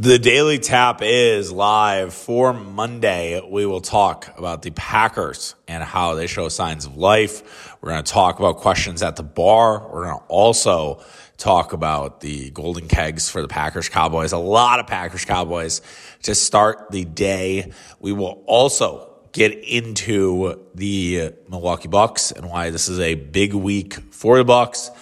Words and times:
The 0.00 0.20
Daily 0.20 0.60
Tap 0.60 1.00
is 1.02 1.50
live 1.50 2.14
for 2.14 2.52
Monday. 2.52 3.42
We 3.44 3.66
will 3.66 3.80
talk 3.80 4.32
about 4.38 4.62
the 4.62 4.70
Packers 4.70 5.56
and 5.66 5.82
how 5.82 6.14
they 6.14 6.28
show 6.28 6.48
signs 6.48 6.86
of 6.86 6.96
life. 6.96 7.76
We're 7.82 7.90
going 7.90 8.04
to 8.04 8.12
talk 8.12 8.38
about 8.38 8.58
questions 8.58 9.02
at 9.02 9.16
the 9.16 9.24
bar. 9.24 9.90
We're 9.92 10.04
going 10.04 10.18
to 10.20 10.24
also 10.26 11.02
talk 11.36 11.72
about 11.72 12.20
the 12.20 12.50
golden 12.50 12.86
kegs 12.86 13.28
for 13.28 13.42
the 13.42 13.48
Packers 13.48 13.88
Cowboys. 13.88 14.30
A 14.30 14.38
lot 14.38 14.78
of 14.78 14.86
Packers 14.86 15.24
Cowboys 15.24 15.80
to 16.22 16.36
start 16.36 16.92
the 16.92 17.04
day. 17.04 17.72
We 17.98 18.12
will 18.12 18.44
also 18.46 19.12
get 19.32 19.50
into 19.50 20.64
the 20.76 21.32
Milwaukee 21.48 21.88
Bucks 21.88 22.30
and 22.30 22.48
why 22.48 22.70
this 22.70 22.88
is 22.88 23.00
a 23.00 23.16
big 23.16 23.52
week 23.52 23.94
for 24.12 24.38
the 24.38 24.44
Bucks. 24.44 24.92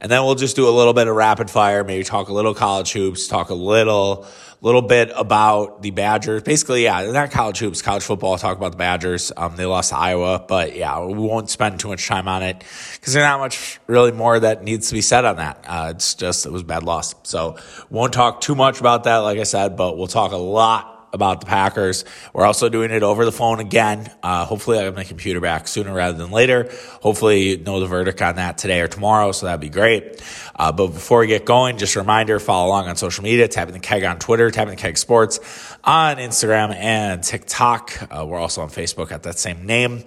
And 0.00 0.12
then 0.12 0.24
we'll 0.24 0.34
just 0.34 0.56
do 0.56 0.68
a 0.68 0.70
little 0.70 0.92
bit 0.92 1.08
of 1.08 1.16
rapid 1.16 1.50
fire, 1.50 1.82
maybe 1.82 2.04
talk 2.04 2.28
a 2.28 2.32
little 2.32 2.54
college 2.54 2.92
hoops, 2.92 3.28
talk 3.28 3.48
a 3.48 3.54
little 3.54 4.26
little 4.60 4.82
bit 4.82 5.12
about 5.14 5.82
the 5.82 5.90
Badgers. 5.90 6.42
Basically, 6.42 6.84
yeah, 6.84 7.02
they're 7.02 7.12
not 7.12 7.30
college 7.30 7.58
hoops, 7.58 7.82
college 7.82 8.02
football. 8.02 8.38
Talk 8.38 8.56
about 8.56 8.72
the 8.72 8.78
Badgers. 8.78 9.32
Um, 9.36 9.56
they 9.56 9.66
lost 9.66 9.90
to 9.90 9.96
Iowa, 9.96 10.44
but 10.46 10.74
yeah, 10.74 11.04
we 11.04 11.14
won't 11.14 11.50
spend 11.50 11.78
too 11.80 11.88
much 11.88 12.06
time 12.06 12.28
on 12.28 12.42
it 12.42 12.64
because 12.94 13.12
there's 13.12 13.24
not 13.24 13.40
much 13.40 13.78
really 13.86 14.12
more 14.12 14.38
that 14.40 14.64
needs 14.64 14.88
to 14.88 14.94
be 14.94 15.00
said 15.00 15.24
on 15.24 15.36
that. 15.36 15.64
Uh, 15.66 15.92
it's 15.94 16.14
just 16.14 16.46
it 16.46 16.52
was 16.52 16.62
a 16.62 16.66
bad 16.66 16.82
loss, 16.82 17.14
so 17.22 17.56
won't 17.90 18.12
talk 18.12 18.40
too 18.40 18.54
much 18.54 18.80
about 18.80 19.04
that. 19.04 19.18
Like 19.18 19.38
I 19.38 19.44
said, 19.44 19.76
but 19.76 19.96
we'll 19.98 20.06
talk 20.06 20.32
a 20.32 20.36
lot 20.36 20.95
about 21.12 21.40
the 21.40 21.46
Packers. 21.46 22.04
We're 22.32 22.44
also 22.44 22.68
doing 22.68 22.90
it 22.90 23.02
over 23.02 23.24
the 23.24 23.32
phone 23.32 23.60
again. 23.60 24.10
Uh, 24.22 24.44
hopefully, 24.44 24.78
I 24.78 24.82
have 24.84 24.94
my 24.94 25.04
computer 25.04 25.40
back 25.40 25.68
sooner 25.68 25.92
rather 25.92 26.16
than 26.16 26.30
later. 26.30 26.70
Hopefully, 27.00 27.50
you 27.50 27.56
know 27.58 27.80
the 27.80 27.86
verdict 27.86 28.22
on 28.22 28.36
that 28.36 28.58
today 28.58 28.80
or 28.80 28.88
tomorrow, 28.88 29.32
so 29.32 29.46
that'd 29.46 29.60
be 29.60 29.68
great. 29.68 30.22
Uh, 30.54 30.72
but 30.72 30.88
before 30.88 31.20
we 31.20 31.26
get 31.26 31.44
going, 31.44 31.78
just 31.78 31.96
a 31.96 32.00
reminder 32.00 32.38
follow 32.38 32.68
along 32.68 32.88
on 32.88 32.96
social 32.96 33.24
media, 33.24 33.48
tapping 33.48 33.74
the 33.74 33.80
keg 33.80 34.04
on 34.04 34.18
Twitter, 34.18 34.50
tapping 34.50 34.76
the 34.76 34.80
keg 34.80 34.98
sports 34.98 35.40
on 35.84 36.16
Instagram 36.16 36.74
and 36.74 37.22
TikTok. 37.22 37.92
Uh, 38.10 38.26
we're 38.26 38.38
also 38.38 38.62
on 38.62 38.68
Facebook 38.68 39.12
at 39.12 39.22
that 39.24 39.38
same 39.38 39.66
name. 39.66 40.04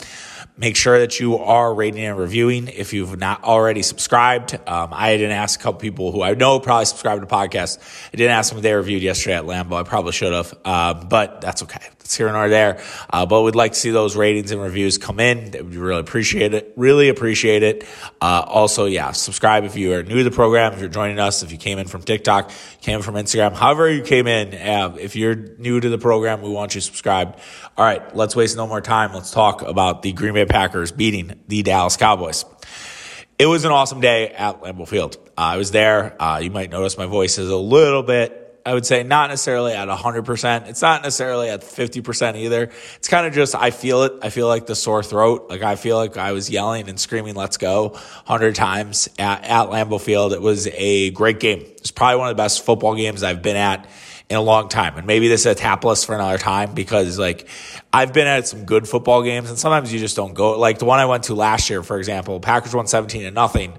Make 0.60 0.76
sure 0.76 1.00
that 1.00 1.22
you 1.22 1.38
are 1.38 1.74
rating 1.74 2.04
and 2.04 2.18
reviewing 2.18 2.68
if 2.68 2.92
you've 2.92 3.18
not 3.18 3.46
already 3.46 3.82
subscribed. 3.82 4.56
Um, 4.68 4.90
I 4.92 5.16
didn't 5.16 5.32
ask 5.32 5.58
a 5.58 5.64
couple 5.64 5.80
people 5.80 6.12
who 6.12 6.22
I 6.22 6.34
know 6.34 6.60
probably 6.60 6.84
subscribe 6.84 7.22
to 7.22 7.28
podcasts. 7.28 7.80
I 8.14 8.18
didn't 8.18 8.34
ask 8.34 8.50
them 8.50 8.58
if 8.58 8.64
they 8.64 8.74
reviewed 8.74 9.02
yesterday 9.02 9.38
at 9.38 9.46
Lambeau. 9.46 9.80
I 9.80 9.84
probably 9.84 10.12
should 10.12 10.34
have, 10.34 10.54
uh, 10.66 10.96
but 10.96 11.40
that's 11.40 11.64
okay. 11.64 11.80
That's 12.00 12.18
here 12.18 12.28
and 12.28 12.52
there. 12.52 12.82
Uh, 13.10 13.26
but 13.26 13.44
we'd 13.44 13.56
like 13.56 13.72
to 13.72 13.80
see 13.80 13.92
those 13.92 14.18
ratings 14.18 14.52
and 14.52 14.60
reviews 14.60 14.98
come 14.98 15.22
in. 15.22 15.52
We 15.52 15.78
really 15.78 16.02
appreciate 16.02 16.54
it. 16.54 16.74
Really 16.76 17.08
appreciate 17.08 17.64
it. 17.64 17.86
Uh, 18.20 18.44
also, 18.46 18.86
yeah, 18.86 19.12
subscribe 19.12 19.64
if 19.64 19.78
you 19.78 19.94
are 19.94 20.04
new 20.04 20.18
to 20.18 20.24
the 20.24 20.32
program. 20.32 20.74
If 20.74 20.80
you're 20.80 20.90
joining 20.90 21.20
us, 21.20 21.42
if 21.42 21.54
you 21.54 21.58
came 21.58 21.78
in 21.78 21.88
from 21.88 22.02
TikTok, 22.02 22.52
came 22.82 23.02
from 23.02 23.16
Instagram, 23.16 23.54
however 23.54 23.90
you 23.90 24.02
came 24.02 24.28
in. 24.28 24.56
Uh, 24.56 24.98
if 25.00 25.16
you're 25.16 25.36
new 25.36 25.80
to 25.80 25.88
the 25.88 26.00
program, 26.00 26.42
we 26.42 26.50
want 26.50 26.76
you 26.76 26.82
subscribed. 26.82 27.40
All 27.78 27.86
right, 27.86 28.16
let's 28.16 28.36
waste 28.36 28.58
no 28.58 28.68
more 28.68 28.82
time. 28.82 29.14
Let's 29.14 29.32
talk 29.32 29.62
about 29.62 30.02
the 30.02 30.12
Green 30.12 30.34
Bay 30.34 30.46
Packers 30.50 30.92
beating 30.92 31.40
the 31.48 31.64
Dallas 31.64 31.96
Cowboys. 31.96 32.44
It 33.38 33.46
was 33.46 33.64
an 33.64 33.72
awesome 33.72 34.02
day 34.02 34.30
at 34.30 34.62
Lambeau 34.62 34.86
Field. 34.86 35.16
Uh, 35.30 35.42
I 35.42 35.58
was 35.58 35.72
there. 35.72 36.22
Uh, 36.22 36.40
you 36.40 36.52
might 36.52 36.70
notice 36.70 36.98
my 36.98 37.06
voice 37.06 37.38
is 37.38 37.50
a 37.50 37.56
little 37.56 38.04
bit, 38.04 38.62
I 38.66 38.74
would 38.74 38.86
say, 38.86 39.04
not 39.04 39.30
necessarily 39.30 39.72
at 39.72 39.88
100%. 39.88 40.68
It's 40.68 40.82
not 40.82 41.04
necessarily 41.04 41.50
at 41.50 41.62
50% 41.62 42.36
either. 42.36 42.70
It's 42.98 43.08
kind 43.08 43.26
of 43.26 43.34
just, 43.34 43.56
I 43.56 43.72
feel 43.72 44.04
it. 44.04 44.14
I 44.22 44.30
feel 44.30 44.48
like 44.48 44.66
the 44.66 44.76
sore 44.76 45.04
throat. 45.04 45.46
Like, 45.50 45.62
I 45.62 45.78
feel 45.78 45.96
like 45.96 46.18
I 46.18 46.34
was 46.34 46.50
yelling 46.50 46.90
and 46.90 47.00
screaming, 47.00 47.36
let's 47.36 47.56
go 47.56 47.90
100 47.90 48.56
times 48.56 49.08
at, 49.18 49.46
at 49.46 49.68
Lambeau 49.70 50.02
Field. 50.02 50.34
It 50.34 50.42
was 50.42 50.68
a 50.68 51.12
great 51.12 51.40
game. 51.40 51.62
It's 51.78 51.92
probably 51.92 52.18
one 52.18 52.30
of 52.30 52.36
the 52.36 52.44
best 52.44 52.66
football 52.66 52.96
games 52.96 53.24
I've 53.24 53.42
been 53.42 53.56
at 53.56 53.88
in 54.30 54.36
a 54.36 54.42
long 54.42 54.70
time. 54.70 54.98
And 54.98 55.08
maybe 55.08 55.28
this 55.28 55.42
is 55.42 55.46
a 55.48 55.56
tap 55.56 55.84
list 55.84 56.06
for 56.06 56.14
another 56.14 56.38
time 56.38 56.74
because 56.74 57.18
like 57.18 57.48
I've 57.92 58.14
been 58.14 58.28
at 58.28 58.48
some 58.48 58.66
good 58.66 58.88
football 58.88 59.24
games 59.24 59.50
and 59.50 59.58
sometimes 59.58 59.92
you 59.92 60.00
just 60.00 60.16
don't 60.16 60.36
go. 60.36 60.58
Like 60.58 60.78
the 60.78 60.86
one 60.86 61.00
I 61.00 61.06
went 61.06 61.24
to 61.26 61.36
last 61.36 61.70
year, 61.70 61.82
for 61.82 61.98
example, 61.98 62.40
Packers 62.40 62.76
won 62.76 62.86
17 62.86 63.24
to 63.24 63.32
nothing. 63.32 63.74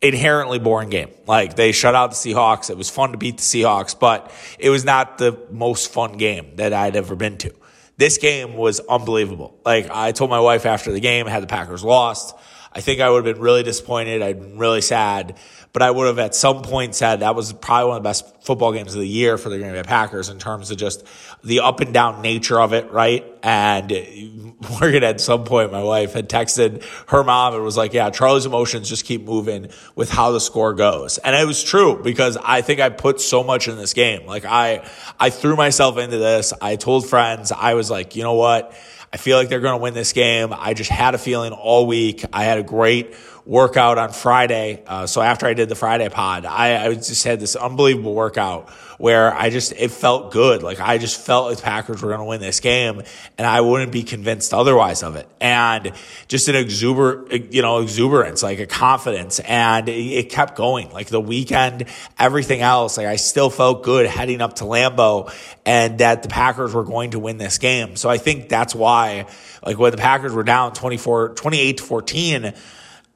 Inherently 0.00 0.58
boring 0.58 0.90
game. 0.90 1.10
Like 1.26 1.54
they 1.54 1.70
shut 1.70 1.94
out 1.94 2.10
the 2.10 2.16
Seahawks. 2.16 2.68
It 2.68 2.76
was 2.76 2.90
fun 2.90 3.12
to 3.12 3.18
beat 3.18 3.36
the 3.36 3.42
Seahawks, 3.42 3.96
but 3.98 4.32
it 4.58 4.70
was 4.70 4.84
not 4.84 5.18
the 5.18 5.38
most 5.50 5.92
fun 5.92 6.16
game 6.16 6.56
that 6.56 6.72
I'd 6.72 6.96
ever 6.96 7.14
been 7.14 7.38
to. 7.38 7.54
This 7.96 8.18
game 8.18 8.54
was 8.54 8.80
unbelievable. 8.80 9.56
Like 9.64 9.88
I 9.88 10.10
told 10.10 10.30
my 10.30 10.40
wife 10.40 10.66
after 10.66 10.90
the 10.90 10.98
game, 10.98 11.26
had 11.26 11.44
the 11.44 11.46
Packers 11.46 11.84
lost. 11.84 12.34
I 12.74 12.80
think 12.80 13.00
I 13.00 13.10
would 13.10 13.24
have 13.24 13.34
been 13.34 13.42
really 13.42 13.62
disappointed. 13.62 14.22
I'd 14.22 14.40
been 14.40 14.58
really 14.58 14.80
sad 14.80 15.36
but 15.72 15.80
I 15.80 15.90
would 15.90 16.06
have 16.06 16.18
at 16.18 16.34
some 16.34 16.62
point 16.62 16.94
said 16.94 17.20
that 17.20 17.34
was 17.34 17.52
probably 17.52 17.88
one 17.88 17.96
of 17.96 18.02
the 18.02 18.08
best 18.08 18.44
football 18.44 18.72
games 18.72 18.94
of 18.94 19.00
the 19.00 19.08
year 19.08 19.38
for 19.38 19.48
the 19.48 19.56
Green 19.56 19.72
Bay 19.72 19.82
Packers 19.82 20.28
in 20.28 20.38
terms 20.38 20.70
of 20.70 20.76
just 20.76 21.06
the 21.42 21.60
up 21.60 21.80
and 21.80 21.94
down 21.94 22.20
nature 22.20 22.60
of 22.60 22.74
it, 22.74 22.90
right? 22.90 23.24
And 23.42 23.90
Morgan 24.70 25.02
at 25.02 25.20
some 25.20 25.44
point, 25.44 25.72
my 25.72 25.82
wife 25.82 26.12
had 26.12 26.28
texted 26.28 26.84
her 27.08 27.24
mom 27.24 27.54
and 27.54 27.64
was 27.64 27.76
like, 27.76 27.94
yeah, 27.94 28.10
Charlie's 28.10 28.44
emotions 28.44 28.88
just 28.88 29.06
keep 29.06 29.22
moving 29.24 29.68
with 29.94 30.10
how 30.10 30.32
the 30.32 30.40
score 30.40 30.74
goes. 30.74 31.16
And 31.18 31.34
it 31.34 31.46
was 31.46 31.62
true 31.62 32.02
because 32.02 32.36
I 32.36 32.60
think 32.60 32.80
I 32.80 32.90
put 32.90 33.20
so 33.20 33.42
much 33.42 33.66
in 33.66 33.76
this 33.76 33.94
game. 33.94 34.26
Like 34.26 34.44
I, 34.44 34.86
I 35.18 35.30
threw 35.30 35.56
myself 35.56 35.96
into 35.96 36.18
this. 36.18 36.52
I 36.60 36.76
told 36.76 37.08
friends, 37.08 37.50
I 37.50 37.74
was 37.74 37.90
like, 37.90 38.14
you 38.14 38.24
know 38.24 38.34
what? 38.34 38.74
I 39.12 39.18
feel 39.18 39.36
like 39.36 39.50
they're 39.50 39.60
going 39.60 39.78
to 39.78 39.82
win 39.82 39.92
this 39.92 40.14
game. 40.14 40.54
I 40.56 40.72
just 40.72 40.90
had 40.90 41.14
a 41.14 41.18
feeling 41.18 41.52
all 41.52 41.86
week. 41.86 42.24
I 42.32 42.44
had 42.44 42.58
a 42.58 42.62
great 42.62 43.14
workout 43.44 43.98
on 43.98 44.10
Friday. 44.12 44.82
Uh, 44.86 45.06
so 45.06 45.20
after 45.20 45.46
I 45.46 45.52
did 45.52 45.68
the 45.68 45.74
Friday 45.74 46.08
pod, 46.08 46.46
I, 46.46 46.86
I 46.86 46.94
just 46.94 47.24
had 47.24 47.38
this 47.38 47.54
unbelievable 47.54 48.14
workout 48.14 48.70
where 49.02 49.34
I 49.34 49.50
just, 49.50 49.72
it 49.72 49.90
felt 49.90 50.30
good. 50.30 50.62
Like 50.62 50.78
I 50.78 50.96
just 50.96 51.20
felt 51.20 51.56
the 51.56 51.60
Packers 51.60 52.00
were 52.00 52.10
going 52.10 52.20
to 52.20 52.24
win 52.24 52.40
this 52.40 52.60
game 52.60 53.02
and 53.36 53.44
I 53.44 53.60
wouldn't 53.60 53.90
be 53.90 54.04
convinced 54.04 54.54
otherwise 54.54 55.02
of 55.02 55.16
it. 55.16 55.28
And 55.40 55.90
just 56.28 56.46
an 56.46 56.54
exuber, 56.54 57.52
you 57.52 57.62
know, 57.62 57.80
exuberance, 57.80 58.44
like 58.44 58.60
a 58.60 58.66
confidence. 58.68 59.40
And 59.40 59.88
it 59.88 60.30
kept 60.30 60.54
going. 60.54 60.92
Like 60.92 61.08
the 61.08 61.20
weekend, 61.20 61.86
everything 62.16 62.60
else, 62.60 62.96
like 62.96 63.08
I 63.08 63.16
still 63.16 63.50
felt 63.50 63.82
good 63.82 64.06
heading 64.06 64.40
up 64.40 64.54
to 64.56 64.64
Lambeau 64.64 65.34
and 65.66 65.98
that 65.98 66.22
the 66.22 66.28
Packers 66.28 66.72
were 66.72 66.84
going 66.84 67.10
to 67.10 67.18
win 67.18 67.38
this 67.38 67.58
game. 67.58 67.96
So 67.96 68.08
I 68.08 68.18
think 68.18 68.48
that's 68.48 68.72
why, 68.72 69.26
like 69.66 69.80
when 69.80 69.90
the 69.90 69.98
Packers 69.98 70.32
were 70.32 70.44
down 70.44 70.74
24, 70.74 71.30
28 71.30 71.76
to 71.78 71.82
14, 71.82 72.54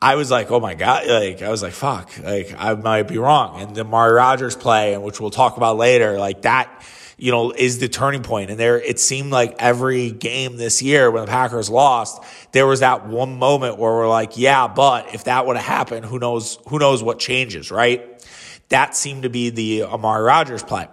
I 0.01 0.17
was 0.17 0.31
like, 0.31 0.51
oh 0.51 0.61
my 0.61 0.75
God, 0.75 1.07
like, 1.07 1.43
I 1.43 1.49
was 1.49 1.63
like, 1.63 1.73
fuck, 1.73 2.11
like, 2.23 2.55
I 2.59 2.75
might 2.75 3.05
be 3.05 3.19
wrong. 3.19 3.61
And 3.61 3.75
the 3.75 3.81
Amari 3.81 4.13
Rodgers 4.13 4.55
play, 4.55 4.95
and 4.95 5.03
which 5.03 5.21
we'll 5.21 5.31
talk 5.31 5.57
about 5.57 5.79
later, 5.79 6.19
like 6.19 6.43
that, 6.43 6.85
you 7.17 7.33
know, 7.33 7.51
is 7.51 7.79
the 7.79 7.89
turning 7.89 8.23
point. 8.23 8.51
And 8.51 8.61
there, 8.61 8.79
it 8.79 9.01
seemed 9.01 9.31
like 9.31 9.57
every 9.59 10.11
game 10.11 10.59
this 10.59 10.83
year 10.83 11.11
when 11.11 11.25
the 11.25 11.31
Packers 11.31 11.71
lost, 11.71 12.23
there 12.53 12.67
was 12.67 12.81
that 12.81 13.07
one 13.07 13.39
moment 13.39 13.79
where 13.79 13.93
we're 13.93 14.09
like, 14.09 14.37
yeah, 14.37 14.69
but 14.69 15.15
if 15.15 15.25
that 15.25 15.47
would 15.47 15.57
have 15.57 15.65
happened, 15.65 16.05
who 16.05 16.19
knows, 16.19 16.59
who 16.69 16.79
knows 16.79 17.03
what 17.03 17.19
changes, 17.19 17.71
right? 17.71 18.23
That 18.69 18.95
seemed 18.95 19.23
to 19.23 19.31
be 19.31 19.49
the 19.49 19.85
Amari 19.85 20.23
Rodgers 20.23 20.63
play 20.63 20.89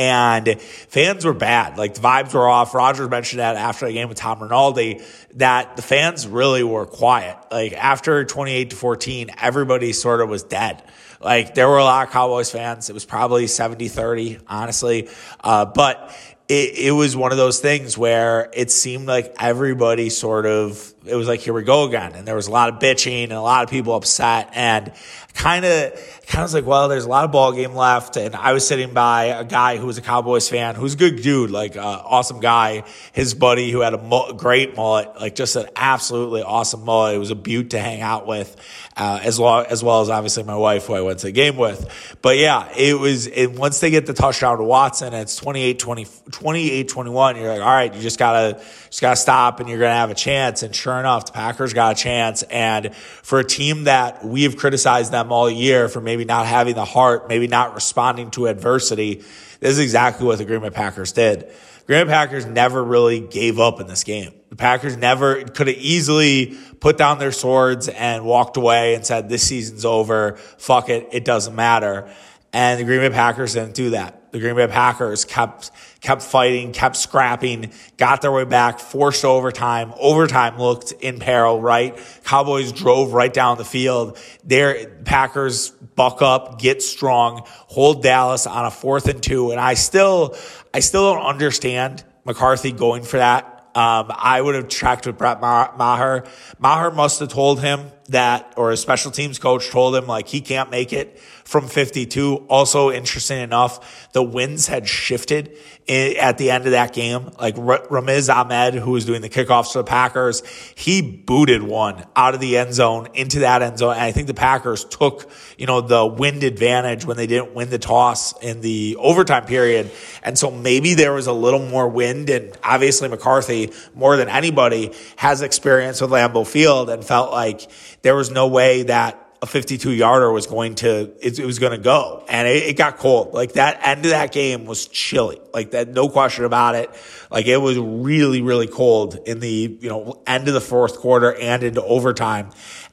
and 0.00 0.58
fans 0.58 1.26
were 1.26 1.34
bad. 1.34 1.76
Like 1.76 1.92
the 1.92 2.00
vibes 2.00 2.32
were 2.32 2.48
off. 2.48 2.72
Rodgers 2.74 3.10
mentioned 3.10 3.40
that 3.40 3.56
after 3.56 3.86
the 3.86 3.92
game 3.92 4.08
with 4.08 4.16
Tom 4.16 4.42
Rinaldi 4.42 5.02
that 5.34 5.76
the 5.76 5.82
fans 5.82 6.26
really 6.26 6.64
were 6.64 6.86
quiet. 6.86 7.36
Like 7.50 7.74
after 7.74 8.24
28 8.24 8.70
to 8.70 8.76
14, 8.76 9.30
everybody 9.38 9.92
sort 9.92 10.22
of 10.22 10.30
was 10.30 10.42
dead. 10.42 10.82
Like 11.20 11.54
there 11.54 11.68
were 11.68 11.76
a 11.76 11.84
lot 11.84 12.06
of 12.06 12.14
Cowboys 12.14 12.50
fans. 12.50 12.88
It 12.88 12.94
was 12.94 13.04
probably 13.04 13.46
70 13.46 13.88
30, 13.88 14.38
honestly. 14.48 15.10
Uh, 15.38 15.66
but 15.66 16.16
it, 16.48 16.78
it 16.78 16.90
was 16.92 17.14
one 17.14 17.30
of 17.30 17.36
those 17.36 17.60
things 17.60 17.98
where 17.98 18.48
it 18.54 18.70
seemed 18.70 19.06
like 19.06 19.36
everybody 19.38 20.08
sort 20.08 20.46
of, 20.46 20.94
it 21.04 21.14
was 21.14 21.28
like, 21.28 21.40
here 21.40 21.52
we 21.52 21.62
go 21.62 21.84
again. 21.84 22.14
And 22.14 22.26
there 22.26 22.36
was 22.36 22.46
a 22.46 22.50
lot 22.50 22.72
of 22.72 22.80
bitching 22.80 23.24
and 23.24 23.32
a 23.32 23.42
lot 23.42 23.64
of 23.64 23.70
people 23.70 23.94
upset 23.94 24.50
and 24.54 24.92
kind 25.34 25.66
of, 25.66 26.19
kind 26.30 26.42
of 26.42 26.44
was 26.44 26.54
like, 26.54 26.64
well, 26.64 26.88
there's 26.88 27.04
a 27.04 27.08
lot 27.08 27.24
of 27.24 27.32
ball 27.32 27.52
game 27.52 27.74
left. 27.74 28.16
And 28.16 28.36
I 28.36 28.52
was 28.52 28.66
sitting 28.66 28.94
by 28.94 29.24
a 29.24 29.44
guy 29.44 29.78
who 29.78 29.86
was 29.86 29.98
a 29.98 30.02
Cowboys 30.02 30.48
fan, 30.48 30.76
who's 30.76 30.94
a 30.94 30.96
good 30.96 31.22
dude, 31.22 31.50
like 31.50 31.76
uh, 31.76 32.02
awesome 32.04 32.38
guy. 32.38 32.84
His 33.12 33.34
buddy 33.34 33.70
who 33.70 33.80
had 33.80 33.94
a 33.94 34.34
great 34.36 34.76
mullet, 34.76 35.20
like 35.20 35.34
just 35.34 35.56
an 35.56 35.66
absolutely 35.74 36.42
awesome 36.42 36.84
mullet. 36.84 37.16
It 37.16 37.18
was 37.18 37.32
a 37.32 37.34
beaut 37.34 37.70
to 37.70 37.80
hang 37.80 38.00
out 38.00 38.28
with 38.28 38.56
uh, 38.96 39.18
as 39.22 39.40
long 39.40 39.66
as 39.66 39.82
well 39.82 40.02
as 40.02 40.10
obviously 40.10 40.44
my 40.44 40.54
wife 40.54 40.86
who 40.86 40.94
I 40.94 41.00
went 41.00 41.18
to 41.20 41.26
the 41.26 41.32
game 41.32 41.56
with. 41.56 42.16
But 42.22 42.38
yeah, 42.38 42.70
it 42.76 42.98
was 42.98 43.26
it, 43.26 43.52
once 43.52 43.80
they 43.80 43.90
get 43.90 44.06
the 44.06 44.12
touchdown 44.12 44.58
to 44.58 44.64
Watson, 44.64 45.14
it's 45.14 45.34
28 45.36 45.78
20, 45.80 46.06
28 46.30 46.88
21. 46.88 47.36
You're 47.36 47.48
like, 47.48 47.60
all 47.60 47.66
right, 47.66 47.92
you 47.92 48.00
just 48.00 48.18
gotta 48.18 48.62
just 48.88 49.00
gotta 49.00 49.16
stop, 49.16 49.58
and 49.58 49.68
you're 49.68 49.80
gonna 49.80 49.94
have 49.94 50.10
a 50.10 50.14
chance. 50.14 50.62
And 50.62 50.74
sure 50.76 50.98
enough, 51.00 51.26
the 51.26 51.32
Packers 51.32 51.72
got 51.72 51.98
a 51.98 52.00
chance. 52.00 52.42
And 52.44 52.94
for 52.94 53.40
a 53.40 53.44
team 53.44 53.84
that 53.84 54.24
we 54.24 54.44
have 54.44 54.56
criticized 54.56 55.10
them 55.12 55.32
all 55.32 55.50
year 55.50 55.88
for 55.88 56.00
maybe 56.00 56.19
not 56.24 56.46
having 56.46 56.74
the 56.74 56.84
heart, 56.84 57.28
maybe 57.28 57.46
not 57.46 57.74
responding 57.74 58.30
to 58.32 58.46
adversity, 58.46 59.22
this 59.60 59.72
is 59.72 59.78
exactly 59.78 60.26
what 60.26 60.38
the 60.38 60.44
Green 60.44 60.60
Bay 60.60 60.70
Packers 60.70 61.12
did. 61.12 61.50
Green 61.86 62.06
Bay 62.06 62.12
Packers 62.12 62.46
never 62.46 62.82
really 62.82 63.20
gave 63.20 63.58
up 63.58 63.80
in 63.80 63.86
this 63.86 64.04
game. 64.04 64.32
The 64.50 64.56
Packers 64.56 64.96
never 64.96 65.44
could 65.44 65.68
have 65.68 65.76
easily 65.76 66.56
put 66.80 66.96
down 66.96 67.18
their 67.18 67.32
swords 67.32 67.88
and 67.88 68.24
walked 68.24 68.56
away 68.56 68.94
and 68.94 69.06
said, 69.06 69.28
this 69.28 69.42
season's 69.42 69.84
over. 69.84 70.36
Fuck 70.58 70.88
it. 70.88 71.08
It 71.12 71.24
doesn't 71.24 71.54
matter. 71.54 72.10
And 72.52 72.80
the 72.80 72.84
Green 72.84 73.00
Bay 73.00 73.10
Packers 73.10 73.54
didn't 73.54 73.74
do 73.74 73.90
that. 73.90 74.32
The 74.32 74.40
Green 74.40 74.56
Bay 74.56 74.66
Packers 74.66 75.24
kept 75.24 75.70
kept 76.00 76.22
fighting, 76.22 76.72
kept 76.72 76.96
scrapping, 76.96 77.72
got 77.96 78.22
their 78.22 78.32
way 78.32 78.44
back, 78.44 78.78
forced 78.78 79.24
overtime. 79.24 79.92
Overtime 79.98 80.58
looked 80.58 80.92
in 80.92 81.18
peril, 81.18 81.60
right? 81.60 81.98
Cowboys 82.24 82.72
drove 82.72 83.12
right 83.12 83.32
down 83.32 83.58
the 83.58 83.64
field. 83.64 84.18
Their 84.44 84.88
Packers 85.04 85.70
buck 85.70 86.22
up, 86.22 86.60
get 86.60 86.82
strong, 86.82 87.42
hold 87.46 88.02
Dallas 88.02 88.46
on 88.46 88.64
a 88.64 88.70
fourth 88.70 89.08
and 89.08 89.22
two. 89.22 89.50
And 89.50 89.60
I 89.60 89.74
still, 89.74 90.36
I 90.72 90.80
still 90.80 91.12
don't 91.14 91.24
understand 91.24 92.04
McCarthy 92.24 92.72
going 92.72 93.02
for 93.02 93.18
that. 93.18 93.60
Um, 93.74 94.10
I 94.10 94.40
would 94.40 94.56
have 94.56 94.68
checked 94.68 95.06
with 95.06 95.18
Brett 95.18 95.40
Maher. 95.40 96.24
Maher 96.58 96.90
must 96.90 97.20
have 97.20 97.28
told 97.28 97.60
him 97.60 97.90
that, 98.10 98.52
or 98.56 98.70
a 98.70 98.76
special 98.76 99.10
teams 99.10 99.38
coach 99.38 99.70
told 99.70 99.94
him 99.94 100.06
like 100.06 100.28
he 100.28 100.40
can't 100.40 100.70
make 100.70 100.92
it 100.92 101.18
from 101.50 101.66
52. 101.66 102.46
Also, 102.48 102.90
interesting 102.90 103.40
enough, 103.40 104.12
the 104.12 104.22
winds 104.22 104.68
had 104.68 104.88
shifted 104.88 105.56
at 105.88 106.38
the 106.38 106.50
end 106.50 106.66
of 106.66 106.72
that 106.72 106.92
game. 106.92 107.30
Like 107.40 107.56
Ramiz 107.56 108.32
Ahmed, 108.32 108.74
who 108.74 108.92
was 108.92 109.04
doing 109.04 109.20
the 109.20 109.28
kickoffs 109.28 109.72
for 109.72 109.78
the 109.78 109.84
Packers, 109.84 110.44
he 110.76 111.02
booted 111.02 111.62
one 111.62 112.04
out 112.14 112.34
of 112.34 112.40
the 112.40 112.56
end 112.56 112.74
zone 112.74 113.08
into 113.14 113.40
that 113.40 113.62
end 113.62 113.78
zone. 113.78 113.94
And 113.94 114.02
I 114.02 114.12
think 114.12 114.28
the 114.28 114.34
Packers 114.34 114.84
took, 114.84 115.28
you 115.58 115.66
know, 115.66 115.80
the 115.80 116.06
wind 116.06 116.44
advantage 116.44 117.04
when 117.04 117.16
they 117.16 117.26
didn't 117.26 117.54
win 117.54 117.70
the 117.70 117.78
toss 117.78 118.38
in 118.40 118.60
the 118.60 118.96
overtime 119.00 119.46
period. 119.46 119.90
And 120.22 120.38
so 120.38 120.52
maybe 120.52 120.94
there 120.94 121.12
was 121.12 121.26
a 121.26 121.32
little 121.32 121.66
more 121.66 121.88
wind. 121.88 122.30
And 122.30 122.56
obviously 122.62 123.08
McCarthy, 123.08 123.72
more 123.94 124.16
than 124.16 124.28
anybody, 124.28 124.92
has 125.16 125.42
experience 125.42 126.00
with 126.00 126.10
Lambeau 126.10 126.46
Field 126.46 126.90
and 126.90 127.04
felt 127.04 127.32
like 127.32 127.68
there 128.02 128.14
was 128.14 128.30
no 128.30 128.48
way 128.48 128.84
that 128.84 129.30
a 129.42 129.46
52 129.46 129.90
yarder 129.92 130.30
was 130.30 130.46
going 130.46 130.74
to, 130.76 131.12
it, 131.24 131.38
it 131.38 131.46
was 131.46 131.58
going 131.58 131.72
to 131.72 131.78
go. 131.78 132.24
And 132.28 132.46
it, 132.46 132.62
it, 132.64 132.76
got 132.76 132.98
cold. 132.98 133.32
Like 133.32 133.54
that 133.54 133.80
end 133.82 134.04
of 134.04 134.10
that 134.10 134.32
game 134.32 134.66
was 134.66 134.86
chilly. 134.86 135.40
Like 135.54 135.70
that, 135.70 135.88
no 135.88 136.10
question 136.10 136.44
about 136.44 136.74
it. 136.74 136.90
Like 137.30 137.46
it 137.46 137.56
was 137.56 137.78
really, 137.78 138.42
really 138.42 138.66
cold 138.66 139.18
in 139.26 139.40
the, 139.40 139.78
you 139.80 139.88
know, 139.88 140.20
end 140.26 140.46
of 140.48 140.54
the 140.54 140.60
fourth 140.60 140.98
quarter 140.98 141.34
and 141.34 141.62
into 141.62 141.82
overtime. 141.82 142.50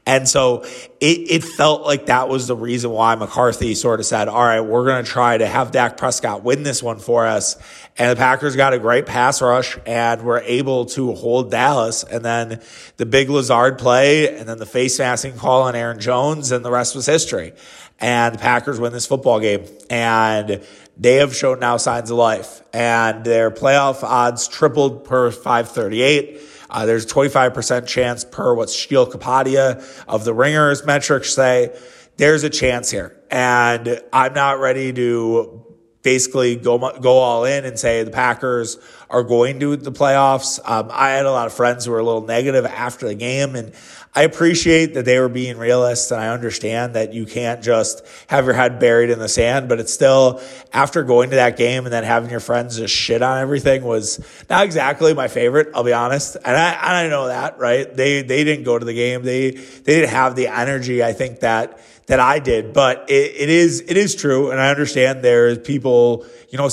And 0.08 0.28
so 0.28 0.64
it, 1.02 1.20
it 1.30 1.44
felt 1.44 1.82
like 1.82 2.06
that 2.06 2.30
was 2.30 2.48
the 2.48 2.56
reason 2.56 2.92
why 2.92 3.14
McCarthy 3.16 3.76
sort 3.76 4.00
of 4.00 4.06
said, 4.06 4.30
all 4.30 4.42
right, 4.42 4.62
we're 4.62 4.86
going 4.86 5.04
to 5.04 5.12
try 5.12 5.38
to 5.38 5.46
have 5.46 5.72
Dak 5.72 5.98
Prescott 5.98 6.46
win 6.46 6.64
this 6.64 6.82
one 6.82 6.98
for 6.98 7.28
us. 7.28 7.58
And 7.98 8.12
the 8.12 8.16
Packers 8.16 8.56
got 8.56 8.72
a 8.72 8.80
great 8.80 9.06
pass 9.06 9.42
rush 9.42 9.78
and 9.86 10.22
were 10.22 10.40
able 10.46 10.86
to 10.86 11.12
hold 11.12 11.52
Dallas. 11.52 12.06
And 12.06 12.24
then 12.24 12.62
the 12.96 13.06
big 13.06 13.30
Lazard 13.30 13.78
play 13.78 14.34
and 14.34 14.48
then 14.48 14.60
the 14.60 14.66
face 14.66 14.98
masking 14.98 15.36
call 15.36 15.64
on 15.64 15.76
Aaron 15.76 16.00
Jones 16.00 16.54
and 16.54 16.64
the 16.64 16.72
rest 16.72 16.96
was 16.96 17.06
history. 17.06 17.52
And 18.00 18.34
the 18.34 18.40
Packers 18.40 18.80
win 18.80 18.94
this 18.94 19.06
football 19.06 19.42
game. 19.42 19.66
And 19.90 20.66
they 20.96 21.16
have 21.16 21.36
shown 21.36 21.60
now 21.60 21.76
signs 21.76 22.12
of 22.12 22.18
life 22.18 22.62
and 22.74 23.26
their 23.26 23.52
playoff 23.52 24.04
odds 24.04 24.48
tripled 24.48 25.04
per 25.04 25.32
538. 25.32 26.40
Uh, 26.70 26.86
there's 26.86 27.06
a 27.06 27.08
25% 27.08 27.88
chance 27.88 28.24
per 28.24 28.54
what 28.54 28.70
Sheil 28.70 29.10
Kapadia 29.10 29.84
of 30.08 30.26
the 30.26 30.34
Ringers 30.34 30.86
metrics 30.86 31.34
say. 31.34 31.78
There's 32.18 32.44
a 32.44 32.50
chance 32.50 32.90
here. 32.90 33.16
And 33.30 34.02
I'm 34.12 34.34
not 34.34 34.60
ready 34.60 34.92
to 34.94 35.64
basically 36.08 36.56
go 36.56 36.78
go 37.02 37.18
all 37.18 37.44
in 37.44 37.66
and 37.66 37.78
say 37.78 38.04
the 38.04 38.12
Packers 38.12 38.78
are 39.10 39.24
going 39.24 39.60
to 39.60 39.76
the 39.76 39.92
playoffs. 39.92 40.58
Um, 40.64 40.90
I 40.92 41.10
had 41.10 41.26
a 41.26 41.32
lot 41.32 41.48
of 41.48 41.54
friends 41.54 41.84
who 41.84 41.92
were 41.92 42.00
a 42.00 42.04
little 42.04 42.26
negative 42.26 42.66
after 42.66 43.08
the 43.08 43.16
game, 43.16 43.56
and 43.56 43.74
I 44.18 44.24
appreciate 44.24 44.96
that 44.96 45.06
they 45.06 45.20
were 45.20 45.30
being 45.30 45.60
realists, 45.60 46.10
and 46.10 46.20
I 46.20 46.30
understand 46.30 46.96
that 46.96 47.14
you 47.14 47.28
can't 47.28 47.62
just 47.62 48.04
have 48.26 48.46
your 48.46 48.56
head 48.56 48.80
buried 48.80 49.12
in 49.12 49.20
the 49.20 49.30
sand. 49.30 49.70
But 49.70 49.80
it's 49.80 49.94
still 49.94 50.42
after 50.74 51.04
going 51.04 51.30
to 51.30 51.36
that 51.36 51.56
game 51.56 51.86
and 51.86 51.94
then 51.94 52.04
having 52.04 52.32
your 52.32 52.40
friends 52.40 52.78
just 52.78 52.96
shit 52.96 53.22
on 53.22 53.38
everything 53.38 53.84
was 53.84 54.20
not 54.50 54.66
exactly 54.66 55.14
my 55.14 55.28
favorite. 55.28 55.68
I'll 55.76 55.84
be 55.84 55.94
honest, 55.94 56.36
and 56.36 56.58
I 56.58 56.72
and 56.72 56.98
I 56.98 57.10
know 57.10 57.28
that 57.28 57.60
right. 57.60 57.96
They 57.96 58.24
they 58.24 58.44
didn't 58.44 58.64
go 58.64 58.80
to 58.80 58.84
the 58.84 58.96
game. 58.96 59.22
They 59.22 59.52
they 59.52 59.94
didn't 59.94 60.10
have 60.10 60.36
the 60.36 60.48
energy. 60.48 61.04
I 61.04 61.14
think 61.14 61.42
that 61.42 61.80
that 62.08 62.20
I 62.20 62.40
did, 62.40 62.74
but 62.74 63.12
it, 63.12 63.36
it 63.36 63.50
is 63.50 63.82
it 63.82 63.98
is 63.98 64.16
true, 64.16 64.50
and 64.50 64.60
I 64.60 64.72
understand 64.72 65.22
there's 65.24 65.60
people 65.60 66.26
you 66.50 66.58
know 66.58 66.70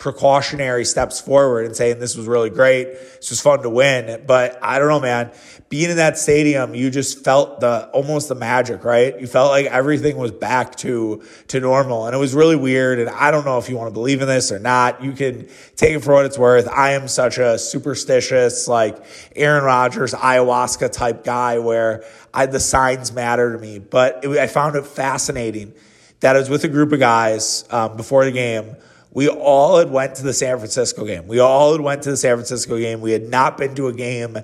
precautionary 0.00 0.86
steps 0.86 1.20
forward 1.20 1.66
and 1.66 1.76
saying 1.76 1.98
this 1.98 2.16
was 2.16 2.26
really 2.26 2.48
great. 2.48 2.86
This 3.18 3.28
was 3.28 3.40
fun 3.42 3.62
to 3.62 3.68
win. 3.68 4.24
But 4.26 4.58
I 4.62 4.78
don't 4.78 4.88
know, 4.88 4.98
man. 4.98 5.30
Being 5.68 5.90
in 5.90 5.96
that 5.98 6.16
stadium, 6.16 6.74
you 6.74 6.90
just 6.90 7.22
felt 7.22 7.60
the 7.60 7.88
almost 7.92 8.30
the 8.30 8.34
magic, 8.34 8.82
right? 8.82 9.20
You 9.20 9.26
felt 9.26 9.50
like 9.50 9.66
everything 9.66 10.16
was 10.16 10.32
back 10.32 10.74
to 10.76 11.22
to 11.48 11.60
normal. 11.60 12.06
And 12.06 12.16
it 12.16 12.18
was 12.18 12.34
really 12.34 12.56
weird. 12.56 12.98
And 12.98 13.10
I 13.10 13.30
don't 13.30 13.44
know 13.44 13.58
if 13.58 13.68
you 13.68 13.76
want 13.76 13.88
to 13.88 13.92
believe 13.92 14.22
in 14.22 14.26
this 14.26 14.50
or 14.50 14.58
not. 14.58 15.04
You 15.04 15.12
can 15.12 15.46
take 15.76 15.94
it 15.94 16.00
for 16.00 16.14
what 16.14 16.24
it's 16.24 16.38
worth. 16.38 16.66
I 16.66 16.92
am 16.92 17.06
such 17.06 17.36
a 17.36 17.58
superstitious, 17.58 18.68
like 18.68 19.04
Aaron 19.36 19.64
Rodgers, 19.64 20.14
ayahuasca 20.14 20.92
type 20.92 21.24
guy 21.24 21.58
where 21.58 22.04
I, 22.32 22.46
the 22.46 22.58
signs 22.58 23.12
matter 23.12 23.52
to 23.52 23.58
me. 23.58 23.78
But 23.80 24.24
it, 24.24 24.30
I 24.30 24.46
found 24.46 24.76
it 24.76 24.86
fascinating 24.86 25.74
that 26.20 26.36
I 26.36 26.38
was 26.38 26.48
with 26.48 26.64
a 26.64 26.68
group 26.68 26.90
of 26.92 27.00
guys 27.00 27.64
um, 27.70 27.98
before 27.98 28.24
the 28.24 28.32
game 28.32 28.76
we 29.12 29.28
all 29.28 29.78
had 29.78 29.90
went 29.90 30.14
to 30.16 30.22
the 30.22 30.32
San 30.32 30.58
Francisco 30.58 31.04
game. 31.04 31.26
We 31.26 31.40
all 31.40 31.72
had 31.72 31.80
went 31.80 32.02
to 32.04 32.10
the 32.10 32.16
San 32.16 32.36
Francisco 32.36 32.78
game. 32.78 33.00
We 33.00 33.12
had 33.12 33.28
not 33.28 33.58
been 33.58 33.74
to 33.74 33.88
a 33.88 33.92
game 33.92 34.38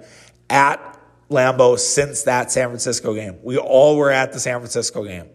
at 0.51 0.99
Lambeau 1.31 1.79
since 1.79 2.23
that 2.25 2.51
San 2.51 2.69
Francisco 2.69 3.15
game. 3.15 3.39
We 3.43 3.59
all 3.59 3.97
were 3.97 4.11
at 4.11 4.33
the 4.33 4.41
San 4.41 4.59
Francisco 4.59 5.05
game. 5.05 5.29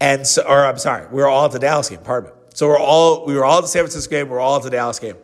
And 0.00 0.26
so, 0.26 0.42
or 0.42 0.66
I'm 0.66 0.78
sorry, 0.78 1.06
we 1.08 1.22
were 1.22 1.28
all 1.28 1.46
at 1.46 1.52
the 1.52 1.58
Dallas 1.58 1.88
game, 1.88 2.00
pardon 2.00 2.30
me. 2.30 2.36
So 2.54 2.68
we're 2.68 2.78
all, 2.78 3.24
we 3.26 3.34
were 3.34 3.44
all 3.44 3.58
at 3.58 3.62
the 3.62 3.68
San 3.68 3.82
Francisco 3.82 4.10
game, 4.10 4.28
we're 4.28 4.40
all 4.40 4.56
at 4.56 4.62
the 4.62 4.70
Dallas 4.70 4.98
game. 4.98 5.16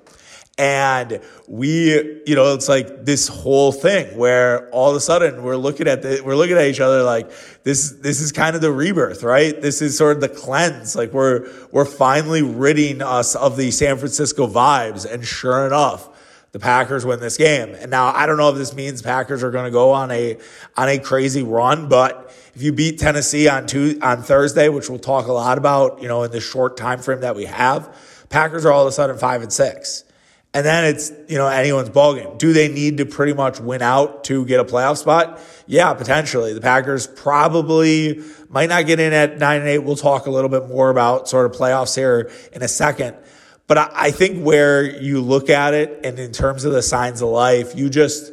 And 0.59 1.21
we, 1.49 2.23
you 2.27 2.35
know, 2.35 2.53
it's 2.55 2.69
like 2.69 3.07
this 3.07 3.27
whole 3.27 3.73
thing 3.73 4.19
where 4.19 4.69
all 4.71 4.91
of 4.91 4.97
a 4.97 5.01
sudden 5.01 5.43
we're 5.43 5.57
looking 5.57 5.89
at 5.89 6.03
the, 6.03 6.23
we're 6.25 6.37
looking 6.37 6.57
at 6.57 6.67
each 6.67 6.81
other 6.81 7.03
like 7.03 7.31
this, 7.63 7.93
this 7.93 8.21
is 8.21 8.33
kind 8.33 8.55
of 8.55 8.61
the 8.61 8.71
rebirth, 8.71 9.23
right? 9.23 9.59
This 9.61 9.81
is 9.81 9.97
sort 9.97 10.17
of 10.17 10.21
the 10.21 10.29
cleanse. 10.29 10.95
Like 10.95 11.13
we're, 11.13 11.51
we're 11.73 11.87
finally 11.87 12.43
ridding 12.43 13.01
us 13.01 13.35
of 13.35 13.57
the 13.57 13.71
San 13.71 13.97
Francisco 13.97 14.47
vibes. 14.47 15.11
And 15.11 15.25
sure 15.25 15.67
enough, 15.67 16.11
the 16.53 16.59
Packers 16.59 17.07
win 17.07 17.19
this 17.19 17.39
game. 17.39 17.75
And 17.75 17.91
now 17.91 18.09
I 18.09 18.27
don't 18.27 18.37
know 18.37 18.51
if 18.51 18.57
this 18.57 18.75
means 18.75 19.01
Packers 19.01 19.43
are 19.43 19.51
going 19.51 19.65
to 19.65 19.71
go 19.71 19.93
on 19.93 20.11
a, 20.11 20.37
on 20.77 20.89
a 20.91 20.99
crazy 20.99 21.43
run, 21.43 21.89
but 21.89 22.31
if 22.55 22.61
you 22.61 22.73
beat 22.73 22.99
Tennessee 22.99 23.49
on 23.49 23.67
two, 23.67 23.99
on 24.03 24.23
Thursday, 24.23 24.69
which 24.69 24.91
we'll 24.91 24.99
talk 24.99 25.29
a 25.29 25.33
lot 25.33 25.57
about, 25.57 26.03
you 26.03 26.09
know, 26.09 26.25
in 26.25 26.31
the 26.31 26.41
short 26.41 26.77
time 26.77 26.99
frame 26.99 27.21
that 27.21 27.35
we 27.35 27.47
have, 27.47 27.97
Packers 28.29 28.67
are 28.67 28.73
all 28.73 28.83
of 28.83 28.89
a 28.89 28.93
sudden 28.93 29.17
five 29.17 29.41
and 29.41 29.51
six. 29.51 30.05
And 30.55 30.67
then 30.67 30.85
it's, 30.85 31.11
you 31.29 31.39
know, 31.39 31.49
anyone's 31.49 31.89
ballgame. 31.89 32.37
Do 32.37 32.53
they 32.53 32.69
need 32.69 32.99
to 32.99 33.07
pretty 33.07 33.33
much 33.33 33.59
win 33.59 33.81
out 33.81 34.25
to 34.25 34.45
get 34.45 34.61
a 34.61 34.65
playoff 34.65 34.99
spot? 34.99 35.41
Yeah, 35.67 35.95
potentially. 35.95 36.53
The 36.53 36.61
Packers 36.61 37.07
probably 37.07 38.21
might 38.51 38.69
not 38.69 38.85
get 38.87 39.01
in 39.01 39.15
at 39.15 39.39
nine 39.39 39.61
and 39.61 39.69
eight. 39.69 39.79
We'll 39.79 39.97
talk 39.97 40.27
a 40.27 40.31
little 40.31 40.51
bit 40.51 40.69
more 40.69 40.91
about 40.91 41.27
sort 41.27 41.47
of 41.47 41.59
playoffs 41.59 41.97
here 41.97 42.31
in 42.53 42.63
a 42.63 42.69
second. 42.69 43.17
But 43.67 43.79
I 43.95 44.11
think 44.11 44.45
where 44.45 44.85
you 44.85 45.23
look 45.23 45.49
at 45.49 45.73
it 45.73 46.01
and 46.05 46.19
in 46.19 46.33
terms 46.33 46.67
of 46.67 46.73
the 46.73 46.83
signs 46.83 47.23
of 47.23 47.31
life, 47.31 47.75
you 47.75 47.89
just, 47.89 48.31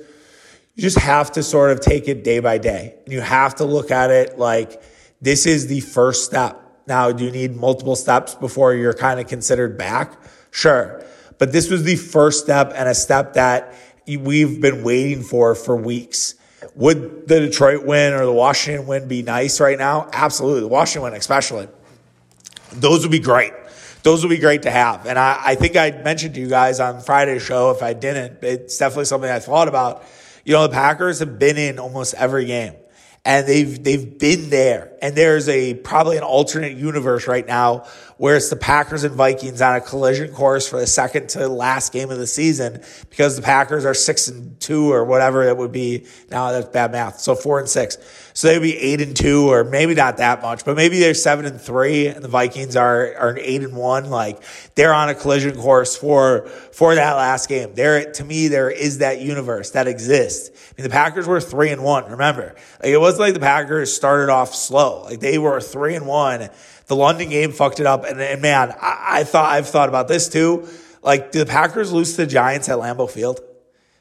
you 0.76 0.82
just 0.82 1.00
have 1.00 1.32
to 1.34 1.44
sort 1.44 1.72
of 1.72 1.80
take 1.80 2.10
it 2.10 2.26
day 2.26 2.40
by 2.40 2.58
day. 2.58 2.96
And 3.06 3.14
you 3.14 3.22
have 3.22 3.56
to 3.56 3.64
look 3.64 3.92
at 3.92 4.12
it 4.12 4.38
like 4.38 4.82
this 5.22 5.46
is 5.46 5.68
the 5.68 5.80
first 5.80 6.26
step. 6.26 6.62
Now, 6.88 7.14
do 7.14 7.24
you 7.24 7.32
need 7.32 7.56
multiple 7.56 7.96
steps 7.96 8.36
before 8.36 8.74
you're 8.74 8.94
kind 8.94 9.22
of 9.22 9.28
considered 9.28 9.78
back? 9.78 10.22
Sure. 10.52 11.06
But 11.39 11.51
this 11.51 11.69
was 11.69 11.84
the 11.84 11.96
first 11.96 12.43
step 12.43 12.74
and 12.75 12.88
a 12.88 12.93
step 12.93 13.34
that 13.34 13.74
we've 14.08 14.62
been 14.62 14.84
waiting 14.84 15.24
for 15.24 15.55
for 15.55 15.75
weeks. 15.75 16.36
Would 16.75 17.27
the 17.27 17.39
Detroit 17.39 17.86
win 17.86 18.13
or 18.13 18.25
the 18.25 18.34
Washington 18.34 18.86
win 18.86 19.08
be 19.08 19.24
nice 19.24 19.60
right 19.60 19.77
now? 19.77 20.10
Absolutely. 20.13 20.62
The 20.62 20.67
Washington 20.67 21.03
win, 21.03 21.13
especially. 21.13 21.67
Those 22.74 23.03
would 23.03 23.12
be 23.12 23.19
great. 23.19 23.53
Those 24.03 24.24
would 24.24 24.29
be 24.29 24.38
great 24.38 24.63
to 24.63 24.72
have. 24.72 25.05
And 25.05 25.17
I, 25.17 25.39
I 25.43 25.55
think 25.55 25.75
I 25.75 25.91
mentioned 25.91 26.36
to 26.36 26.41
you 26.41 26.48
guys 26.48 26.79
on 26.79 27.01
Friday's 27.01 27.41
show, 27.41 27.72
if 27.72 27.81
I 27.81 27.93
didn't, 27.93 28.43
it's 28.43 28.77
definitely 28.77 29.05
something 29.05 29.29
I 29.29 29.39
thought 29.39 29.67
about. 29.67 30.03
You 30.46 30.53
know, 30.53 30.63
the 30.63 30.74
Packers 30.74 31.19
have 31.19 31.39
been 31.39 31.58
in 31.58 31.79
almost 31.79 32.13
every 32.13 32.46
game 32.46 32.75
and 33.25 33.48
they've 33.48 33.84
they've 33.84 34.17
been 34.17 34.50
there. 34.50 34.93
And 35.01 35.15
there's 35.15 35.48
a 35.50 35.74
probably 35.75 36.18
an 36.18 36.24
alternate 36.24 36.77
universe 36.77 37.27
right 37.27 37.46
now 37.46 37.86
where 38.20 38.36
it's 38.36 38.50
the 38.50 38.56
Packers 38.58 39.06
and 39.06 39.15
Vikings 39.15 39.62
on 39.62 39.77
a 39.77 39.82
collision 39.82 40.34
course 40.34 40.68
for 40.68 40.77
the 40.77 40.86
second 40.86 41.29
to 41.29 41.48
last 41.48 41.94
game 41.94 42.12
of 42.12 42.18
the 42.18 42.27
season 42.27 42.84
because 43.10 43.38
the 43.38 43.41
Packers 43.41 43.86
are 43.86 43.94
six 43.94 44.27
and 44.27 44.60
two 44.60 44.91
or 44.91 45.06
whatever 45.06 45.44
it 45.44 45.56
would 45.56 45.72
be. 45.72 46.06
Now 46.29 46.51
that's 46.51 46.68
bad 46.68 46.91
math. 46.91 47.22
So 47.22 47.34
four 47.34 47.60
and 47.60 47.70
six. 47.70 47.98
So 48.34 48.50
they'd 48.50 48.60
be 48.60 48.77
eight 48.77 49.01
and 49.01 49.15
two, 49.15 49.51
or 49.51 49.63
maybe 49.63 49.96
not 49.96 50.18
that 50.18 50.41
much, 50.41 50.65
but 50.65 50.75
maybe 50.75 51.00
they're 51.00 51.13
seven 51.13 51.46
and 51.46 51.60
three, 51.60 52.08
and 52.08 52.24
the 52.24 52.27
Vikings 52.27 52.75
are 52.75 53.15
are 53.15 53.38
eight 53.38 53.63
and 53.63 53.75
one. 53.75 54.10
Like 54.10 54.41
they're 54.75 54.94
on 54.94 55.10
a 55.10 55.15
collision 55.15 55.56
course 55.56 55.96
for 55.96 56.48
for 56.72 56.96
that 56.96 57.13
last 57.13 57.48
game. 57.50 57.74
There, 57.74 58.12
to 58.13 58.24
me, 58.24 58.48
there 58.48 58.70
is 58.70 59.00
that 59.00 59.22
universe 59.22 59.72
that 59.72 59.88
exists. 59.88 60.50
I 60.50 60.82
mean, 60.82 60.84
the 60.84 60.94
Packers 60.94 61.27
were 61.27 61.41
three 61.41 61.70
and 61.70 61.84
one. 61.84 62.12
Remember, 62.12 62.56
like 62.82 62.91
it 62.91 62.98
wasn't 62.98 63.22
like 63.22 63.34
the 63.34 63.39
Packers 63.39 63.94
started 63.94 64.29
off 64.29 64.53
slow. 64.53 64.88
Like 64.98 65.19
they 65.19 65.38
were 65.38 65.60
three 65.62 65.96
and 65.96 66.05
one 66.05 66.50
The 66.88 66.96
London 66.96 67.29
game 67.29 67.51
fucked 67.51 67.79
it 67.79 67.86
up. 67.86 68.05
And, 68.05 68.19
and 68.19 68.41
man, 68.41 68.74
I, 68.81 69.19
I 69.19 69.24
thought 69.24 69.51
I've 69.51 69.67
thought 69.67 69.89
about 69.89 70.08
this 70.08 70.29
too. 70.29 70.67
Like, 71.01 71.31
do 71.31 71.39
the 71.39 71.46
Packers 71.46 71.91
lose 71.91 72.12
to 72.15 72.25
the 72.25 72.27
Giants 72.27 72.67
at 72.67 72.77
Lambeau 72.77 73.10
Field? 73.10 73.41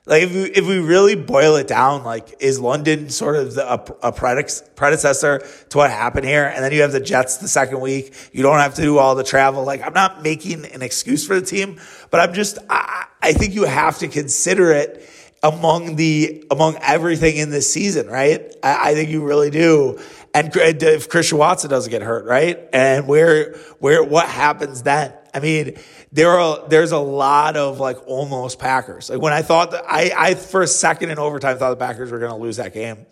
Like 0.08 0.22
if 0.22 0.32
we, 0.32 0.42
if 0.44 0.66
we 0.66 0.78
really 0.78 1.16
boil 1.16 1.56
it 1.56 1.68
down, 1.68 2.02
like 2.02 2.36
is 2.40 2.58
London 2.58 3.10
sort 3.10 3.36
of 3.36 3.54
the, 3.54 3.70
a, 3.70 4.08
a 4.08 4.12
predecessor 4.12 5.46
to 5.68 5.76
what 5.76 5.90
happened 5.90 6.24
here? 6.24 6.46
And 6.46 6.64
then 6.64 6.72
you 6.72 6.80
have 6.80 6.92
the 6.92 7.00
Jets 7.00 7.36
the 7.36 7.46
second 7.46 7.80
week. 7.80 8.14
You 8.32 8.42
don't 8.42 8.58
have 8.58 8.74
to 8.76 8.82
do 8.82 8.96
all 8.96 9.14
the 9.14 9.22
travel. 9.22 9.64
Like 9.64 9.82
I'm 9.82 9.92
not 9.92 10.22
making 10.22 10.64
an 10.64 10.80
excuse 10.80 11.26
for 11.26 11.38
the 11.38 11.44
team, 11.44 11.78
but 12.10 12.20
I'm 12.20 12.32
just, 12.32 12.58
I, 12.70 13.04
I 13.20 13.34
think 13.34 13.54
you 13.54 13.64
have 13.64 13.98
to 13.98 14.08
consider 14.08 14.72
it 14.72 15.06
among 15.42 15.96
the, 15.96 16.42
among 16.50 16.76
everything 16.80 17.36
in 17.36 17.50
this 17.50 17.70
season, 17.70 18.06
right? 18.06 18.40
I, 18.62 18.90
I 18.90 18.94
think 18.94 19.10
you 19.10 19.22
really 19.22 19.50
do. 19.50 20.00
And 20.34 20.54
if 20.54 21.08
Christian 21.08 21.38
Watson 21.38 21.70
doesn't 21.70 21.90
get 21.90 22.02
hurt, 22.02 22.24
right? 22.26 22.68
And 22.72 23.08
where, 23.08 23.54
where, 23.78 24.04
what 24.04 24.28
happens 24.28 24.82
then? 24.82 25.12
I 25.34 25.40
mean, 25.40 25.76
there 26.12 26.30
are 26.30 26.68
there's 26.68 26.92
a 26.92 26.98
lot 26.98 27.56
of 27.56 27.80
like 27.80 28.06
almost 28.06 28.58
Packers. 28.58 29.10
Like 29.10 29.20
when 29.20 29.32
I 29.32 29.42
thought 29.42 29.72
that 29.72 29.84
I 29.86 30.12
I 30.16 30.34
for 30.34 30.62
a 30.62 30.66
second 30.66 31.10
in 31.10 31.18
overtime 31.18 31.58
thought 31.58 31.70
the 31.70 31.76
Packers 31.76 32.10
were 32.10 32.18
going 32.18 32.32
to 32.32 32.38
lose 32.38 32.56
that 32.56 32.72
game, 32.72 33.06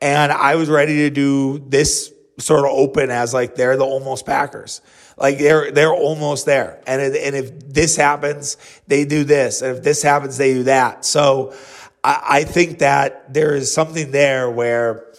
and 0.00 0.32
I 0.32 0.56
was 0.56 0.68
ready 0.68 0.96
to 1.08 1.10
do 1.10 1.58
this 1.58 2.12
sort 2.38 2.64
of 2.64 2.72
open 2.72 3.10
as 3.10 3.32
like 3.32 3.54
they're 3.54 3.76
the 3.76 3.84
almost 3.84 4.26
Packers. 4.26 4.80
Like 5.16 5.38
they're 5.38 5.70
they're 5.70 5.94
almost 5.94 6.46
there, 6.46 6.82
and 6.86 7.00
and 7.00 7.36
if 7.36 7.72
this 7.72 7.96
happens, 7.96 8.56
they 8.88 9.04
do 9.04 9.24
this, 9.24 9.62
and 9.62 9.76
if 9.76 9.84
this 9.84 10.02
happens, 10.02 10.36
they 10.36 10.54
do 10.54 10.62
that. 10.64 11.04
So 11.04 11.54
I, 12.02 12.22
I 12.28 12.44
think 12.44 12.80
that 12.80 13.32
there 13.32 13.54
is 13.54 13.72
something 13.72 14.10
there 14.10 14.50
where 14.50 15.11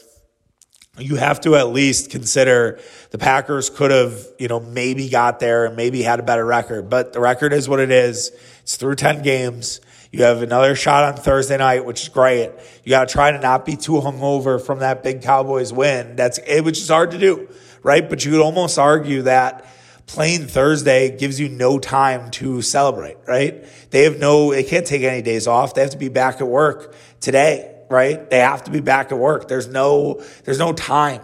you 0.99 1.15
have 1.15 1.41
to 1.41 1.55
at 1.55 1.69
least 1.69 2.11
consider 2.11 2.79
the 3.09 3.17
Packers 3.17 3.71
could 3.71 3.89
have, 3.89 4.27
you 4.37 4.47
know, 4.47 4.59
maybe 4.59 5.09
got 5.09 5.39
there 5.39 5.65
and 5.65 5.75
maybe 5.75 6.03
had 6.03 6.19
a 6.19 6.23
better 6.23 6.45
record, 6.45 6.87
but 6.87 7.13
the 7.13 7.19
record 7.19 7.51
is 7.51 7.67
what 7.67 7.79
it 7.79 7.89
is. 7.89 8.31
It's 8.61 8.77
through 8.77 8.95
10 8.95 9.23
games. 9.23 9.81
You 10.11 10.23
have 10.23 10.43
another 10.43 10.75
shot 10.75 11.03
on 11.03 11.19
Thursday 11.19 11.57
night, 11.57 11.83
which 11.83 12.03
is 12.03 12.09
great. 12.09 12.51
You 12.83 12.91
got 12.91 13.07
to 13.07 13.11
try 13.11 13.31
to 13.31 13.39
not 13.39 13.65
be 13.65 13.75
too 13.75 13.93
hungover 13.93 14.63
from 14.63 14.79
that 14.79 15.01
big 15.01 15.23
Cowboys 15.23 15.73
win. 15.73 16.15
That's 16.15 16.37
it, 16.45 16.63
which 16.63 16.77
is 16.77 16.89
hard 16.89 17.09
to 17.11 17.17
do, 17.17 17.49
right? 17.81 18.07
But 18.07 18.23
you 18.23 18.31
could 18.31 18.41
almost 18.41 18.77
argue 18.77 19.23
that 19.23 19.65
playing 20.05 20.45
Thursday 20.45 21.17
gives 21.17 21.39
you 21.39 21.49
no 21.49 21.79
time 21.79 22.29
to 22.31 22.61
celebrate, 22.61 23.17
right? 23.27 23.65
They 23.89 24.03
have 24.03 24.19
no, 24.19 24.51
they 24.51 24.63
can't 24.63 24.85
take 24.85 25.01
any 25.01 25.23
days 25.23 25.47
off. 25.47 25.73
They 25.73 25.81
have 25.81 25.89
to 25.89 25.97
be 25.97 26.09
back 26.09 26.39
at 26.39 26.47
work 26.47 26.93
today 27.19 27.72
right? 27.93 28.29
They 28.29 28.39
have 28.39 28.65
to 28.65 28.71
be 28.71 28.81
back 28.81 29.13
at 29.13 29.17
work. 29.17 29.47
There's 29.47 29.67
no, 29.67 30.21
there's 30.43 30.59
no 30.59 30.73
time 30.73 31.21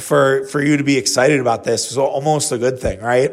for, 0.00 0.46
for 0.48 0.60
you 0.62 0.78
to 0.78 0.84
be 0.84 0.96
excited 0.96 1.38
about 1.38 1.62
this. 1.62 1.88
So 1.88 2.04
almost 2.04 2.50
a 2.50 2.58
good 2.58 2.80
thing, 2.80 3.00
right? 3.00 3.30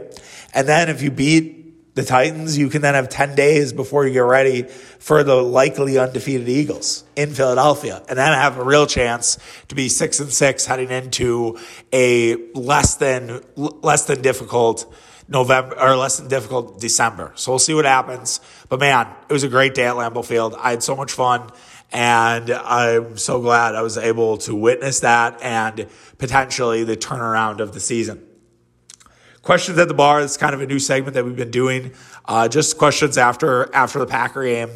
And 0.54 0.68
then 0.68 0.90
if 0.90 1.02
you 1.02 1.10
beat 1.10 1.96
the 1.96 2.04
Titans, 2.04 2.58
you 2.58 2.70
can 2.70 2.82
then 2.82 2.96
have 2.96 3.10
10 3.10 3.36
days 3.36 3.72
before 3.72 4.06
you 4.06 4.14
get 4.14 4.20
ready 4.20 4.64
for 4.64 5.24
the 5.24 5.36
likely 5.36 5.98
undefeated 5.98 6.50
Eagles 6.50 7.04
in 7.16 7.32
Philadelphia 7.32 8.02
and 8.10 8.18
then 8.18 8.34
have 8.34 8.58
a 8.58 8.64
real 8.64 8.88
chance 8.88 9.38
to 9.68 9.76
be 9.76 9.90
six 9.90 10.20
and 10.20 10.32
six 10.32 10.66
heading 10.66 10.90
into 10.90 11.60
a 11.92 12.36
less 12.54 12.96
than, 12.96 13.42
less 13.56 14.06
than 14.06 14.22
difficult 14.22 14.92
November 15.28 15.80
or 15.80 15.96
less 15.96 16.18
than 16.18 16.28
difficult 16.28 16.80
December. 16.80 17.32
So 17.36 17.52
we'll 17.52 17.60
see 17.60 17.74
what 17.74 17.86
happens. 17.86 18.40
But 18.70 18.80
man, 18.80 19.08
it 19.30 19.34
was 19.34 19.44
a 19.44 19.50
great 19.50 19.74
day 19.74 19.86
at 19.86 19.96
Lambeau 19.96 20.26
Field. 20.26 20.56
I 20.58 20.72
had 20.72 20.84
so 20.84 20.96
much 20.96 21.12
fun. 21.12 21.50
And 21.92 22.50
I'm 22.50 23.18
so 23.18 23.40
glad 23.40 23.76
I 23.76 23.82
was 23.82 23.98
able 23.98 24.38
to 24.40 24.56
witness 24.56 25.02
that 25.02 25.42
and 25.42 25.88
potentially 26.18 26.84
the 26.84 26.98
turnaround 26.98 27.60
of 27.60 27.74
the 27.74 27.80
season. 27.80 28.26
Questions 29.44 29.78
at 29.78 29.90
the 29.90 29.94
bar 29.94 30.22
is 30.22 30.38
kind 30.38 30.56
of 30.56 30.62
a 30.62 30.66
new 30.66 30.80
segment 30.80 31.16
that 31.16 31.26
we've 31.26 31.36
been 31.36 31.52
doing. 31.52 31.94
Uh, 32.26 32.48
just 32.48 32.78
questions 32.78 33.18
after 33.18 33.74
after 33.76 34.00
the 34.00 34.06
Packer 34.06 34.44
game, 34.44 34.70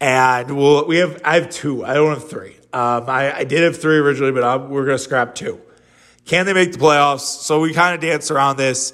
and 0.00 0.56
we'll 0.56 0.84
we 0.86 0.96
have 0.96 1.20
I 1.24 1.36
have 1.36 1.48
two. 1.48 1.84
I 1.84 1.94
don't 1.94 2.14
have 2.14 2.28
three. 2.28 2.56
Um, 2.72 3.08
I, 3.08 3.38
I 3.38 3.44
did 3.44 3.62
have 3.62 3.80
three 3.80 3.98
originally, 3.98 4.32
but 4.32 4.44
I'm, 4.44 4.68
we're 4.68 4.84
going 4.84 4.96
to 4.96 5.02
scrap 5.02 5.34
two. 5.34 5.60
Can 6.24 6.46
they 6.46 6.52
make 6.52 6.72
the 6.72 6.78
playoffs? 6.78 7.20
So 7.20 7.60
we 7.60 7.72
kind 7.72 7.94
of 7.94 8.00
dance 8.00 8.30
around 8.30 8.56
this. 8.56 8.92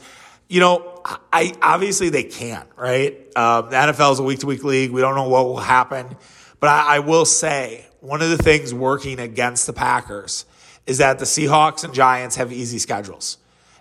You 0.49 0.61
know, 0.61 1.03
I 1.33 1.53
obviously 1.61 2.09
they 2.09 2.23
can't, 2.23 2.69
right? 2.77 3.13
Um, 3.37 3.71
the 3.71 3.77
NFL 3.77 4.13
is 4.13 4.19
a 4.19 4.23
week 4.23 4.41
to 4.41 4.47
week 4.47 4.65
league. 4.65 4.91
We 4.91 5.01
don't 5.01 5.15
know 5.15 5.29
what 5.29 5.47
will 5.47 5.59
happen. 5.59 6.17
But 6.61 6.69
I, 6.69 6.97
I 6.97 6.99
will 7.01 7.25
say 7.25 7.87
one 8.01 8.23
of 8.23 8.31
the 8.31 8.39
things 8.39 8.73
working 8.73 9.19
against 9.19 9.67
the 9.67 9.73
Packers 9.73 10.45
is 10.87 10.99
that 10.99 11.19
the 11.19 11.25
Seahawks 11.25 11.85
and 11.85 11.93
Giants 11.93 12.37
have 12.37 12.53
easy 12.53 12.79
schedules. 12.79 13.39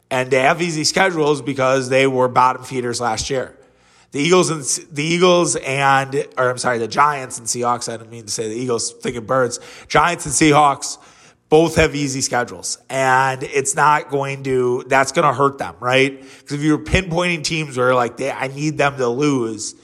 And 0.09 0.29
they 0.31 0.41
have 0.41 0.61
easy 0.61 0.83
schedules 0.83 1.41
because 1.41 1.89
they 1.89 2.07
were 2.07 2.27
bottom 2.27 2.63
feeders 2.63 3.01
last 3.01 3.29
year. 3.29 3.57
The 4.11 4.21
Eagles 4.21 4.49
and 4.49 4.95
the 4.95 5.03
Eagles 5.03 5.55
and 5.57 6.15
or 6.37 6.49
I'm 6.49 6.57
sorry, 6.57 6.77
the 6.77 6.87
Giants 6.87 7.37
and 7.37 7.47
Seahawks, 7.47 7.91
I 7.91 7.97
didn't 7.97 8.11
mean 8.11 8.25
to 8.25 8.31
say 8.31 8.47
the 8.47 8.55
Eagles, 8.55 8.93
thinking 8.93 9.25
birds. 9.25 9.59
Giants 9.87 10.25
and 10.25 10.33
Seahawks 10.33 10.97
both 11.49 11.75
have 11.75 11.95
easy 11.95 12.21
schedules. 12.21 12.77
And 12.89 13.43
it's 13.43 13.75
not 13.75 14.09
going 14.09 14.43
to 14.43 14.85
that's 14.87 15.11
gonna 15.11 15.33
hurt 15.33 15.57
them, 15.57 15.75
right? 15.79 16.19
Because 16.19 16.53
if 16.53 16.61
you're 16.61 16.77
pinpointing 16.77 17.43
teams 17.43 17.77
where 17.77 17.93
like 17.93 18.17
they 18.17 18.31
I 18.31 18.47
need 18.47 18.77
them 18.77 18.95
to 18.97 19.07
lose, 19.07 19.75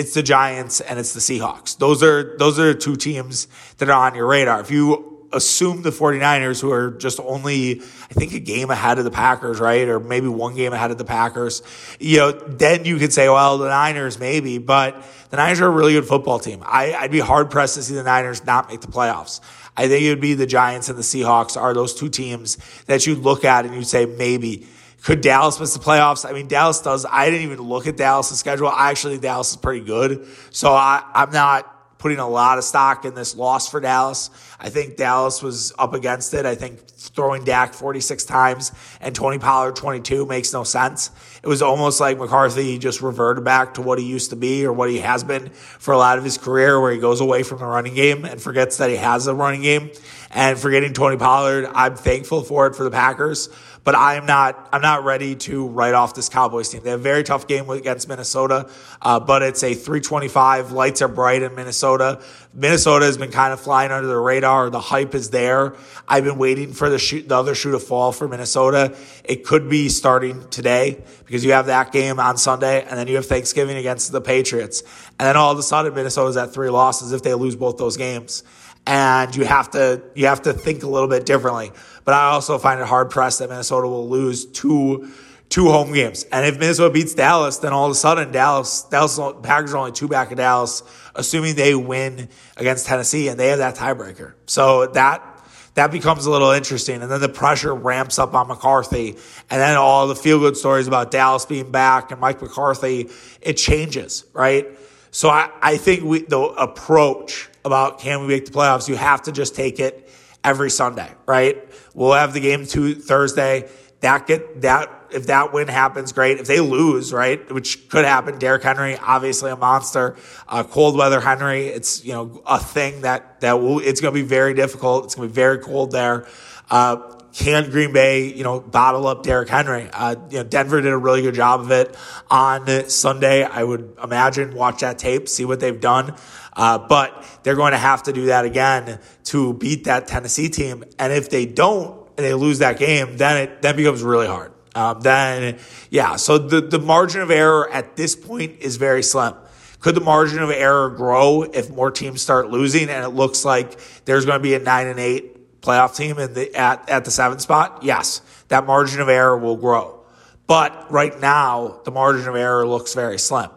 it's 0.00 0.14
the 0.14 0.22
Giants 0.22 0.80
and 0.80 0.98
it's 0.98 1.12
the 1.12 1.20
Seahawks. 1.20 1.76
Those 1.76 2.02
are 2.02 2.36
those 2.38 2.58
are 2.58 2.72
two 2.72 2.96
teams 2.96 3.46
that 3.78 3.90
are 3.90 4.06
on 4.06 4.14
your 4.14 4.26
radar. 4.26 4.60
If 4.60 4.70
you 4.70 5.28
assume 5.32 5.82
the 5.82 5.90
49ers 5.90 6.60
who 6.60 6.72
are 6.72 6.90
just 6.92 7.20
only 7.20 7.80
I 7.80 8.14
think 8.14 8.32
a 8.32 8.40
game 8.40 8.70
ahead 8.70 8.98
of 8.98 9.04
the 9.04 9.10
Packers, 9.10 9.60
right? 9.60 9.86
Or 9.86 10.00
maybe 10.00 10.26
one 10.26 10.54
game 10.54 10.72
ahead 10.72 10.90
of 10.90 10.96
the 10.96 11.04
Packers. 11.04 11.62
You 12.00 12.16
know, 12.16 12.32
then 12.32 12.86
you 12.86 12.96
could 12.98 13.12
say, 13.12 13.28
well, 13.28 13.58
the 13.58 13.68
Niners 13.68 14.18
maybe, 14.18 14.56
but 14.56 15.04
the 15.28 15.36
Niners 15.36 15.60
are 15.60 15.66
a 15.66 15.70
really 15.70 15.92
good 15.92 16.06
football 16.06 16.38
team. 16.38 16.62
I, 16.64 16.94
I'd 16.94 17.12
be 17.12 17.20
hard 17.20 17.50
pressed 17.50 17.74
to 17.74 17.82
see 17.82 17.94
the 17.94 18.02
Niners 18.02 18.44
not 18.44 18.70
make 18.70 18.80
the 18.80 18.88
playoffs. 18.88 19.40
I 19.76 19.86
think 19.86 20.02
it 20.02 20.08
would 20.08 20.20
be 20.20 20.32
the 20.34 20.46
Giants 20.46 20.88
and 20.88 20.98
the 20.98 21.02
Seahawks 21.02 21.60
are 21.60 21.74
those 21.74 21.94
two 21.94 22.08
teams 22.08 22.56
that 22.86 23.06
you'd 23.06 23.18
look 23.18 23.44
at 23.44 23.66
and 23.66 23.74
you'd 23.74 23.86
say 23.86 24.06
maybe 24.06 24.66
could 25.02 25.20
Dallas 25.20 25.58
miss 25.58 25.74
the 25.74 25.80
playoffs? 25.80 26.28
I 26.28 26.32
mean, 26.32 26.46
Dallas 26.46 26.80
does. 26.80 27.06
I 27.06 27.30
didn't 27.30 27.46
even 27.46 27.60
look 27.60 27.86
at 27.86 27.96
Dallas' 27.96 28.38
schedule. 28.38 28.68
I 28.68 28.90
actually 28.90 29.14
think 29.14 29.22
Dallas 29.22 29.50
is 29.50 29.56
pretty 29.56 29.84
good. 29.84 30.26
So 30.50 30.72
I, 30.72 31.02
I'm 31.14 31.30
not 31.30 31.98
putting 32.00 32.18
a 32.18 32.28
lot 32.28 32.56
of 32.56 32.64
stock 32.64 33.04
in 33.04 33.14
this 33.14 33.36
loss 33.36 33.68
for 33.68 33.78
Dallas. 33.78 34.30
I 34.58 34.70
think 34.70 34.96
Dallas 34.96 35.42
was 35.42 35.72
up 35.78 35.92
against 35.92 36.32
it. 36.32 36.46
I 36.46 36.54
think 36.54 36.86
throwing 36.88 37.44
Dak 37.44 37.74
46 37.74 38.24
times 38.24 38.72
and 39.00 39.14
Tony 39.14 39.38
Pollard 39.38 39.76
22 39.76 40.26
makes 40.26 40.52
no 40.52 40.64
sense. 40.64 41.10
It 41.42 41.46
was 41.46 41.60
almost 41.60 42.00
like 42.00 42.18
McCarthy 42.18 42.78
just 42.78 43.02
reverted 43.02 43.44
back 43.44 43.74
to 43.74 43.82
what 43.82 43.98
he 43.98 44.06
used 44.06 44.30
to 44.30 44.36
be 44.36 44.64
or 44.64 44.72
what 44.72 44.90
he 44.90 44.98
has 45.00 45.24
been 45.24 45.50
for 45.50 45.92
a 45.92 45.98
lot 45.98 46.18
of 46.18 46.24
his 46.24 46.38
career, 46.38 46.80
where 46.80 46.92
he 46.92 46.98
goes 46.98 47.20
away 47.20 47.42
from 47.42 47.58
the 47.58 47.66
running 47.66 47.94
game 47.94 48.24
and 48.24 48.40
forgets 48.40 48.78
that 48.78 48.90
he 48.90 48.96
has 48.96 49.26
a 49.26 49.34
running 49.34 49.62
game. 49.62 49.90
And 50.30 50.58
forgetting 50.58 50.92
Tony 50.92 51.16
Pollard, 51.16 51.68
I'm 51.74 51.96
thankful 51.96 52.42
for 52.42 52.66
it 52.66 52.76
for 52.76 52.84
the 52.84 52.90
Packers 52.90 53.48
but 53.90 53.98
I 53.98 54.14
am 54.14 54.24
not 54.24 54.68
I'm 54.72 54.82
not 54.82 55.02
ready 55.02 55.34
to 55.34 55.66
write 55.66 55.94
off 55.94 56.14
this 56.14 56.28
Cowboys 56.28 56.68
team. 56.68 56.80
They 56.84 56.90
have 56.90 57.00
a 57.00 57.02
very 57.02 57.24
tough 57.24 57.48
game 57.48 57.68
against 57.70 58.08
Minnesota, 58.08 58.70
uh, 59.02 59.18
but 59.18 59.42
it's 59.42 59.64
a 59.64 59.74
325. 59.74 60.70
Lights 60.70 61.02
are 61.02 61.08
bright 61.08 61.42
in 61.42 61.56
Minnesota. 61.56 62.22
Minnesota 62.54 63.06
has 63.06 63.18
been 63.18 63.32
kind 63.32 63.52
of 63.52 63.58
flying 63.58 63.90
under 63.90 64.06
the 64.06 64.16
radar. 64.16 64.70
The 64.70 64.78
hype 64.78 65.16
is 65.16 65.30
there. 65.30 65.74
I've 66.06 66.22
been 66.22 66.38
waiting 66.38 66.72
for 66.72 66.88
the 66.88 67.00
shoot, 67.00 67.28
the 67.28 67.34
other 67.34 67.56
shoe 67.56 67.72
to 67.72 67.80
fall 67.80 68.12
for 68.12 68.28
Minnesota. 68.28 68.96
It 69.24 69.44
could 69.44 69.68
be 69.68 69.88
starting 69.88 70.48
today 70.50 71.02
because 71.26 71.44
you 71.44 71.50
have 71.50 71.66
that 71.66 71.90
game 71.90 72.20
on 72.20 72.36
Sunday, 72.36 72.84
and 72.84 72.96
then 72.96 73.08
you 73.08 73.16
have 73.16 73.26
Thanksgiving 73.26 73.76
against 73.76 74.12
the 74.12 74.20
Patriots, 74.20 74.84
and 75.18 75.26
then 75.26 75.36
all 75.36 75.50
of 75.50 75.58
a 75.58 75.64
sudden 75.64 75.92
Minnesota's 75.96 76.36
at 76.36 76.54
three 76.54 76.70
losses 76.70 77.10
if 77.10 77.24
they 77.24 77.34
lose 77.34 77.56
both 77.56 77.76
those 77.76 77.96
games 77.96 78.44
and 78.86 79.34
you 79.36 79.44
have 79.44 79.70
to 79.70 80.02
you 80.14 80.26
have 80.26 80.42
to 80.42 80.52
think 80.52 80.82
a 80.82 80.88
little 80.88 81.08
bit 81.08 81.26
differently. 81.26 81.72
But 82.04 82.14
I 82.14 82.30
also 82.30 82.58
find 82.58 82.80
it 82.80 82.86
hard 82.86 83.10
pressed 83.10 83.38
that 83.40 83.48
Minnesota 83.48 83.86
will 83.86 84.08
lose 84.08 84.46
two 84.46 85.10
two 85.48 85.68
home 85.68 85.92
games. 85.92 86.24
And 86.32 86.46
if 86.46 86.58
Minnesota 86.58 86.92
beats 86.92 87.14
Dallas, 87.14 87.58
then 87.58 87.72
all 87.72 87.86
of 87.86 87.92
a 87.92 87.94
sudden 87.94 88.32
Dallas 88.32 88.84
Dallas 88.84 89.18
Packers 89.42 89.74
are 89.74 89.78
only 89.78 89.92
two 89.92 90.08
back 90.08 90.30
of 90.30 90.38
Dallas, 90.38 90.82
assuming 91.14 91.56
they 91.56 91.74
win 91.74 92.28
against 92.56 92.86
Tennessee 92.86 93.28
and 93.28 93.38
they 93.38 93.48
have 93.48 93.58
that 93.58 93.76
tiebreaker. 93.76 94.34
So 94.46 94.86
that 94.86 95.26
that 95.74 95.92
becomes 95.92 96.26
a 96.26 96.30
little 96.30 96.50
interesting. 96.50 97.02
And 97.02 97.10
then 97.10 97.20
the 97.20 97.28
pressure 97.28 97.74
ramps 97.74 98.18
up 98.18 98.34
on 98.34 98.48
McCarthy. 98.48 99.10
And 99.50 99.60
then 99.60 99.76
all 99.76 100.06
the 100.08 100.16
feel 100.16 100.38
good 100.38 100.56
stories 100.56 100.88
about 100.88 101.10
Dallas 101.10 101.46
being 101.46 101.70
back 101.70 102.10
and 102.10 102.20
Mike 102.20 102.42
McCarthy, 102.42 103.08
it 103.40 103.54
changes, 103.54 104.24
right? 104.32 104.66
So 105.12 105.28
I, 105.28 105.50
I 105.60 105.76
think 105.76 106.04
we, 106.04 106.22
the 106.22 106.38
approach 106.38 107.49
about 107.64 107.98
can 108.00 108.20
we 108.20 108.28
make 108.28 108.46
the 108.46 108.52
playoffs, 108.52 108.88
you 108.88 108.96
have 108.96 109.22
to 109.22 109.32
just 109.32 109.54
take 109.54 109.78
it 109.80 110.10
every 110.42 110.70
Sunday, 110.70 111.12
right? 111.26 111.62
We'll 111.94 112.12
have 112.12 112.32
the 112.32 112.40
game 112.40 112.66
to 112.66 112.94
Thursday. 112.94 113.68
That 114.00 114.26
get 114.26 114.62
that 114.62 115.00
if 115.10 115.26
that 115.26 115.52
win 115.52 115.68
happens, 115.68 116.12
great. 116.12 116.38
If 116.38 116.46
they 116.46 116.60
lose, 116.60 117.12
right, 117.12 117.52
which 117.52 117.88
could 117.88 118.04
happen, 118.04 118.38
Derrick 118.38 118.62
Henry, 118.62 118.96
obviously 118.96 119.50
a 119.50 119.56
monster. 119.56 120.16
Uh, 120.48 120.62
cold 120.62 120.96
weather 120.96 121.20
Henry, 121.20 121.66
it's 121.66 122.04
you 122.04 122.12
know 122.12 122.42
a 122.46 122.58
thing 122.58 123.02
that 123.02 123.40
that 123.40 123.60
will 123.60 123.80
it's 123.80 124.00
going 124.00 124.14
to 124.14 124.20
be 124.20 124.26
very 124.26 124.54
difficult. 124.54 125.04
It's 125.04 125.14
going 125.14 125.28
to 125.28 125.32
be 125.32 125.34
very 125.34 125.58
cold 125.58 125.90
there. 125.90 126.26
Uh, 126.70 127.16
can 127.32 127.70
Green 127.70 127.92
Bay, 127.92 128.32
you 128.32 128.42
know, 128.42 128.60
bottle 128.60 129.06
up 129.06 129.22
Derrick 129.22 129.48
Henry? 129.48 129.88
Uh, 129.92 130.16
you 130.30 130.38
know, 130.38 130.44
Denver 130.44 130.80
did 130.80 130.92
a 130.92 130.98
really 130.98 131.22
good 131.22 131.34
job 131.34 131.60
of 131.60 131.70
it 131.70 131.96
on 132.28 132.88
Sunday. 132.88 133.44
I 133.44 133.62
would 133.62 133.96
imagine 134.02 134.54
watch 134.54 134.80
that 134.80 134.98
tape, 134.98 135.28
see 135.28 135.44
what 135.44 135.60
they've 135.60 135.80
done. 135.80 136.16
Uh, 136.54 136.78
but 136.78 137.40
they're 137.42 137.56
going 137.56 137.72
to 137.72 137.78
have 137.78 138.02
to 138.04 138.12
do 138.12 138.26
that 138.26 138.44
again 138.44 138.98
to 139.24 139.54
beat 139.54 139.84
that 139.84 140.06
Tennessee 140.06 140.48
team. 140.48 140.84
And 140.98 141.12
if 141.12 141.30
they 141.30 141.46
don't 141.46 142.08
and 142.16 142.26
they 142.26 142.34
lose 142.34 142.58
that 142.58 142.78
game, 142.78 143.16
then 143.16 143.36
it 143.36 143.62
then 143.62 143.76
becomes 143.76 144.02
really 144.02 144.26
hard. 144.26 144.52
Um, 144.74 145.00
then 145.00 145.58
yeah, 145.90 146.16
so 146.16 146.38
the 146.38 146.60
the 146.60 146.78
margin 146.78 147.20
of 147.20 147.30
error 147.30 147.70
at 147.70 147.96
this 147.96 148.14
point 148.14 148.60
is 148.60 148.76
very 148.76 149.02
slim. 149.02 149.34
Could 149.80 149.94
the 149.94 150.02
margin 150.02 150.40
of 150.40 150.50
error 150.50 150.90
grow 150.90 151.42
if 151.42 151.70
more 151.70 151.90
teams 151.90 152.20
start 152.20 152.50
losing 152.50 152.90
and 152.90 153.04
it 153.04 153.10
looks 153.10 153.44
like 153.44 153.80
there's 154.04 154.26
going 154.26 154.38
to 154.38 154.42
be 154.42 154.54
a 154.54 154.58
nine 154.58 154.86
and 154.86 155.00
eight 155.00 155.60
playoff 155.62 155.96
team 155.96 156.18
in 156.18 156.34
the 156.34 156.54
at 156.54 156.88
at 156.88 157.04
the 157.04 157.10
seventh 157.10 157.40
spot? 157.40 157.82
Yes, 157.82 158.20
that 158.48 158.66
margin 158.66 159.00
of 159.00 159.08
error 159.08 159.38
will 159.38 159.56
grow. 159.56 160.04
But 160.46 160.90
right 160.90 161.18
now, 161.20 161.80
the 161.84 161.90
margin 161.90 162.28
of 162.28 162.34
error 162.34 162.66
looks 162.66 162.92
very 162.92 163.18
slim. 163.18 163.50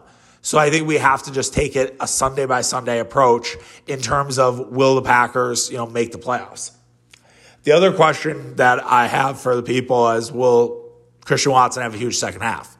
So 0.44 0.58
I 0.58 0.68
think 0.68 0.86
we 0.86 0.98
have 0.98 1.22
to 1.22 1.32
just 1.32 1.54
take 1.54 1.74
it 1.74 1.96
a 2.00 2.06
Sunday 2.06 2.44
by 2.44 2.60
Sunday 2.60 3.00
approach 3.00 3.56
in 3.86 4.02
terms 4.02 4.38
of 4.38 4.68
will 4.68 4.94
the 4.94 5.00
Packers, 5.00 5.70
you 5.70 5.78
know, 5.78 5.86
make 5.86 6.12
the 6.12 6.18
playoffs. 6.18 6.70
The 7.62 7.72
other 7.72 7.94
question 7.94 8.56
that 8.56 8.84
I 8.84 9.06
have 9.06 9.40
for 9.40 9.56
the 9.56 9.62
people 9.62 10.10
is 10.10 10.30
will 10.30 10.92
Christian 11.24 11.52
Watson 11.52 11.82
have 11.82 11.94
a 11.94 11.96
huge 11.96 12.18
second 12.18 12.42
half? 12.42 12.76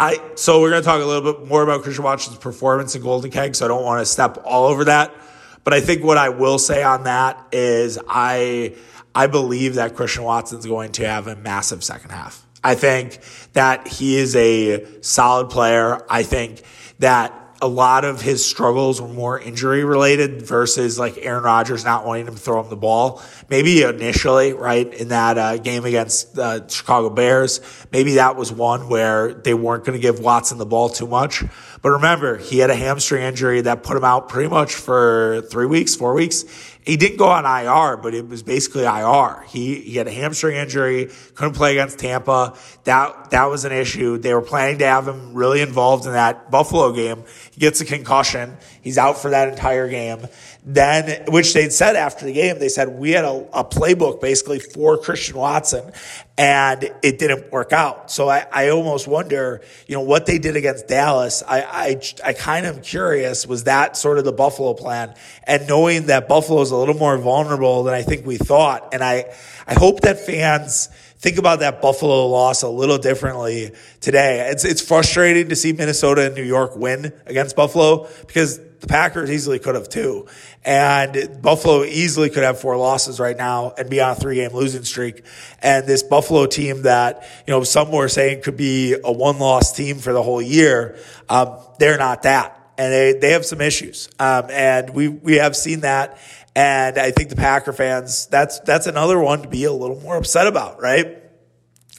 I 0.00 0.18
so 0.36 0.62
we're 0.62 0.70
going 0.70 0.82
to 0.82 0.86
talk 0.86 1.02
a 1.02 1.04
little 1.04 1.34
bit 1.34 1.46
more 1.46 1.62
about 1.62 1.82
Christian 1.82 2.04
Watson's 2.04 2.38
performance 2.38 2.94
in 2.94 3.02
Golden 3.02 3.30
Keg, 3.30 3.54
so 3.54 3.66
I 3.66 3.68
don't 3.68 3.84
want 3.84 4.00
to 4.00 4.06
step 4.06 4.38
all 4.46 4.68
over 4.68 4.84
that. 4.84 5.14
But 5.62 5.74
I 5.74 5.82
think 5.82 6.02
what 6.02 6.16
I 6.16 6.30
will 6.30 6.58
say 6.58 6.82
on 6.82 7.04
that 7.04 7.48
is 7.52 7.98
I 8.08 8.76
I 9.14 9.26
believe 9.26 9.74
that 9.74 9.94
Christian 9.94 10.22
Watson's 10.24 10.64
going 10.64 10.92
to 10.92 11.06
have 11.06 11.26
a 11.26 11.36
massive 11.36 11.84
second 11.84 12.12
half. 12.12 12.45
I 12.62 12.74
think 12.74 13.18
that 13.52 13.88
he 13.88 14.16
is 14.16 14.34
a 14.36 14.84
solid 15.02 15.50
player. 15.50 16.04
I 16.10 16.22
think 16.22 16.62
that 16.98 17.46
a 17.62 17.68
lot 17.68 18.04
of 18.04 18.20
his 18.20 18.44
struggles 18.44 19.00
were 19.00 19.08
more 19.08 19.40
injury 19.40 19.82
related 19.82 20.42
versus 20.42 20.98
like 20.98 21.16
Aaron 21.18 21.42
Rodgers 21.42 21.84
not 21.84 22.04
wanting 22.04 22.26
him 22.26 22.34
to 22.34 22.40
throw 22.40 22.62
him 22.62 22.68
the 22.68 22.76
ball. 22.76 23.22
Maybe 23.48 23.82
initially, 23.82 24.52
right, 24.52 24.92
in 24.92 25.08
that 25.08 25.38
uh, 25.38 25.56
game 25.56 25.84
against 25.84 26.34
the 26.34 26.66
Chicago 26.68 27.08
Bears, 27.08 27.60
maybe 27.92 28.14
that 28.14 28.36
was 28.36 28.52
one 28.52 28.88
where 28.88 29.32
they 29.32 29.54
weren't 29.54 29.84
going 29.84 29.98
to 29.98 30.02
give 30.02 30.20
Watson 30.20 30.58
the 30.58 30.66
ball 30.66 30.88
too 30.88 31.06
much. 31.06 31.44
But 31.80 31.90
remember, 31.90 32.36
he 32.36 32.58
had 32.58 32.70
a 32.70 32.74
hamstring 32.74 33.22
injury 33.22 33.62
that 33.62 33.82
put 33.82 33.96
him 33.96 34.04
out 34.04 34.28
pretty 34.28 34.50
much 34.50 34.74
for 34.74 35.42
three 35.50 35.66
weeks, 35.66 35.94
four 35.94 36.14
weeks 36.14 36.44
he 36.86 36.96
didn't 36.96 37.16
go 37.16 37.26
on 37.26 37.44
IR, 37.44 37.96
but 37.96 38.14
it 38.14 38.28
was 38.28 38.44
basically 38.44 38.84
IR. 38.84 39.42
He 39.48 39.80
he 39.80 39.96
had 39.96 40.06
a 40.06 40.12
hamstring 40.12 40.56
injury, 40.56 41.10
couldn't 41.34 41.54
play 41.54 41.72
against 41.72 41.98
Tampa. 41.98 42.54
That 42.84 43.30
that 43.30 43.46
was 43.46 43.64
an 43.64 43.72
issue. 43.72 44.18
They 44.18 44.32
were 44.32 44.40
planning 44.40 44.78
to 44.78 44.86
have 44.86 45.08
him 45.08 45.34
really 45.34 45.60
involved 45.60 46.06
in 46.06 46.12
that 46.12 46.50
Buffalo 46.50 46.92
game. 46.92 47.24
He 47.50 47.60
gets 47.60 47.80
a 47.80 47.84
concussion. 47.84 48.56
He's 48.82 48.98
out 48.98 49.18
for 49.18 49.30
that 49.30 49.48
entire 49.48 49.88
game. 49.88 50.28
Then, 50.68 51.24
which 51.26 51.54
they'd 51.54 51.72
said 51.72 51.96
after 51.96 52.24
the 52.24 52.32
game, 52.32 52.58
they 52.58 52.68
said 52.68 52.88
we 52.88 53.12
had 53.12 53.24
a, 53.24 53.46
a 53.52 53.64
playbook 53.64 54.20
basically 54.20 54.58
for 54.58 54.98
Christian 54.98 55.36
Watson, 55.36 55.92
and 56.36 56.90
it 57.02 57.18
didn't 57.18 57.52
work 57.52 57.72
out. 57.72 58.10
So 58.10 58.28
I, 58.28 58.46
I 58.52 58.68
almost 58.70 59.06
wonder, 59.06 59.62
you 59.86 59.94
know, 59.94 60.02
what 60.02 60.26
they 60.26 60.38
did 60.38 60.56
against 60.56 60.88
Dallas. 60.88 61.42
I, 61.46 61.62
I, 61.62 62.00
I 62.24 62.32
kind 62.32 62.66
of 62.66 62.82
curious 62.82 63.46
was 63.46 63.64
that 63.64 63.96
sort 63.96 64.18
of 64.18 64.24
the 64.24 64.32
Buffalo 64.32 64.74
plan, 64.74 65.14
and 65.44 65.66
knowing 65.68 66.06
that 66.06 66.28
Buffalo 66.28 66.60
is 66.62 66.72
a 66.76 66.78
little 66.78 66.94
more 66.94 67.16
vulnerable 67.18 67.84
than 67.84 67.94
I 67.94 68.02
think 68.02 68.26
we 68.26 68.36
thought, 68.36 68.92
and 68.92 69.02
I, 69.02 69.32
I 69.66 69.74
hope 69.74 70.00
that 70.00 70.20
fans 70.20 70.88
think 71.18 71.38
about 71.38 71.60
that 71.60 71.80
Buffalo 71.80 72.26
loss 72.26 72.62
a 72.62 72.68
little 72.68 72.98
differently 72.98 73.72
today. 74.00 74.48
It's 74.50 74.64
it's 74.64 74.80
frustrating 74.80 75.48
to 75.48 75.56
see 75.56 75.72
Minnesota 75.72 76.26
and 76.26 76.34
New 76.34 76.44
York 76.44 76.76
win 76.76 77.12
against 77.26 77.56
Buffalo 77.56 78.08
because 78.26 78.60
the 78.80 78.86
Packers 78.86 79.30
easily 79.30 79.58
could 79.58 79.74
have 79.74 79.88
too. 79.88 80.26
And 80.64 81.40
Buffalo 81.42 81.84
easily 81.84 82.30
could 82.30 82.42
have 82.42 82.60
four 82.60 82.76
losses 82.76 83.18
right 83.18 83.36
now 83.36 83.72
and 83.76 83.88
be 83.88 84.00
on 84.00 84.12
a 84.12 84.14
three 84.14 84.36
game 84.36 84.52
losing 84.52 84.84
streak. 84.84 85.24
And 85.62 85.86
this 85.86 86.02
Buffalo 86.02 86.46
team 86.46 86.82
that, 86.82 87.28
you 87.46 87.52
know, 87.52 87.62
some 87.64 87.90
were 87.90 88.08
saying 88.08 88.42
could 88.42 88.56
be 88.56 88.94
a 89.02 89.12
one 89.12 89.38
loss 89.38 89.72
team 89.72 89.98
for 89.98 90.12
the 90.12 90.22
whole 90.22 90.42
year, 90.42 90.98
um, 91.28 91.58
they're 91.78 91.98
not 91.98 92.22
that. 92.24 92.52
And 92.78 92.92
they, 92.92 93.12
they 93.14 93.30
have 93.32 93.46
some 93.46 93.62
issues. 93.62 94.08
Um, 94.18 94.50
and 94.50 94.90
we, 94.90 95.08
we 95.08 95.36
have 95.36 95.56
seen 95.56 95.80
that. 95.80 96.18
And 96.56 96.96
I 96.96 97.10
think 97.10 97.28
the 97.28 97.36
Packer 97.36 97.74
fans, 97.74 98.28
that's, 98.28 98.60
that's 98.60 98.86
another 98.86 99.20
one 99.20 99.42
to 99.42 99.48
be 99.48 99.64
a 99.64 99.72
little 99.72 100.00
more 100.00 100.16
upset 100.16 100.46
about, 100.46 100.80
right? 100.80 101.18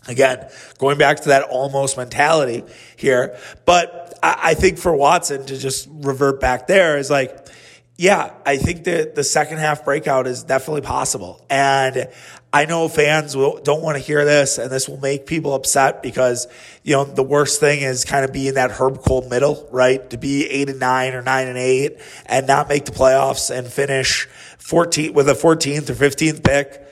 Again, 0.07 0.49
going 0.79 0.97
back 0.97 1.21
to 1.21 1.29
that 1.29 1.43
almost 1.43 1.95
mentality 1.95 2.63
here. 2.95 3.37
But 3.65 4.17
I, 4.23 4.39
I 4.41 4.53
think 4.55 4.79
for 4.79 4.95
Watson 4.95 5.45
to 5.45 5.57
just 5.59 5.87
revert 5.91 6.39
back 6.39 6.65
there 6.65 6.97
is 6.97 7.11
like, 7.11 7.46
yeah, 7.97 8.31
I 8.45 8.57
think 8.57 8.83
that 8.83 9.15
the 9.15 9.23
second 9.23 9.57
half 9.57 9.83
breakout 9.83 10.27
is 10.27 10.43
definitely 10.43 10.81
possible. 10.81 11.43
And 11.49 12.09
I 12.53 12.65
know 12.65 12.87
fans 12.87 13.35
will, 13.35 13.59
don't 13.61 13.81
want 13.81 13.97
to 13.97 14.03
hear 14.03 14.23
this 14.23 14.59
and 14.59 14.69
this 14.69 14.87
will 14.87 14.99
make 14.99 15.25
people 15.25 15.55
upset 15.55 16.03
because, 16.03 16.47
you 16.83 16.95
know, 16.95 17.03
the 17.05 17.23
worst 17.23 17.59
thing 17.59 17.81
is 17.81 18.05
kind 18.05 18.23
of 18.23 18.31
being 18.31 18.47
in 18.47 18.53
that 18.55 18.71
Herb 18.71 18.99
Kohl 18.99 19.27
middle, 19.27 19.67
right? 19.71 20.07
To 20.11 20.17
be 20.17 20.47
eight 20.47 20.69
and 20.69 20.79
nine 20.79 21.13
or 21.13 21.21
nine 21.23 21.47
and 21.47 21.57
eight 21.57 21.97
and 22.27 22.45
not 22.45 22.69
make 22.69 22.85
the 22.85 22.91
playoffs 22.91 23.55
and 23.55 23.67
finish 23.67 24.27
14 24.59 25.13
with 25.13 25.27
a 25.27 25.33
14th 25.33 25.89
or 25.89 25.95
15th 25.95 26.43
pick. 26.43 26.83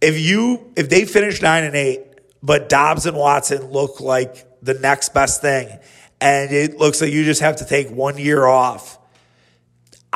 If 0.00 0.18
you, 0.18 0.72
if 0.76 0.88
they 0.88 1.04
finish 1.04 1.42
nine 1.42 1.64
and 1.64 1.74
eight 1.74 2.08
but 2.42 2.68
Doubs 2.68 3.06
and 3.06 3.16
Watson 3.16 3.70
look 3.70 4.00
like 4.00 4.46
the 4.62 4.74
next 4.74 5.14
best 5.14 5.40
thing. 5.40 5.78
And 6.20 6.52
it 6.52 6.78
looks 6.78 7.00
like 7.00 7.12
you 7.12 7.24
just 7.24 7.40
have 7.40 7.56
to 7.56 7.64
take 7.64 7.90
one 7.90 8.18
year 8.18 8.44
off. 8.44 8.98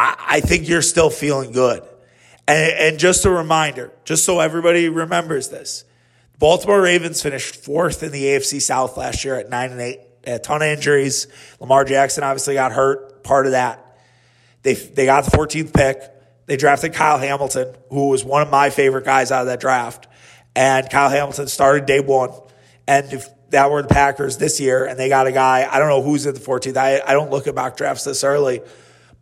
I, 0.03 0.37
I 0.37 0.41
think 0.41 0.69
you're 0.69 0.83
still 0.83 1.11
feeling 1.11 1.53
good. 1.53 1.83
And, 2.49 2.73
and 2.73 2.99
just 2.99 3.25
a 3.25 3.31
reminder, 3.31 3.93
just 4.05 4.25
so 4.25 4.41
everybody 4.41 4.89
remembers 4.89 5.49
this, 5.49 5.85
Baltimore 6.39 6.83
Ravens 6.83 7.23
finished 7.23 7.57
fourth 7.57 8.03
in 8.03 8.11
the 8.13 8.23
AFC 8.25 8.61
South 8.61 8.97
last 8.97 9.25
year 9.25 9.37
at 9.37 9.49
nine 9.49 9.71
and 9.71 9.81
eight. 9.81 10.01
a 10.27 10.39
ton 10.39 10.63
of 10.63 10.69
injuries. 10.69 11.29
Lamar 11.61 11.85
Jackson 11.85 12.25
obviously 12.25 12.55
got 12.55 12.73
hurt. 12.73 13.23
Part 13.23 13.47
of 13.47 13.53
that. 13.53 13.97
They 14.63 14.75
they 14.75 15.07
got 15.07 15.25
the 15.25 15.31
14th 15.37 15.73
pick. 15.73 16.03
They 16.47 16.57
drafted 16.57 16.93
Kyle 16.95 17.19
Hamilton, 17.19 17.75
who 17.91 18.09
was 18.09 18.25
one 18.25 18.43
of 18.43 18.51
my 18.51 18.71
favorite 18.71 19.05
guys 19.05 19.31
out 19.31 19.43
of 19.43 19.47
that 19.47 19.61
draft 19.61 20.09
and 20.55 20.89
Kyle 20.91 21.09
Hamilton 21.09 21.49
started 21.49 21.87
day 21.87 22.01
one. 22.01 22.31
And 22.87 23.13
if 23.13 23.29
that 23.51 23.71
were 23.71 23.83
the 23.83 23.89
Packers 23.89 24.39
this 24.39 24.61
year 24.61 24.85
and 24.85 24.99
they 24.99 25.09
got 25.09 25.27
a 25.27 25.33
guy, 25.33 25.69
I 25.71 25.79
don't 25.79 25.89
know 25.89 26.03
who's 26.03 26.27
at 26.27 26.35
the 26.35 26.41
14th. 26.41 26.77
I, 26.77 27.01
I 27.07 27.13
don't 27.13 27.31
look 27.31 27.47
at 27.47 27.55
mock 27.55 27.77
drafts 27.77 28.05
this 28.05 28.25
early, 28.25 28.61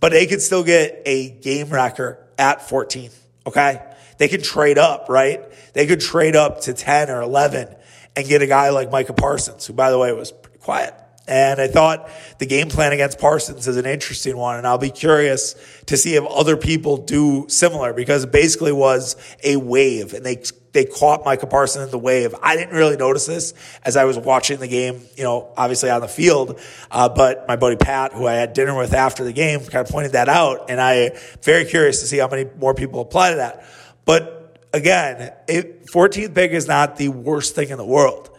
but 0.01 0.13
they 0.13 0.27
could 0.27 0.43
still 0.43 0.65
get 0.65 1.03
a 1.07 1.31
game 1.31 1.69
wrecker 1.71 2.19
at 2.39 2.69
14. 2.69 3.11
Okay. 3.47 3.83
They 4.19 4.29
could 4.29 4.45
trade 4.45 4.77
up, 4.77 5.07
right? 5.09 5.43
They 5.73 5.87
could 5.87 6.01
trade 6.01 6.37
up 6.37 6.63
to 6.63 6.75
10 6.75 7.11
or 7.11 7.23
11 7.23 7.75
and 8.17 8.29
get 8.29 8.43
a 8.43 8.47
guy 8.47 8.71
like 8.71 8.91
Micah 8.91 9.15
Parsons, 9.15 9.67
who 9.67 9.73
by 9.73 9.91
the 9.91 9.99
way 9.99 10.13
was 10.13 10.33
pretty 10.33 10.59
quiet. 10.59 10.95
And 11.31 11.61
I 11.61 11.69
thought 11.69 12.11
the 12.39 12.47
game 12.47 12.69
plan 12.69 12.93
against 12.93 13.21
Parsons 13.21 13.69
is 13.69 13.77
an 13.77 13.87
interesting 13.87 14.37
one. 14.37 14.57
And 14.57 14.67
I'll 14.67 14.79
be 14.79 14.91
curious 14.91 15.55
to 15.87 15.97
see 15.97 16.17
if 16.17 16.25
other 16.27 16.57
people 16.57 16.97
do 16.97 17.47
similar 17.49 17.93
because 17.93 18.25
it 18.25 18.33
basically 18.33 18.73
was 18.73 19.15
a 19.45 19.57
wave 19.57 20.13
and 20.13 20.27
they 20.27 20.43
they 20.73 20.85
caught 20.85 21.25
Micah 21.25 21.47
Parsons 21.47 21.85
in 21.85 21.91
the 21.91 21.99
wave. 21.99 22.35
I 22.43 22.57
didn't 22.57 22.75
really 22.77 22.97
notice 22.97 23.27
this 23.27 23.55
as 23.85 23.97
I 23.97 24.05
was 24.05 24.17
watching 24.17 24.61
the 24.61 24.69
game, 24.69 25.03
you 25.17 25.25
know, 25.25 25.53
obviously 25.57 25.91
on 25.91 26.01
the 26.01 26.09
field. 26.09 26.61
Uh, 26.91 27.09
but 27.09 27.47
my 27.49 27.57
buddy 27.57 27.75
Pat, 27.77 28.13
who 28.13 28.27
I 28.27 28.35
had 28.35 28.53
dinner 28.53 28.77
with 28.77 28.95
after 28.95 29.25
the 29.25 29.33
game, 29.33 29.61
kind 29.61 29.87
of 29.87 29.89
pointed 29.89 30.13
that 30.13 30.29
out. 30.29 30.71
And 30.71 30.81
I 30.81 31.19
very 31.43 31.65
curious 31.65 32.01
to 32.01 32.07
see 32.07 32.19
how 32.19 32.29
many 32.29 32.49
more 32.59 32.75
people 32.75 33.01
apply 33.01 33.31
to 33.31 33.37
that. 33.37 33.65
But 34.05 34.59
again, 34.73 35.33
it, 35.49 35.87
14th 35.87 36.35
pick 36.35 36.53
is 36.53 36.67
not 36.67 36.97
the 36.97 37.09
worst 37.09 37.55
thing 37.55 37.71
in 37.71 37.79
the 37.79 37.85
world. 37.85 38.30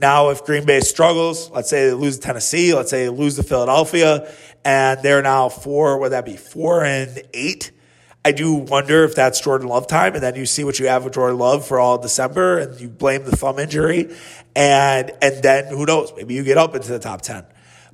Now, 0.00 0.30
if 0.30 0.44
Green 0.44 0.64
Bay 0.64 0.80
struggles, 0.80 1.50
let's 1.50 1.68
say 1.68 1.88
they 1.88 1.94
lose 1.94 2.16
to 2.16 2.22
Tennessee, 2.22 2.72
let's 2.72 2.90
say 2.90 3.04
they 3.04 3.08
lose 3.08 3.36
to 3.36 3.42
Philadelphia, 3.42 4.32
and 4.64 5.02
they're 5.02 5.22
now 5.22 5.48
four, 5.48 5.98
would 5.98 6.12
that 6.12 6.24
be 6.24 6.36
four 6.36 6.84
and 6.84 7.20
eight? 7.34 7.72
I 8.24 8.32
do 8.32 8.54
wonder 8.54 9.04
if 9.04 9.14
that's 9.14 9.40
Jordan 9.40 9.68
Love 9.68 9.86
time, 9.86 10.14
and 10.14 10.22
then 10.22 10.34
you 10.36 10.46
see 10.46 10.62
what 10.62 10.78
you 10.78 10.86
have 10.86 11.04
with 11.04 11.14
Jordan 11.14 11.38
Love 11.38 11.66
for 11.66 11.80
all 11.80 11.98
December, 11.98 12.58
and 12.58 12.80
you 12.80 12.88
blame 12.88 13.24
the 13.24 13.34
thumb 13.34 13.58
injury, 13.58 14.14
and 14.54 15.10
and 15.22 15.42
then 15.42 15.66
who 15.66 15.86
knows? 15.86 16.12
Maybe 16.16 16.34
you 16.34 16.44
get 16.44 16.58
up 16.58 16.74
into 16.74 16.88
the 16.88 16.98
top 16.98 17.22
ten. 17.22 17.44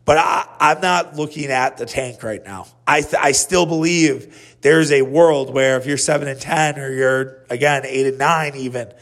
But 0.05 0.19
I, 0.19 0.73
am 0.73 0.81
not 0.81 1.17
looking 1.17 1.47
at 1.47 1.79
the 1.79 1.87
tank 1.87 2.23
right 2.23 2.45
now. 2.45 2.67
I 2.87 3.01
th- 3.01 3.14
I 3.19 3.33
still 3.33 3.64
believe 3.64 4.57
there's 4.61 4.93
a 4.93 5.01
world 5.03 5.55
where 5.55 5.79
if 5.79 5.87
you're 5.87 5.97
seven 5.97 6.29
and 6.29 6.40
ten, 6.40 6.79
or 6.79 6.93
you're 6.93 7.45
again 7.49 7.83
eight 7.87 8.07
and 8.07 8.19
nine, 8.19 8.55
even. 8.57 8.93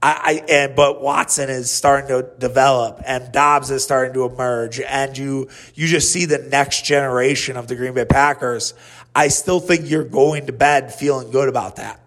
I, 0.00 0.42
I 0.48 0.52
and 0.52 0.76
but 0.76 1.02
Watson 1.02 1.50
is 1.50 1.70
starting 1.70 2.08
to 2.08 2.28
develop 2.38 3.02
and 3.06 3.32
Doubs 3.32 3.70
is 3.70 3.82
starting 3.82 4.14
to 4.14 4.24
emerge 4.24 4.80
and 4.80 5.16
you 5.18 5.48
you 5.74 5.86
just 5.86 6.12
see 6.12 6.24
the 6.24 6.38
next 6.38 6.84
generation 6.84 7.56
of 7.56 7.66
the 7.66 7.74
Green 7.74 7.94
Bay 7.94 8.04
Packers 8.04 8.74
I 9.14 9.28
still 9.28 9.58
think 9.58 9.90
you're 9.90 10.04
going 10.04 10.46
to 10.46 10.52
bed 10.52 10.94
feeling 10.94 11.30
good 11.32 11.48
about 11.48 11.76
that. 11.76 12.00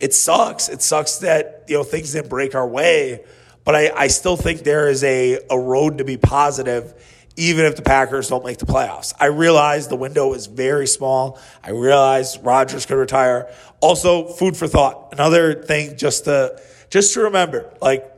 it 0.00 0.12
sucks. 0.12 0.68
It 0.68 0.82
sucks 0.82 1.18
that, 1.18 1.64
you 1.66 1.76
know, 1.76 1.82
things 1.82 2.12
didn't 2.12 2.28
break 2.28 2.54
our 2.54 2.68
way, 2.68 3.24
but 3.64 3.74
I, 3.74 3.90
I 3.90 4.06
still 4.08 4.36
think 4.36 4.64
there 4.64 4.88
is 4.88 5.02
a, 5.02 5.38
a 5.50 5.58
road 5.58 5.98
to 5.98 6.04
be 6.04 6.16
positive 6.18 6.94
even 7.36 7.64
if 7.64 7.76
the 7.76 7.82
Packers 7.82 8.28
don't 8.28 8.44
make 8.44 8.58
the 8.58 8.66
playoffs. 8.66 9.14
I 9.18 9.26
realize 9.26 9.86
the 9.86 9.96
window 9.96 10.34
is 10.34 10.46
very 10.46 10.88
small. 10.88 11.38
I 11.62 11.70
realize 11.70 12.36
Rodgers 12.38 12.84
could 12.84 12.96
retire. 12.96 13.48
Also, 13.80 14.26
food 14.26 14.56
for 14.56 14.66
thought. 14.66 15.10
Another 15.12 15.54
thing 15.62 15.96
just 15.96 16.24
to 16.24 16.60
just 16.90 17.14
to 17.14 17.20
remember, 17.20 17.72
like 17.80 18.10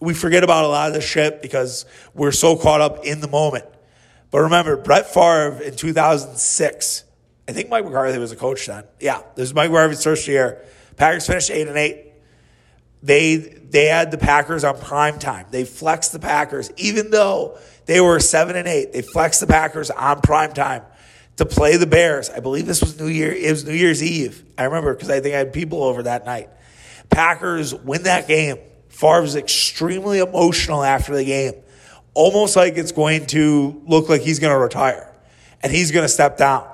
we 0.00 0.14
forget 0.14 0.44
about 0.44 0.64
a 0.64 0.68
lot 0.68 0.88
of 0.88 0.94
this 0.94 1.04
shit 1.04 1.42
because 1.42 1.86
we're 2.14 2.32
so 2.32 2.56
caught 2.56 2.80
up 2.80 3.04
in 3.04 3.20
the 3.20 3.28
moment. 3.28 3.64
But 4.30 4.40
remember, 4.40 4.76
Brett 4.76 5.12
Favre 5.12 5.62
in 5.62 5.76
2006, 5.76 7.04
I 7.48 7.52
think 7.52 7.68
Mike 7.68 7.84
McCarthy 7.84 8.18
was 8.18 8.32
a 8.32 8.36
coach 8.36 8.66
then. 8.66 8.84
Yeah, 9.00 9.22
this 9.36 9.48
is 9.48 9.54
Mike 9.54 9.70
McCarthy's 9.70 10.02
first 10.02 10.26
year. 10.26 10.64
Packers 10.96 11.26
finished 11.26 11.50
eight 11.50 11.68
and 11.68 11.76
eight. 11.76 12.12
They 13.02 13.36
they 13.36 13.86
had 13.86 14.10
the 14.10 14.18
Packers 14.18 14.64
on 14.64 14.78
prime 14.78 15.18
time. 15.18 15.46
They 15.50 15.64
flexed 15.64 16.12
the 16.12 16.18
Packers, 16.18 16.70
even 16.76 17.10
though 17.10 17.58
they 17.86 18.00
were 18.00 18.18
seven 18.18 18.56
and 18.56 18.66
eight. 18.66 18.92
They 18.92 19.02
flexed 19.02 19.40
the 19.40 19.46
Packers 19.46 19.90
on 19.90 20.20
prime 20.20 20.52
time 20.52 20.82
to 21.36 21.44
play 21.44 21.76
the 21.76 21.86
Bears. 21.86 22.30
I 22.30 22.40
believe 22.40 22.66
this 22.66 22.80
was 22.80 22.98
New 22.98 23.08
Year. 23.08 23.32
It 23.32 23.50
was 23.50 23.64
New 23.64 23.74
Year's 23.74 24.02
Eve. 24.02 24.44
I 24.56 24.64
remember 24.64 24.94
because 24.94 25.10
I 25.10 25.20
think 25.20 25.34
I 25.34 25.38
had 25.38 25.52
people 25.52 25.82
over 25.82 26.04
that 26.04 26.24
night. 26.24 26.48
Packers 27.14 27.74
win 27.74 28.02
that 28.04 28.28
game. 28.28 28.56
Favre's 28.88 29.36
extremely 29.36 30.18
emotional 30.18 30.82
after 30.82 31.14
the 31.14 31.24
game, 31.24 31.54
almost 32.12 32.56
like 32.56 32.76
it's 32.76 32.92
going 32.92 33.26
to 33.26 33.82
look 33.86 34.08
like 34.08 34.20
he's 34.20 34.38
going 34.38 34.52
to 34.52 34.58
retire 34.58 35.12
and 35.62 35.72
he's 35.72 35.90
going 35.90 36.04
to 36.04 36.08
step 36.08 36.36
down. 36.36 36.68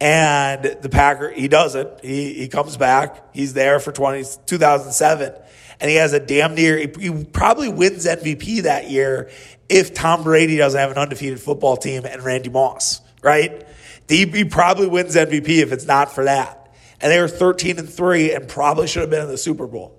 And 0.00 0.64
the 0.82 0.88
Packer, 0.88 1.30
he 1.30 1.48
doesn't. 1.48 2.04
He, 2.04 2.34
he 2.34 2.48
comes 2.48 2.76
back. 2.76 3.34
He's 3.34 3.54
there 3.54 3.78
for 3.80 3.92
20, 3.92 4.24
2007 4.46 5.34
and 5.80 5.90
he 5.90 5.96
has 5.96 6.12
a 6.12 6.20
damn 6.20 6.54
near, 6.54 6.78
he 6.78 7.24
probably 7.24 7.68
wins 7.68 8.06
MVP 8.06 8.62
that 8.62 8.90
year 8.90 9.30
if 9.68 9.94
Tom 9.94 10.22
Brady 10.22 10.56
doesn't 10.56 10.78
have 10.78 10.90
an 10.90 10.98
undefeated 10.98 11.40
football 11.40 11.76
team 11.76 12.04
and 12.04 12.22
Randy 12.22 12.48
Moss, 12.48 13.00
right? 13.22 13.66
He 14.08 14.44
probably 14.44 14.86
wins 14.86 15.16
MVP 15.16 15.48
if 15.62 15.72
it's 15.72 15.86
not 15.86 16.12
for 16.12 16.24
that. 16.24 16.63
And 17.04 17.12
they 17.12 17.20
were 17.20 17.28
13 17.28 17.78
and 17.78 17.86
3 17.86 18.32
and 18.32 18.48
probably 18.48 18.86
should 18.86 19.02
have 19.02 19.10
been 19.10 19.20
in 19.20 19.28
the 19.28 19.36
Super 19.36 19.66
Bowl. 19.66 19.94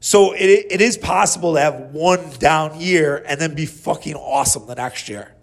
So 0.00 0.32
it, 0.32 0.46
it 0.70 0.80
is 0.80 0.96
possible 0.96 1.54
to 1.54 1.60
have 1.60 1.92
one 1.92 2.30
down 2.38 2.80
year 2.80 3.22
and 3.28 3.38
then 3.38 3.54
be 3.54 3.66
fucking 3.66 4.14
awesome 4.14 4.66
the 4.66 4.76
next 4.76 5.10
year. 5.10 5.34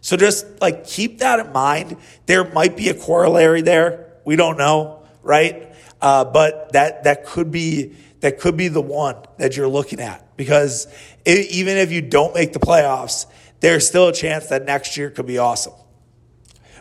So 0.00 0.16
just 0.16 0.46
like 0.60 0.86
keep 0.86 1.18
that 1.18 1.40
in 1.40 1.52
mind. 1.52 1.96
There 2.26 2.44
might 2.44 2.76
be 2.76 2.90
a 2.90 2.94
corollary 2.94 3.62
there. 3.62 4.06
We 4.24 4.36
don't 4.36 4.56
know, 4.56 5.02
right? 5.24 5.74
Uh, 6.00 6.24
but 6.26 6.74
that 6.74 7.02
that 7.04 7.26
could 7.26 7.50
be 7.50 7.96
that 8.20 8.38
could 8.38 8.56
be 8.56 8.68
the 8.68 8.80
one 8.80 9.16
that 9.38 9.56
you're 9.56 9.66
looking 9.66 9.98
at 9.98 10.36
because 10.36 10.86
it, 11.24 11.50
even 11.50 11.76
if 11.76 11.90
you 11.90 12.02
don't 12.02 12.34
make 12.34 12.52
the 12.52 12.60
playoffs, 12.60 13.26
there's 13.58 13.88
still 13.88 14.06
a 14.06 14.12
chance 14.12 14.46
that 14.46 14.64
next 14.64 14.96
year 14.96 15.10
could 15.10 15.26
be 15.26 15.38
awesome. 15.38 15.74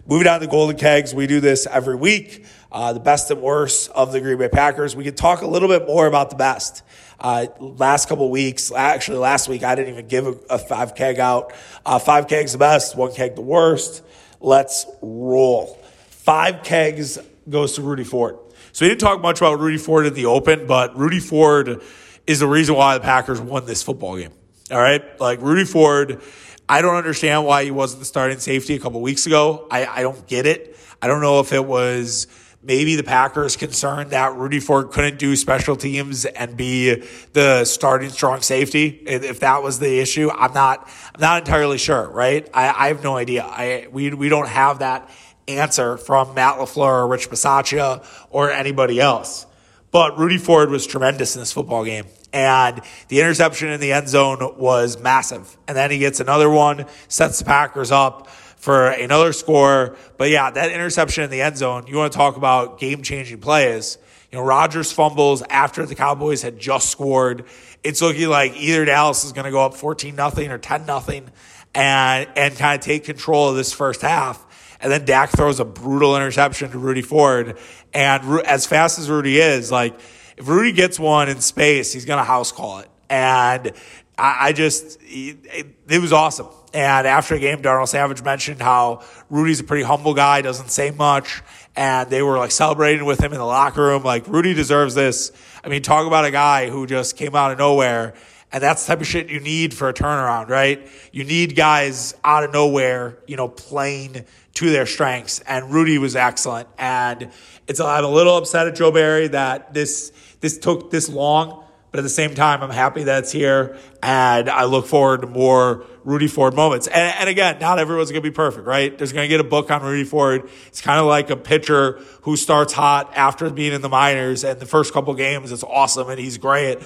Moving 0.05 0.27
on 0.27 0.39
to 0.39 0.47
Golden 0.47 0.77
Kegs, 0.77 1.15
we 1.15 1.27
do 1.27 1.39
this 1.39 1.67
every 1.67 1.95
week. 1.95 2.45
Uh, 2.71 2.93
the 2.93 2.99
best 2.99 3.32
and 3.32 3.41
worst 3.41 3.89
of 3.91 4.12
the 4.12 4.21
Green 4.21 4.38
Bay 4.38 4.47
Packers. 4.47 4.95
We 4.95 5.03
can 5.03 5.15
talk 5.15 5.41
a 5.41 5.47
little 5.47 5.67
bit 5.67 5.88
more 5.88 6.05
about 6.05 6.29
the 6.29 6.36
best. 6.36 6.84
Uh, 7.19 7.47
last 7.60 8.08
couple 8.08 8.29
weeks, 8.29 8.71
actually 8.71 9.17
last 9.17 9.49
week, 9.49 9.63
I 9.63 9.75
didn't 9.75 9.93
even 9.93 10.08
give 10.08 10.27
a, 10.27 10.36
a 10.51 10.58
five 10.60 10.93
keg 10.93 11.19
out. 11.19 11.53
Uh, 11.86 11.99
five 11.99 12.27
kegs 12.27 12.51
the 12.51 12.60
best, 12.60 12.95
one 12.95 13.12
keg 13.12 13.36
the 13.36 13.41
worst. 13.41 14.03
Let's 14.39 14.86
roll. 15.01 15.77
Five 16.10 16.63
kegs 16.63 17.17
goes 17.49 17.73
to 17.73 17.82
Rudy 17.82 18.03
Ford. 18.03 18.38
So 18.71 18.86
we 18.86 18.89
didn't 18.89 19.01
talk 19.01 19.21
much 19.21 19.39
about 19.41 19.60
Rudy 19.60 19.77
Ford 19.77 20.05
at 20.05 20.13
the 20.13 20.27
Open, 20.27 20.67
but 20.67 20.95
Rudy 20.95 21.19
Ford 21.19 21.82
is 22.27 22.39
the 22.39 22.47
reason 22.47 22.75
why 22.75 22.97
the 22.97 23.03
Packers 23.03 23.41
won 23.41 23.65
this 23.65 23.82
football 23.82 24.15
game. 24.15 24.32
All 24.71 24.77
right, 24.79 25.19
like 25.19 25.41
Rudy 25.41 25.65
Ford. 25.65 26.21
I 26.69 26.84
don't 26.84 26.95
understand 26.95 27.45
why 27.45 27.63
he 27.63 27.71
wasn't 27.71 28.01
the 28.01 28.05
starting 28.05 28.38
safety 28.38 28.75
a 28.75 28.79
couple 28.79 29.01
weeks 29.01 29.25
ago. 29.25 29.67
I, 29.71 29.88
I 29.88 30.01
don't 30.03 30.27
get 30.27 30.45
it. 30.45 30.77
I 31.01 31.08
don't 31.08 31.21
know 31.21 31.39
if 31.39 31.51
it 31.51 31.65
was 31.65 32.27
maybe 32.62 32.95
the 32.95 33.04
Packers 33.04 33.56
concerned 33.56 34.12
that 34.12 34.36
Rudy 34.36 34.60
Ford 34.60 34.91
couldn't 34.91 35.17
do 35.17 35.36
special 35.36 35.76
teams 35.76 36.26
and 36.26 36.58
be 36.58 37.04
the 37.34 37.65
starting 37.65 38.10
strong 38.10 38.41
safety. 38.41 38.88
If 38.88 39.39
that 39.39 39.63
was 39.63 39.80
the 39.80 40.00
issue, 40.00 40.30
I'm 40.30 40.54
not, 40.54 40.89
I'm 41.13 41.22
not 41.22 41.41
entirely 41.41 41.78
sure, 41.78 42.10
right? 42.10 42.48
I, 42.54 42.86
I 42.86 42.88
have 42.89 43.04
no 43.04 43.15
idea. 43.15 43.43
I, 43.43 43.88
we, 43.91 44.13
we 44.13 44.30
don't 44.30 44.48
have 44.48 44.80
that 44.80 45.10
answer 45.48 45.98
from 45.98 46.34
Matt 46.34 46.58
LaFleur 46.58 47.04
or 47.04 47.08
Rich 47.08 47.30
Bisaccia 47.30 48.06
or 48.30 48.52
anybody 48.52 49.00
else. 49.00 49.45
But 49.91 50.19
Rudy 50.19 50.38
Ford 50.38 50.69
was 50.69 50.86
tremendous 50.86 51.36
in 51.36 51.41
this 51.41 51.52
football 51.52 51.84
game. 51.84 52.06
And 52.32 52.82
the 53.08 53.22
interception 53.22 53.69
in 53.69 53.80
the 53.80 53.91
end 53.91 54.08
zone 54.08 54.56
was 54.58 55.00
massive. 55.00 55.58
And 55.67 55.76
then 55.76 55.89
he 55.89 55.98
gets 55.98 56.19
another 56.19 56.50
one, 56.50 56.86
sets 57.08 57.39
the 57.39 57.45
Packers 57.45 57.91
up 57.91 58.28
for 58.60 58.89
another 58.89 59.34
score. 59.34 59.98
But 60.17 60.30
yeah, 60.30 60.52
that 60.52 60.72
interception 60.72 61.24
in 61.24 61.32
the 61.32 61.41
end 61.41 61.58
zone, 61.58 61.88
you 61.88 61.98
want 61.98 62.12
to 62.12 62.17
talk 62.17 62.38
about 62.38 62.80
game 62.80 63.02
changing 63.02 63.39
plays. 63.39 63.98
You 64.32 64.38
know, 64.38 64.43
Rodgers 64.43 64.91
fumbles 64.91 65.41
after 65.50 65.86
the 65.86 65.95
Cowboys 65.95 66.43
had 66.43 66.60
just 66.60 66.89
scored. 66.91 67.45
It's 67.84 68.02
looking 68.02 68.30
like 68.30 68.56
either 68.58 68.86
Dallas 68.86 69.24
is 69.24 69.32
going 69.32 69.45
to 69.45 69.52
go 69.52 69.65
up 69.65 69.74
14 69.74 70.15
nothing 70.15 70.52
or 70.52 70.60
10 70.60 70.86
nothing 70.86 71.32
and, 71.74 72.30
and 72.36 72.56
kind 72.56 72.80
of 72.80 72.86
take 72.86 73.06
control 73.06 73.50
of 73.50 73.56
this 73.56 73.74
first 73.74 74.02
half. 74.02 74.45
And 74.82 74.91
then 74.91 75.04
Dak 75.06 75.32
throws 75.32 75.60
a 75.60 75.65
brutal 75.65 76.15
interception 76.15 76.72
to 76.72 76.78
Rudy 76.78 77.02
Ford. 77.02 77.58
And 77.93 78.41
as 78.45 78.65
fast 78.65 79.00
as 79.00 79.10
Rudy 79.10 79.39
is, 79.39 79.72
like, 79.72 80.00
if 80.38 80.48
Rudy 80.48 80.72
gets 80.72 81.00
one 81.00 81.28
in 81.28 81.41
space, 81.41 81.91
he's 81.91 82.06
going 82.06 82.19
to 82.19 82.24
house 82.24 82.52
call 82.52 82.80
it. 82.80 82.89
And 83.10 83.74
I, 84.17 84.48
I 84.48 84.54
just, 84.54 85.00
it, 85.02 85.67
it, 85.89 86.02
was 86.02 86.13
awesome. 86.13 86.48
And 86.73 87.08
after 87.08 87.34
the 87.34 87.39
game, 87.39 87.62
Darnell 87.62 87.88
Savage 87.88 88.23
mentioned 88.23 88.62
how 88.62 89.03
Rudy's 89.29 89.60
a 89.60 89.63
pretty 89.63 89.84
humble 89.84 90.13
guy, 90.13 90.41
doesn't 90.41 90.69
say 90.69 90.91
much. 90.91 91.41
And 91.75 92.10
they 92.10 92.21
were 92.21 92.38
like 92.38 92.51
celebrating 92.51 93.05
with 93.05 93.19
him 93.19 93.32
in 93.32 93.39
the 93.39 93.45
locker 93.45 93.82
room. 93.82 94.03
Like, 94.03 94.27
Rudy 94.27 94.53
deserves 94.53 94.95
this. 94.95 95.32
I 95.63 95.69
mean, 95.69 95.82
talk 95.82 96.05
about 96.05 96.25
a 96.25 96.32
guy 96.32 96.69
who 96.69 96.86
just 96.86 97.17
came 97.17 97.36
out 97.36 97.51
of 97.51 97.58
nowhere 97.58 98.13
and 98.51 98.63
that's 98.63 98.86
the 98.86 98.93
type 98.93 99.01
of 99.01 99.08
shit 99.08 99.29
you 99.29 99.39
need 99.39 99.73
for 99.73 99.89
a 99.89 99.93
turnaround, 99.93 100.49
right? 100.49 100.88
You 101.12 101.23
need 101.23 101.55
guys 101.55 102.15
out 102.23 102.43
of 102.43 102.51
nowhere, 102.51 103.19
you 103.27 103.36
know, 103.36 103.47
playing 103.47 104.25
to 104.55 104.69
their 104.71 104.88
strengths. 104.88 105.39
And 105.41 105.71
Rudy 105.71 105.99
was 105.99 106.15
excellent. 106.15 106.67
And 106.77 107.29
it's 107.67 107.79
I'm 107.79 108.03
a 108.03 108.10
little 108.10 108.38
upset 108.38 108.67
at 108.67 108.75
Joe 108.75 108.91
Barry 108.91 109.27
that 109.29 109.73
this 109.73 110.12
this 110.41 110.58
took 110.58 110.89
this 110.89 111.10
long, 111.10 111.63
but 111.91 111.99
at 111.99 112.04
the 112.04 112.10
same 112.10 112.36
time, 112.36 112.62
I'm 112.62 112.69
happy 112.69 113.04
that's 113.04 113.32
here, 113.32 113.78
and 114.04 114.49
I 114.49 114.65
look 114.65 114.86
forward 114.86 115.21
to 115.21 115.28
more 115.28 115.86
Rudy 116.04 116.28
Ford 116.28 116.54
moments. 116.54 116.88
And, 116.88 117.15
and 117.19 117.30
again, 117.30 117.60
not 117.60 117.80
everyone's 117.80 118.12
going 118.12 118.21
to 118.21 118.30
be 118.30 118.34
perfect, 118.34 118.67
right? 118.67 118.95
There's 118.97 119.12
going 119.12 119.25
to 119.25 119.28
get 119.28 119.39
a 119.39 119.47
book 119.47 119.71
on 119.71 119.82
Rudy 119.82 120.04
Ford. 120.04 120.49
It's 120.67 120.82
kind 120.82 120.99
of 120.99 121.06
like 121.06 121.30
a 121.30 121.36
pitcher 121.36 121.99
who 122.21 122.36
starts 122.36 122.73
hot 122.73 123.12
after 123.15 123.49
being 123.49 123.73
in 123.73 123.82
the 123.82 123.89
minors, 123.89 124.43
and 124.43 124.60
the 124.60 124.65
first 124.65 124.93
couple 124.93 125.13
games, 125.15 125.52
it's 125.52 125.63
awesome 125.63 126.10
and 126.10 126.19
he's 126.19 126.38
great, 126.38 126.78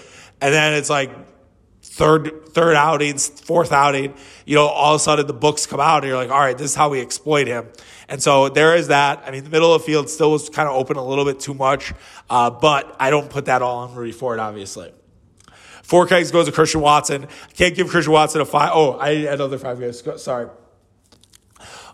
and 0.41 0.53
then 0.53 0.73
it's 0.73 0.89
like 0.89 1.11
third 1.93 2.49
third 2.49 2.75
outings, 2.75 3.27
fourth 3.27 3.71
outing, 3.71 4.15
you 4.45 4.55
know, 4.55 4.65
all 4.65 4.95
of 4.95 5.01
a 5.01 5.03
sudden 5.03 5.27
the 5.27 5.33
books 5.33 5.67
come 5.67 5.79
out 5.79 5.97
and 5.97 6.07
you're 6.07 6.17
like, 6.17 6.31
all 6.31 6.39
right, 6.39 6.57
this 6.57 6.71
is 6.71 6.75
how 6.75 6.89
we 6.89 6.99
exploit 6.99 7.45
him. 7.45 7.67
And 8.09 8.21
so 8.21 8.49
there 8.49 8.75
is 8.75 8.87
that. 8.87 9.23
I 9.25 9.31
mean, 9.31 9.43
the 9.43 9.51
middle 9.51 9.73
of 9.73 9.81
the 9.81 9.85
field 9.85 10.09
still 10.09 10.31
was 10.31 10.49
kind 10.49 10.67
of 10.67 10.75
open 10.75 10.97
a 10.97 11.05
little 11.05 11.23
bit 11.23 11.39
too 11.39 11.53
much, 11.53 11.93
uh, 12.29 12.49
but 12.49 12.95
I 12.99 13.11
don't 13.11 13.29
put 13.29 13.45
that 13.45 13.61
all 13.61 13.77
on 13.79 13.95
Rudy 13.95 14.11
Ford, 14.11 14.39
obviously. 14.39 14.91
Four 15.83 16.07
kegs 16.07 16.31
goes 16.31 16.47
to 16.47 16.51
Christian 16.51 16.81
Watson. 16.81 17.25
I 17.25 17.53
can't 17.53 17.75
give 17.75 17.89
Christian 17.89 18.13
Watson 18.13 18.41
a 18.41 18.45
five. 18.45 18.71
Oh, 18.73 18.97
I 18.97 19.15
had 19.15 19.35
another 19.35 19.59
five 19.59 19.79
kegs. 19.79 20.03
Sorry. 20.23 20.49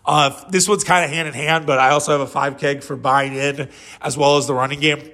Uh, 0.06 0.48
this 0.48 0.66
one's 0.66 0.82
kind 0.82 1.04
of 1.04 1.10
hand 1.10 1.28
in 1.28 1.34
hand, 1.34 1.66
but 1.66 1.78
I 1.78 1.90
also 1.90 2.12
have 2.12 2.22
a 2.22 2.26
five 2.26 2.56
keg 2.56 2.82
for 2.82 2.96
buying 2.96 3.34
in 3.34 3.68
as 4.00 4.16
well 4.16 4.38
as 4.38 4.46
the 4.46 4.54
running 4.54 4.80
game. 4.80 5.10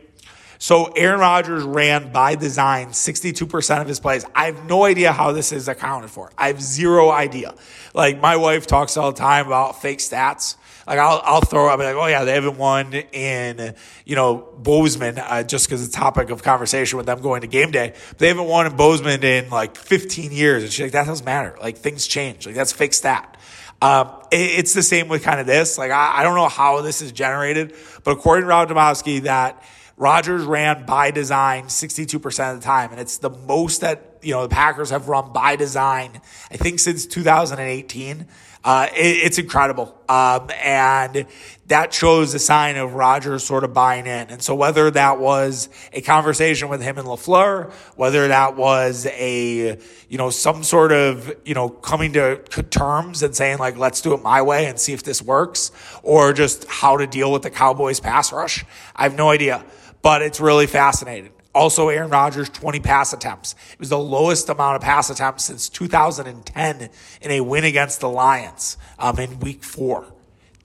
So 0.59 0.87
Aaron 0.97 1.21
Rodgers 1.21 1.62
ran 1.64 2.12
by 2.12 2.35
design 2.35 2.88
62% 2.88 3.81
of 3.81 3.88
his 3.88 4.01
plays. 4.01 4.25
I 4.35 4.47
have 4.47 4.66
no 4.66 4.85
idea 4.85 5.12
how 5.12 5.33
this 5.33 5.53
is 5.53 5.69
accounted 5.69 6.11
for. 6.11 6.31
I 6.37 6.49
have 6.49 6.62
zero 6.62 7.11
idea. 7.11 7.55
Like 7.95 8.21
my 8.21 8.37
wife 8.37 8.66
talks 8.66 8.97
all 8.97 9.12
the 9.12 9.19
time 9.19 9.47
about 9.47 9.81
fake 9.83 9.99
stats. 9.99 10.57
Like 10.87 10.99
I'll, 10.99 11.21
I'll 11.25 11.40
throw, 11.40 11.66
I'll 11.66 11.77
be 11.77 11.85
like, 11.85 11.97
oh 11.97 12.07
yeah, 12.07 12.25
they 12.25 12.33
haven't 12.33 12.59
won 12.59 12.95
in, 12.95 13.75
you 14.05 14.14
know, 14.14 14.49
Bozeman, 14.59 15.19
uh, 15.19 15.42
just 15.42 15.66
because 15.66 15.88
the 15.88 15.92
topic 15.92 16.31
of 16.31 16.42
conversation 16.42 16.97
with 16.97 17.07
them 17.07 17.21
going 17.21 17.40
to 17.40 17.49
game 17.49 17.73
day. 17.73 17.95
They 18.19 18.29
haven't 18.29 18.47
won 18.47 18.66
in 18.66 18.77
Bozeman 18.77 19.25
in 19.25 19.51
like 19.51 19.77
15 19.77 20.31
years. 20.31 20.62
And 20.62 20.73
she's 20.73 20.85
like, 20.85 20.92
that 20.92 21.07
doesn't 21.07 21.27
matter. 21.27 21.57
Like 21.61 21.77
things 21.77 22.07
change. 22.07 22.47
Like 22.47 22.55
that's 22.55 22.73
fake 22.73 22.95
stat. 22.95 23.37
Um, 23.83 24.11
it, 24.31 24.61
it's 24.61 24.75
the 24.75 24.83
same 24.83 25.09
with 25.09 25.23
kind 25.23 25.40
of 25.40 25.47
this. 25.47 25.77
Like 25.77 25.90
I, 25.90 26.19
I 26.19 26.23
don't 26.23 26.37
know 26.37 26.49
how 26.49 26.81
this 26.83 27.03
is 27.03 27.12
generated, 27.12 27.75
but 28.05 28.12
according 28.12 28.45
to 28.45 28.49
Rob 28.49 28.69
Demovsky, 28.69 29.23
that 29.23 29.62
Rodgers 29.97 30.45
ran 30.45 30.85
by 30.85 31.11
design 31.11 31.65
62% 31.65 32.53
of 32.53 32.61
the 32.61 32.65
time. 32.65 32.91
And 32.91 33.01
it's 33.01 33.19
the 33.19 33.31
most 33.31 33.81
that, 33.81 34.19
you 34.23 34.33
know, 34.33 34.43
the 34.43 34.49
Packers 34.49 34.91
have 34.91 35.09
run 35.09 35.33
by 35.33 35.57
design, 35.57 36.21
I 36.51 36.57
think 36.57 36.81
since 36.81 37.07
2018. 37.07 38.27
Uh, 38.63 38.89
it, 38.97 38.99
it's 38.99 39.39
incredible. 39.39 39.97
Um, 40.09 40.51
and 40.61 41.27
that 41.69 41.95
shows 41.95 42.35
a 42.35 42.41
sign 42.41 42.77
of 42.77 42.95
Rodgers 42.95 43.45
sort 43.45 43.63
of 43.63 43.73
buying 43.73 44.07
in. 44.07 44.29
And 44.29 44.43
so 44.43 44.57
whether 44.57 44.91
that 44.91 45.21
was 45.21 45.69
a 45.93 46.01
conversation 46.01 46.69
with 46.69 46.83
him 46.83 46.99
and 46.99 47.07
LaFleur, 47.07 47.73
whether 47.95 48.29
that 48.29 48.57
was 48.57 49.07
a, 49.07 49.79
you 50.09 50.19
know, 50.19 50.31
some 50.31 50.65
sort 50.65 50.91
of, 50.91 51.33
you 51.45 51.55
know, 51.55 51.69
coming 51.69 52.13
to 52.15 52.37
terms 52.71 53.23
and 53.23 53.37
saying 53.37 53.59
like, 53.59 53.79
let's 53.79 54.01
do 54.01 54.15
it 54.15 54.23
my 54.23 54.43
way 54.43 54.67
and 54.67 54.81
see 54.81 54.93
if 54.93 55.05
this 55.05 55.23
works, 55.23 55.71
or 56.03 56.33
just 56.33 56.67
how 56.69 56.97
to 56.97 57.07
deal 57.07 57.31
with 57.33 57.43
the 57.43 57.51
Cowboys 57.51 58.01
pass 58.01 58.33
rush, 58.33 58.65
I 58.97 59.05
have 59.05 59.15
no 59.15 59.31
idea. 59.31 59.65
But 60.03 60.23
it's 60.23 60.41
really 60.41 60.67
fascinating. 60.67 61.33
Also, 61.55 61.89
Aaron 61.89 62.11
Rodgers, 62.11 62.51
20 62.51 62.81
pass 62.81 63.15
attempts. 63.15 63.55
It 63.73 63.81
was 63.81 63.89
the 63.89 63.99
lowest 63.99 64.51
amount 64.51 64.77
of 64.77 64.83
pass 64.83 65.09
attempts 65.09 65.45
since 65.45 65.71
2010 65.71 66.91
in 67.23 67.31
a 67.31 67.41
win 67.41 67.65
against 67.65 68.01
the 68.01 68.11
Lions 68.11 68.77
um, 68.99 69.19
in 69.19 69.41
week 69.41 69.65
four. 69.65 70.05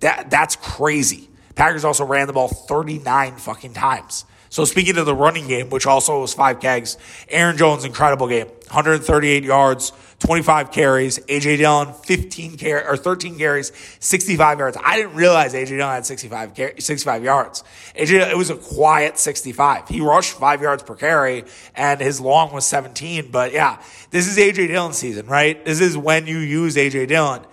That, 0.02 0.30
that's 0.30 0.58
crazy. 0.58 1.30
Packers 1.56 1.86
also 1.86 2.04
ran 2.04 2.28
the 2.28 2.34
ball 2.34 2.50
39 2.50 3.38
fucking 3.38 3.74
times. 3.74 4.26
So 4.52 4.66
speaking 4.66 4.98
of 4.98 5.06
the 5.06 5.16
running 5.16 5.48
game, 5.48 5.70
which 5.70 5.88
also 5.88 6.20
was 6.20 6.34
five 6.34 6.60
kegs, 6.60 6.98
Aaron 7.30 7.56
Jones, 7.56 7.86
incredible 7.86 8.28
game. 8.28 8.48
138 8.48 9.46
yards, 9.46 9.94
25 10.20 10.74
carries. 10.74 11.20
AJ 11.20 11.58
Dillon, 11.58 11.94
15 11.94 12.58
car- 12.58 12.86
or 12.86 12.98
13 12.98 13.38
carries, 13.38 13.72
65 14.02 14.60
yards. 14.60 14.78
I 14.84 14.98
didn't 14.98 15.16
realize 15.16 15.54
AJ 15.54 15.68
Dillon 15.68 15.94
had 15.94 16.06
65, 16.06 16.54
car- 16.54 16.74
65 16.78 17.24
yards. 17.24 17.64
AJ, 17.96 18.30
it 18.30 18.38
was 18.38 18.50
a 18.50 18.56
quiet 18.56 19.18
65. 19.18 19.88
He 19.88 20.02
rushed 20.02 20.34
five 20.34 20.62
yards 20.62 20.84
per 20.84 20.96
carry 20.96 21.46
and 21.74 22.02
his 22.02 22.20
long 22.20 22.52
was 22.52 22.66
17. 22.66 23.32
But 23.32 23.54
yeah, 23.54 23.82
this 24.10 24.28
is 24.28 24.38
AJ 24.38 24.68
Dillon 24.68 24.92
season, 24.92 25.28
right? 25.28 25.64
This 25.64 25.80
is 25.80 25.98
when 25.98 26.28
you 26.28 26.40
use 26.40 26.76
AJ 26.76 27.08
Dillon. 27.08 27.46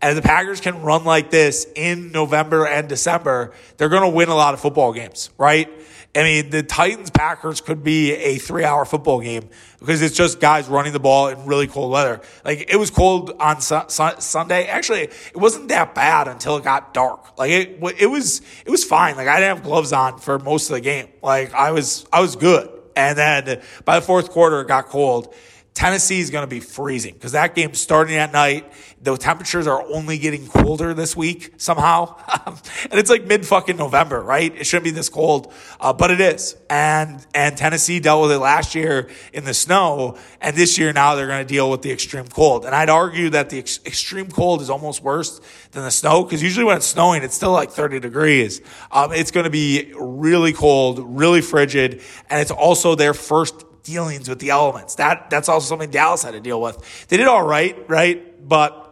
And 0.00 0.16
the 0.16 0.22
Packers 0.22 0.60
can 0.60 0.80
run 0.82 1.04
like 1.04 1.30
this 1.30 1.66
in 1.74 2.12
November 2.12 2.66
and 2.66 2.88
December, 2.88 3.52
they're 3.76 3.88
going 3.88 4.02
to 4.02 4.14
win 4.14 4.28
a 4.28 4.34
lot 4.34 4.54
of 4.54 4.60
football 4.60 4.92
games, 4.92 5.30
right? 5.38 5.70
I 6.16 6.22
mean, 6.22 6.50
the 6.50 6.62
Titans 6.62 7.10
Packers 7.10 7.60
could 7.60 7.84
be 7.84 8.12
a 8.12 8.38
three 8.38 8.64
hour 8.64 8.84
football 8.84 9.20
game 9.20 9.48
because 9.78 10.00
it's 10.00 10.16
just 10.16 10.40
guys 10.40 10.66
running 10.66 10.94
the 10.94 11.00
ball 11.00 11.28
in 11.28 11.44
really 11.44 11.66
cold 11.66 11.92
weather. 11.92 12.22
Like 12.44 12.72
it 12.72 12.76
was 12.76 12.90
cold 12.90 13.32
on 13.38 13.60
su- 13.60 13.82
su- 13.88 14.20
Sunday. 14.20 14.66
Actually, 14.66 15.02
it 15.02 15.36
wasn't 15.36 15.68
that 15.68 15.94
bad 15.94 16.26
until 16.26 16.56
it 16.56 16.64
got 16.64 16.94
dark. 16.94 17.36
Like 17.38 17.50
it, 17.50 17.78
it 17.98 18.06
was, 18.06 18.40
it 18.64 18.70
was 18.70 18.82
fine. 18.82 19.16
Like 19.16 19.28
I 19.28 19.40
didn't 19.40 19.56
have 19.56 19.64
gloves 19.64 19.92
on 19.92 20.18
for 20.18 20.38
most 20.38 20.70
of 20.70 20.74
the 20.74 20.80
game. 20.80 21.08
Like 21.22 21.52
I 21.52 21.72
was, 21.72 22.06
I 22.12 22.20
was 22.20 22.34
good. 22.34 22.70
And 22.96 23.18
then 23.18 23.62
by 23.84 24.00
the 24.00 24.06
fourth 24.06 24.30
quarter, 24.30 24.62
it 24.62 24.68
got 24.68 24.86
cold. 24.86 25.34
Tennessee 25.76 26.20
is 26.20 26.30
going 26.30 26.42
to 26.42 26.48
be 26.48 26.60
freezing 26.60 27.12
because 27.12 27.32
that 27.32 27.54
game's 27.54 27.78
starting 27.78 28.16
at 28.16 28.32
night. 28.32 28.72
The 29.02 29.14
temperatures 29.18 29.66
are 29.66 29.82
only 29.92 30.16
getting 30.16 30.46
colder 30.46 30.94
this 30.94 31.14
week 31.14 31.52
somehow. 31.58 32.16
and 32.46 32.94
it's 32.94 33.10
like 33.10 33.26
mid 33.26 33.44
fucking 33.44 33.76
November, 33.76 34.22
right? 34.22 34.56
It 34.56 34.64
shouldn't 34.64 34.84
be 34.84 34.90
this 34.90 35.10
cold, 35.10 35.52
uh, 35.78 35.92
but 35.92 36.10
it 36.10 36.18
is. 36.18 36.56
And, 36.70 37.24
and 37.34 37.58
Tennessee 37.58 38.00
dealt 38.00 38.22
with 38.22 38.32
it 38.32 38.38
last 38.38 38.74
year 38.74 39.10
in 39.34 39.44
the 39.44 39.52
snow. 39.52 40.16
And 40.40 40.56
this 40.56 40.78
year 40.78 40.94
now 40.94 41.14
they're 41.14 41.26
going 41.26 41.46
to 41.46 41.54
deal 41.54 41.70
with 41.70 41.82
the 41.82 41.92
extreme 41.92 42.26
cold. 42.26 42.64
And 42.64 42.74
I'd 42.74 42.88
argue 42.88 43.28
that 43.30 43.50
the 43.50 43.58
ex- 43.58 43.80
extreme 43.84 44.30
cold 44.30 44.62
is 44.62 44.70
almost 44.70 45.02
worse 45.02 45.42
than 45.72 45.82
the 45.82 45.90
snow 45.90 46.24
because 46.24 46.42
usually 46.42 46.64
when 46.64 46.78
it's 46.78 46.86
snowing, 46.86 47.22
it's 47.22 47.34
still 47.34 47.52
like 47.52 47.70
30 47.70 48.00
degrees. 48.00 48.62
Um, 48.90 49.12
it's 49.12 49.30
going 49.30 49.44
to 49.44 49.50
be 49.50 49.92
really 49.94 50.54
cold, 50.54 51.00
really 51.18 51.42
frigid. 51.42 52.00
And 52.30 52.40
it's 52.40 52.50
also 52.50 52.94
their 52.94 53.12
first 53.12 53.65
dealings 53.86 54.28
with 54.28 54.40
the 54.40 54.50
elements. 54.50 54.96
That 54.96 55.30
that's 55.30 55.48
also 55.48 55.66
something 55.66 55.90
Dallas 55.90 56.22
had 56.22 56.32
to 56.32 56.40
deal 56.40 56.60
with. 56.60 57.06
They 57.08 57.16
did 57.16 57.26
all 57.26 57.46
right, 57.46 57.76
right? 57.88 58.46
But 58.46 58.82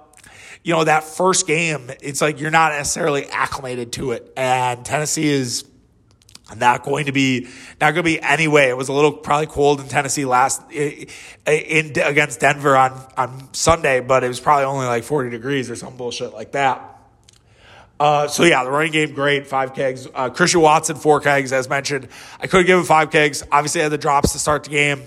you 0.63 0.73
know, 0.73 0.85
that 0.85 1.05
first 1.05 1.47
game, 1.47 1.91
it's 2.01 2.21
like 2.21 2.41
you're 2.41 2.51
not 2.51 2.73
necessarily 2.73 3.27
acclimated 3.27 3.93
to 3.93 4.13
it. 4.13 4.33
And 4.37 4.85
Tennessee 4.85 5.29
is 5.29 5.65
not 6.57 6.83
going 6.83 7.07
to 7.07 7.13
be 7.13 7.49
not 7.81 7.93
going 7.93 7.97
to 7.97 8.03
be 8.03 8.21
anyway. 8.21 8.69
It 8.69 8.77
was 8.77 8.89
a 8.89 8.93
little 8.93 9.13
probably 9.13 9.47
cold 9.47 9.81
in 9.81 9.89
Tennessee 9.89 10.25
last 10.25 10.63
in, 10.71 11.09
in 11.47 11.93
against 12.03 12.41
Denver 12.41 12.77
on 12.77 12.93
on 13.17 13.53
Sunday, 13.53 14.01
but 14.01 14.25
it 14.25 14.29
was 14.29 14.41
probably 14.41 14.65
only 14.65 14.87
like 14.87 15.05
40 15.05 15.31
degrees 15.31 15.71
or 15.71 15.77
some 15.77 15.97
bullshit 15.97 16.33
like 16.33 16.53
that. 16.53 16.94
Uh, 18.01 18.27
so 18.27 18.43
yeah, 18.43 18.65
the 18.65 18.71
running 18.71 18.93
game 18.93 19.15
great, 19.15 19.47
five 19.47 19.75
kegs. 19.75 20.09
Uh, 20.13 20.29
Christian 20.29 20.61
Watson 20.61 20.97
four 20.97 21.21
kegs, 21.21 21.53
as 21.53 21.69
mentioned. 21.69 22.09
I 22.41 22.49
could 22.49 22.67
give 22.67 22.79
him 22.79 22.85
five 22.85 23.11
kegs. 23.11 23.45
Obviously, 23.53 23.83
had 23.83 23.93
the 23.93 23.99
drops 23.99 24.33
to 24.33 24.39
start 24.39 24.65
the 24.65 24.71
game. 24.71 25.03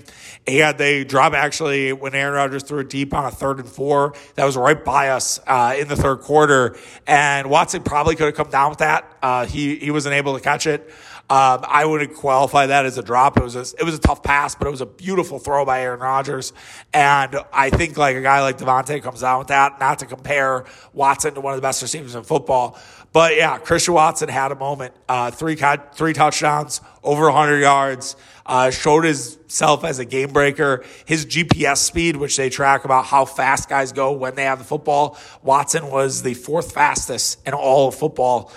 He 0.46 0.56
had 0.56 0.78
the 0.78 1.04
drop 1.04 1.34
actually 1.34 1.92
when 1.92 2.14
Aaron 2.14 2.34
Rodgers 2.34 2.62
threw 2.62 2.78
it 2.78 2.88
deep 2.88 3.12
on 3.12 3.26
a 3.26 3.30
third 3.30 3.58
and 3.58 3.68
four. 3.68 4.14
That 4.36 4.46
was 4.46 4.56
right 4.56 4.82
by 4.82 5.10
us 5.10 5.38
uh, 5.46 5.76
in 5.78 5.88
the 5.88 5.96
third 5.96 6.20
quarter, 6.20 6.76
and 7.06 7.50
Watson 7.50 7.82
probably 7.82 8.16
could 8.16 8.26
have 8.26 8.34
come 8.34 8.48
down 8.48 8.70
with 8.70 8.78
that. 8.78 9.16
Uh, 9.22 9.44
he 9.44 9.76
he 9.76 9.90
wasn't 9.90 10.14
able 10.14 10.34
to 10.34 10.40
catch 10.42 10.66
it. 10.66 10.90
Um, 11.30 11.62
I 11.68 11.84
wouldn't 11.84 12.14
qualify 12.14 12.66
that 12.66 12.86
as 12.86 12.96
a 12.96 13.02
drop. 13.02 13.36
It 13.36 13.42
was 13.42 13.54
a, 13.54 13.60
it 13.78 13.84
was 13.84 13.94
a 13.94 13.98
tough 13.98 14.22
pass, 14.22 14.54
but 14.54 14.66
it 14.66 14.70
was 14.70 14.80
a 14.80 14.86
beautiful 14.86 15.38
throw 15.38 15.62
by 15.66 15.82
Aaron 15.82 16.00
Rodgers. 16.00 16.54
And 16.94 17.36
I 17.52 17.68
think 17.68 17.98
like 17.98 18.16
a 18.16 18.22
guy 18.22 18.40
like 18.40 18.56
Davante 18.56 19.02
comes 19.02 19.20
down 19.20 19.38
with 19.38 19.48
that. 19.48 19.78
Not 19.78 19.98
to 19.98 20.06
compare 20.06 20.64
Watson 20.94 21.34
to 21.34 21.42
one 21.42 21.52
of 21.52 21.58
the 21.58 21.62
best 21.62 21.82
receivers 21.82 22.14
in 22.14 22.22
football, 22.22 22.78
but 23.12 23.36
yeah, 23.36 23.58
Christian 23.58 23.92
Watson 23.92 24.30
had 24.30 24.52
a 24.52 24.54
moment. 24.54 24.94
Uh, 25.06 25.30
three 25.30 25.56
three 25.92 26.14
touchdowns, 26.14 26.80
over 27.02 27.24
100 27.24 27.58
yards. 27.58 28.16
Uh, 28.46 28.70
showed 28.70 29.04
himself 29.04 29.84
as 29.84 29.98
a 29.98 30.06
game 30.06 30.32
breaker. 30.32 30.82
His 31.04 31.26
GPS 31.26 31.76
speed, 31.76 32.16
which 32.16 32.34
they 32.38 32.48
track 32.48 32.86
about 32.86 33.04
how 33.04 33.26
fast 33.26 33.68
guys 33.68 33.92
go 33.92 34.12
when 34.12 34.36
they 34.36 34.44
have 34.44 34.58
the 34.58 34.64
football, 34.64 35.18
Watson 35.42 35.90
was 35.90 36.22
the 36.22 36.32
fourth 36.32 36.72
fastest 36.72 37.46
in 37.46 37.52
all 37.52 37.88
of 37.88 37.94
football 37.94 38.50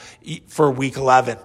for 0.47 0.71
week 0.71 0.95
11 0.95 1.37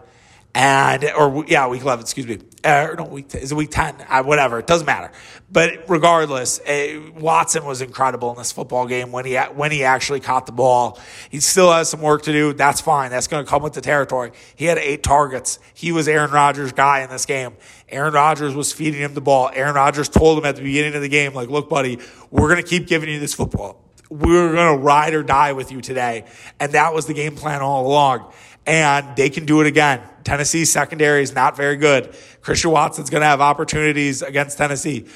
and 0.56 1.04
or 1.18 1.44
yeah, 1.46 1.68
week 1.68 1.82
eleven. 1.82 2.00
Excuse 2.02 2.26
me. 2.26 2.38
Uh, 2.64 2.94
no, 2.96 3.04
week 3.04 3.34
is 3.34 3.52
it 3.52 3.54
week 3.54 3.70
ten? 3.70 3.94
Uh, 4.08 4.22
whatever. 4.22 4.58
It 4.58 4.66
doesn't 4.66 4.86
matter. 4.86 5.12
But 5.52 5.84
regardless, 5.86 6.60
uh, 6.60 7.10
Watson 7.14 7.66
was 7.66 7.82
incredible 7.82 8.30
in 8.30 8.38
this 8.38 8.52
football 8.52 8.86
game 8.86 9.12
when 9.12 9.26
he 9.26 9.36
when 9.36 9.70
he 9.70 9.84
actually 9.84 10.20
caught 10.20 10.46
the 10.46 10.52
ball. 10.52 10.98
He 11.28 11.40
still 11.40 11.70
has 11.70 11.90
some 11.90 12.00
work 12.00 12.22
to 12.22 12.32
do. 12.32 12.54
That's 12.54 12.80
fine. 12.80 13.10
That's 13.10 13.26
going 13.26 13.44
to 13.44 13.50
come 13.50 13.62
with 13.62 13.74
the 13.74 13.82
territory. 13.82 14.32
He 14.54 14.64
had 14.64 14.78
eight 14.78 15.02
targets. 15.02 15.58
He 15.74 15.92
was 15.92 16.08
Aaron 16.08 16.30
Rodgers' 16.30 16.72
guy 16.72 17.02
in 17.02 17.10
this 17.10 17.26
game. 17.26 17.54
Aaron 17.90 18.14
Rodgers 18.14 18.54
was 18.54 18.72
feeding 18.72 19.02
him 19.02 19.12
the 19.12 19.20
ball. 19.20 19.50
Aaron 19.52 19.74
Rodgers 19.74 20.08
told 20.08 20.38
him 20.38 20.46
at 20.46 20.56
the 20.56 20.62
beginning 20.62 20.94
of 20.94 21.02
the 21.02 21.10
game, 21.10 21.34
like, 21.34 21.50
"Look, 21.50 21.68
buddy, 21.68 21.98
we're 22.30 22.48
going 22.48 22.62
to 22.62 22.68
keep 22.68 22.86
giving 22.86 23.10
you 23.10 23.20
this 23.20 23.34
football." 23.34 23.82
We're 24.08 24.52
going 24.52 24.78
to 24.78 24.82
ride 24.82 25.12
or 25.14 25.22
die 25.22 25.52
with 25.52 25.70
you 25.70 25.82
today. 25.82 26.26
And 26.60 26.72
that 26.72 26.94
was 26.94 27.06
the 27.06 27.12
game 27.12 27.34
plan 27.34 27.60
all 27.60 27.86
along. 27.88 28.32
And 28.64 29.16
they 29.16 29.30
can 29.30 29.46
do 29.46 29.60
it 29.60 29.66
again. 29.66 30.00
Tennessee's 30.26 30.72
secondary 30.72 31.22
is 31.22 31.32
not 31.32 31.56
very 31.56 31.76
good. 31.76 32.12
Christian 32.40 32.72
Watson's 32.72 33.10
going 33.10 33.20
to 33.20 33.26
have 33.26 33.40
opportunities 33.40 34.22
against 34.22 34.58
Tennessee. 34.58 35.06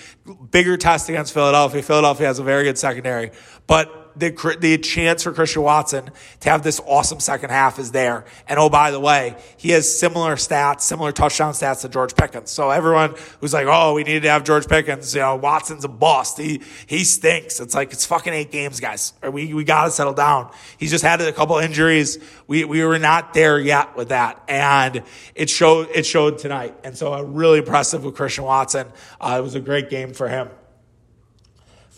Bigger 0.52 0.76
test 0.76 1.08
against 1.08 1.34
Philadelphia. 1.34 1.82
Philadelphia 1.82 2.28
has 2.28 2.38
a 2.38 2.44
very 2.44 2.62
good 2.62 2.78
secondary. 2.78 3.32
But 3.66 3.99
the, 4.16 4.56
the 4.60 4.78
chance 4.78 5.22
for 5.22 5.32
Christian 5.32 5.62
Watson 5.62 6.10
to 6.40 6.50
have 6.50 6.62
this 6.62 6.80
awesome 6.86 7.20
second 7.20 7.50
half 7.50 7.78
is 7.78 7.92
there. 7.92 8.24
And 8.48 8.58
oh, 8.58 8.68
by 8.68 8.90
the 8.90 9.00
way, 9.00 9.36
he 9.56 9.70
has 9.70 9.98
similar 9.98 10.36
stats, 10.36 10.82
similar 10.82 11.12
touchdown 11.12 11.52
stats 11.52 11.82
to 11.82 11.88
George 11.88 12.14
Pickens. 12.14 12.50
So 12.50 12.70
everyone 12.70 13.14
who's 13.40 13.52
like, 13.52 13.66
oh, 13.68 13.94
we 13.94 14.04
need 14.04 14.22
to 14.22 14.30
have 14.30 14.44
George 14.44 14.68
Pickens, 14.68 15.14
you 15.14 15.20
know, 15.20 15.36
Watson's 15.36 15.84
a 15.84 15.88
bust. 15.88 16.38
He, 16.38 16.62
he 16.86 17.04
stinks. 17.04 17.60
It's 17.60 17.74
like, 17.74 17.92
it's 17.92 18.06
fucking 18.06 18.32
eight 18.32 18.50
games, 18.50 18.80
guys. 18.80 19.12
We, 19.22 19.54
we 19.54 19.64
got 19.64 19.86
to 19.86 19.90
settle 19.90 20.14
down. 20.14 20.52
He's 20.78 20.90
just 20.90 21.04
had 21.04 21.20
a 21.20 21.32
couple 21.32 21.58
injuries. 21.58 22.18
We, 22.46 22.64
we 22.64 22.84
were 22.84 22.98
not 22.98 23.34
there 23.34 23.58
yet 23.58 23.96
with 23.96 24.10
that. 24.10 24.42
And 24.48 25.02
it 25.34 25.50
showed, 25.50 25.88
it 25.94 26.04
showed 26.04 26.38
tonight. 26.38 26.74
And 26.84 26.96
so 26.96 27.14
uh, 27.14 27.22
really 27.22 27.58
impressive 27.58 28.04
with 28.04 28.14
Christian 28.14 28.44
Watson. 28.44 28.86
Uh, 29.20 29.36
it 29.38 29.42
was 29.42 29.54
a 29.54 29.60
great 29.60 29.90
game 29.90 30.12
for 30.12 30.28
him. 30.28 30.48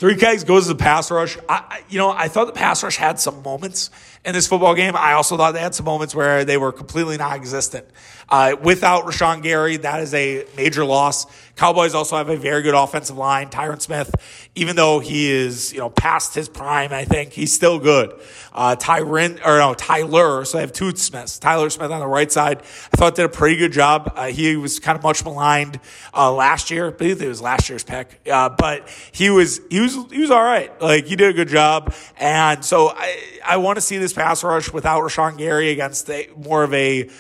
Three 0.03 0.17
kegs 0.17 0.43
goes 0.43 0.65
to 0.65 0.71
the 0.73 0.83
pass 0.83 1.13
rush. 1.13 1.39
I, 1.49 1.85
you 1.89 1.97
know, 1.97 2.11
I 2.11 2.27
thought 2.27 2.47
the 2.47 2.53
pass 2.53 2.83
rush 2.83 2.97
had 2.97 3.21
some 3.21 3.41
moments 3.45 3.89
in 4.25 4.33
this 4.35 4.49
football 4.49 4.75
game. 4.75 4.97
I 4.97 5.13
also 5.13 5.37
thought 5.37 5.53
they 5.53 5.61
had 5.61 5.77
some 5.77 5.87
moments 5.87 6.13
where 6.13 6.45
they 6.45 6.57
were 6.57 6.73
completely 6.73 7.17
non-existent. 7.19 7.87
Uh, 8.33 8.57
without 8.63 9.05
Rashan 9.05 9.43
Gary, 9.43 9.77
that 9.77 10.01
is 10.01 10.15
a 10.15 10.47
major 10.57 10.87
loss. 10.87 11.27
Cowboys 11.55 11.95
also 11.95 12.17
have 12.17 12.31
a 12.31 12.37
very 12.37 12.63
good 12.63 12.75
offensive 12.75 13.19
line. 13.19 13.51
Tyron 13.51 13.79
Smith, 13.79 14.11
even 14.55 14.75
though 14.75 15.01
he 15.01 15.31
is, 15.31 15.71
you 15.71 15.81
know, 15.81 15.91
past 15.91 16.35
his 16.35 16.49
prime, 16.49 16.95
I 16.95 17.05
think 17.05 17.35
he's 17.35 17.53
still 17.53 17.79
good. 17.79 18.19
Uh, 18.55 18.75
Tyron, 18.75 19.39
or 19.45 19.59
no, 19.59 19.75
Tyler. 19.75 20.47
So 20.47 20.57
I 20.57 20.63
have 20.63 20.73
two 20.73 20.97
Smiths. 20.97 21.39
Tyler 21.39 21.69
Smith 21.69 21.91
on 21.91 22.01
the 22.01 22.07
right 22.07 22.33
side. 22.33 22.61
I 22.61 22.97
thought 22.97 23.17
did 23.17 23.27
a 23.27 23.29
pretty 23.29 23.57
good 23.57 23.73
job. 23.73 24.15
Uh, 24.17 24.29
he 24.29 24.57
was 24.57 24.81
kind 24.81 24.97
of 24.97 25.05
much 25.05 25.23
maligned, 25.27 25.79
uh, 26.15 26.33
last 26.33 26.71
year. 26.71 26.87
I 26.87 26.91
believe 26.91 27.21
it 27.21 27.29
was 27.29 27.43
last 27.43 27.69
year's 27.69 27.85
pick. 27.85 28.19
Uh, 28.27 28.49
but 28.49 28.89
he 29.13 29.29
was, 29.29 29.61
he 29.69 29.81
was, 29.81 29.95
he 30.11 30.23
was 30.23 30.31
all 30.31 30.43
right. 30.43 30.81
Like 30.81 31.05
he 31.05 31.17
did 31.17 31.29
a 31.29 31.35
good 31.35 31.49
job. 31.49 31.95
And 32.17 32.65
so 32.65 32.89
I, 32.89 33.19
I 33.45 33.57
want 33.59 33.77
to 33.77 33.83
see 33.83 33.99
this 33.99 34.15
pass 34.15 34.43
rush 34.43 34.73
without 34.73 35.03
Rashan 35.03 35.37
Gary 35.37 35.69
against 35.69 36.09
a, 36.09 36.31
more 36.35 36.65
of 36.65 36.73
a, 36.73 37.11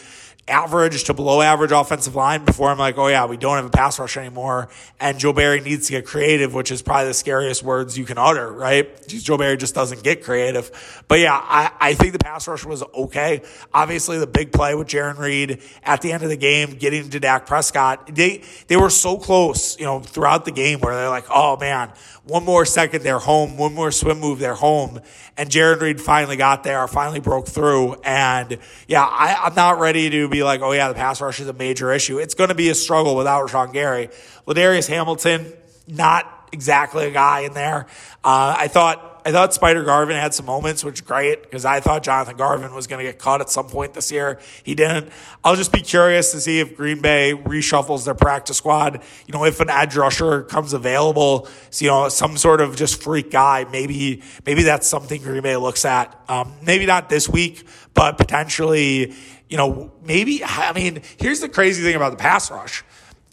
average 0.48 1.04
to 1.04 1.14
below 1.14 1.40
average 1.40 1.70
offensive 1.70 2.16
line 2.16 2.44
before 2.44 2.68
I'm 2.68 2.78
like, 2.78 2.98
oh 2.98 3.06
yeah, 3.06 3.26
we 3.26 3.36
don't 3.36 3.56
have 3.56 3.64
a 3.64 3.70
pass 3.70 3.98
rush 3.98 4.16
anymore. 4.16 4.68
And 4.98 5.18
Joe 5.18 5.32
Barry 5.32 5.60
needs 5.60 5.86
to 5.86 5.92
get 5.92 6.04
creative, 6.04 6.52
which 6.52 6.72
is 6.72 6.82
probably 6.82 7.08
the 7.08 7.14
scariest 7.14 7.62
words 7.62 7.96
you 7.96 8.04
can 8.04 8.18
utter, 8.18 8.50
right? 8.52 9.06
Joe 9.06 9.38
Barry 9.38 9.56
just 9.56 9.74
doesn't 9.74 10.02
get 10.02 10.24
creative. 10.24 11.04
But 11.06 11.20
yeah, 11.20 11.34
I, 11.40 11.70
I 11.80 11.94
think 11.94 12.12
the 12.12 12.18
pass 12.18 12.48
rush 12.48 12.64
was 12.64 12.82
okay. 12.82 13.42
Obviously 13.72 14.18
the 14.18 14.26
big 14.26 14.52
play 14.52 14.74
with 14.74 14.88
Jarran 14.88 15.18
Reed 15.18 15.62
at 15.84 16.02
the 16.02 16.10
end 16.10 16.24
of 16.24 16.28
the 16.28 16.36
game, 16.36 16.72
getting 16.72 17.08
to 17.10 17.20
Dak 17.20 17.46
Prescott, 17.46 18.12
they, 18.12 18.42
they 18.66 18.76
were 18.76 18.90
so 18.90 19.16
close, 19.18 19.78
you 19.78 19.84
know, 19.84 20.00
throughout 20.00 20.44
the 20.44 20.52
game 20.52 20.80
where 20.80 20.94
they're 20.94 21.08
like, 21.08 21.26
oh 21.30 21.56
man, 21.56 21.92
one 22.24 22.44
more 22.44 22.64
second, 22.64 23.02
they're 23.02 23.18
home. 23.18 23.56
One 23.56 23.74
more 23.74 23.90
swim 23.90 24.20
move, 24.20 24.38
they're 24.38 24.54
home. 24.54 25.00
And 25.36 25.50
Jarran 25.50 25.80
Reed 25.80 26.00
finally 26.00 26.36
got 26.36 26.62
there, 26.62 26.86
finally 26.86 27.20
broke 27.20 27.48
through. 27.48 27.94
And 28.04 28.58
yeah, 28.86 29.02
I, 29.04 29.46
am 29.46 29.54
not 29.54 29.80
ready 29.80 30.08
to 30.10 30.28
be 30.28 30.44
like, 30.44 30.60
oh 30.60 30.72
yeah, 30.72 30.88
the 30.88 30.94
pass 30.94 31.20
rush 31.20 31.40
is 31.40 31.48
a 31.48 31.52
major 31.52 31.92
issue. 31.92 32.18
It's 32.18 32.34
going 32.34 32.48
to 32.48 32.54
be 32.54 32.68
a 32.70 32.74
struggle 32.74 33.16
without 33.16 33.48
Rashan 33.48 33.72
Gary. 33.72 34.08
Ladarius 34.46 34.88
Hamilton, 34.88 35.52
not 35.88 36.48
exactly 36.52 37.06
a 37.06 37.10
guy 37.10 37.40
in 37.40 37.54
there. 37.54 37.86
Uh, 38.22 38.54
I 38.56 38.68
thought 38.68 39.11
I 39.24 39.32
thought 39.32 39.54
Spider 39.54 39.84
Garvin 39.84 40.16
had 40.16 40.34
some 40.34 40.46
moments, 40.46 40.84
which 40.84 40.96
is 40.96 41.00
great 41.00 41.42
because 41.42 41.64
I 41.64 41.80
thought 41.80 42.02
Jonathan 42.02 42.36
Garvin 42.36 42.74
was 42.74 42.86
going 42.86 43.04
to 43.04 43.10
get 43.10 43.18
caught 43.18 43.40
at 43.40 43.50
some 43.50 43.68
point 43.68 43.94
this 43.94 44.10
year. 44.10 44.40
He 44.64 44.74
didn't. 44.74 45.10
I'll 45.44 45.56
just 45.56 45.72
be 45.72 45.80
curious 45.80 46.32
to 46.32 46.40
see 46.40 46.60
if 46.60 46.76
Green 46.76 47.00
Bay 47.00 47.32
reshuffles 47.34 48.04
their 48.04 48.14
practice 48.14 48.56
squad. 48.56 49.02
You 49.26 49.32
know, 49.32 49.44
if 49.44 49.60
an 49.60 49.70
edge 49.70 49.96
rusher 49.96 50.42
comes 50.42 50.72
available, 50.72 51.48
so, 51.70 51.84
you 51.84 51.90
know, 51.90 52.08
some 52.08 52.36
sort 52.36 52.60
of 52.60 52.76
just 52.76 53.02
freak 53.02 53.30
guy, 53.30 53.64
maybe 53.70 54.22
maybe 54.44 54.62
that's 54.64 54.86
something 54.86 55.22
Green 55.22 55.42
Bay 55.42 55.56
looks 55.56 55.84
at. 55.84 56.18
Um, 56.28 56.54
maybe 56.62 56.86
not 56.86 57.08
this 57.08 57.28
week, 57.28 57.66
but 57.94 58.18
potentially, 58.18 59.14
you 59.48 59.56
know, 59.56 59.92
maybe. 60.04 60.42
I 60.44 60.72
mean, 60.72 61.02
here's 61.18 61.40
the 61.40 61.48
crazy 61.48 61.82
thing 61.82 61.94
about 61.94 62.10
the 62.10 62.16
pass 62.16 62.50
rush: 62.50 62.84